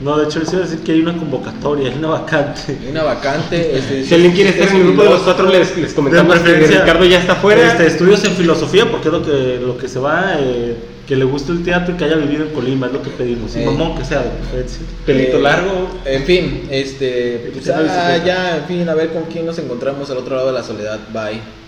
No, 0.02 0.18
de 0.18 0.26
hecho 0.26 0.40
les 0.40 0.54
iba 0.54 0.62
a 0.62 0.66
decir 0.66 0.84
que 0.84 0.92
hay 0.92 1.02
una 1.02 1.18
convocatoria, 1.18 1.90
hay 1.90 1.98
una 1.98 2.10
vacante. 2.10 2.78
Hay 2.82 2.92
una 2.92 3.04
vacante. 3.04 3.78
Este, 3.84 4.04
si 4.04 4.14
alguien 4.14 4.34
quiere 4.34 4.50
estar 4.52 4.68
en 4.70 4.76
el 4.76 4.84
grupo 4.84 5.04
de 5.04 5.10
los 5.10 5.22
cuatro, 5.22 5.50
les, 5.50 5.78
les 5.78 5.94
comentamos 5.94 6.40
que 6.40 6.54
Ricardo 6.54 7.06
ya 7.06 7.20
está 7.20 7.36
fuera. 7.36 7.72
Este, 7.72 7.88
estudios 7.88 8.24
en 8.26 8.34
filosofía, 8.34 8.90
porque 8.90 9.08
es 9.08 9.14
lo 9.14 9.24
que, 9.24 9.60
lo 9.66 9.78
que 9.78 9.88
se 9.88 10.00
va, 10.00 10.36
eh, 10.40 10.76
que 11.08 11.16
le 11.16 11.26
guste 11.26 11.54
el 11.54 11.64
teatro 11.64 11.96
y 11.96 11.98
que 11.98 12.06
haya 12.06 12.16
vivido 12.16 12.46
en 12.46 12.52
Colima, 12.52 12.88
es 12.88 12.94
lo 12.94 13.02
que 13.02 13.10
pedimos. 13.10 13.56
Y 13.56 13.60
mamón 13.60 13.98
que 13.98 14.06
sea 14.06 14.22
de 14.22 14.30
preferencia. 14.30 14.86
Pelito 15.06 15.38
eh, 15.38 15.42
largo. 15.42 15.90
En 16.06 16.24
fin, 16.24 16.68
este, 16.70 17.50
pues 17.52 17.66
ya, 17.66 18.24
ya, 18.24 18.58
en 18.58 18.66
fin, 18.66 18.88
a 18.88 18.94
ver 18.94 19.12
con 19.12 19.24
quién 19.24 19.46
nos 19.46 19.58
encontramos 19.58 20.10
al 20.12 20.18
otro 20.18 20.36
lado 20.36 20.48
de 20.48 20.54
la 20.54 20.64
soledad. 20.64 21.00
Bye. 21.12 21.63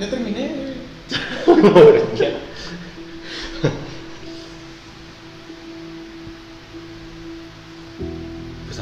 Ya, 0.00 0.06
ya 0.06 0.10
terminé. 0.10 0.50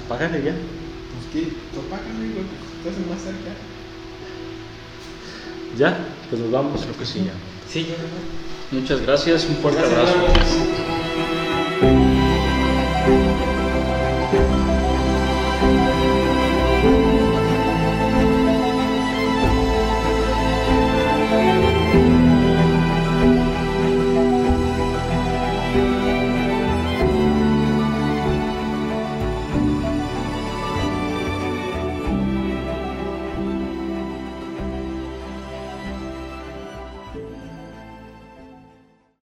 apágale 0.09 0.43
ya. 0.43 0.53
Pues 0.53 1.27
qué, 1.33 1.53
pues 1.73 1.87
apágale, 1.87 2.33
güey, 2.33 2.47
estás 2.79 3.07
más 3.07 3.21
cerca. 3.23 3.53
¿Ya? 5.77 5.99
Pues 6.31 6.41
nos 6.41 6.51
vamos. 6.51 6.81
Creo 6.83 6.97
que 6.97 7.05
sí, 7.05 7.25
ya. 7.25 7.33
Sí, 7.71 7.87
ya, 7.87 7.97
Muchas 8.77 9.03
gracias, 9.03 9.47
un 9.47 9.57
fuerte 9.57 9.81
abrazo. 9.81 10.15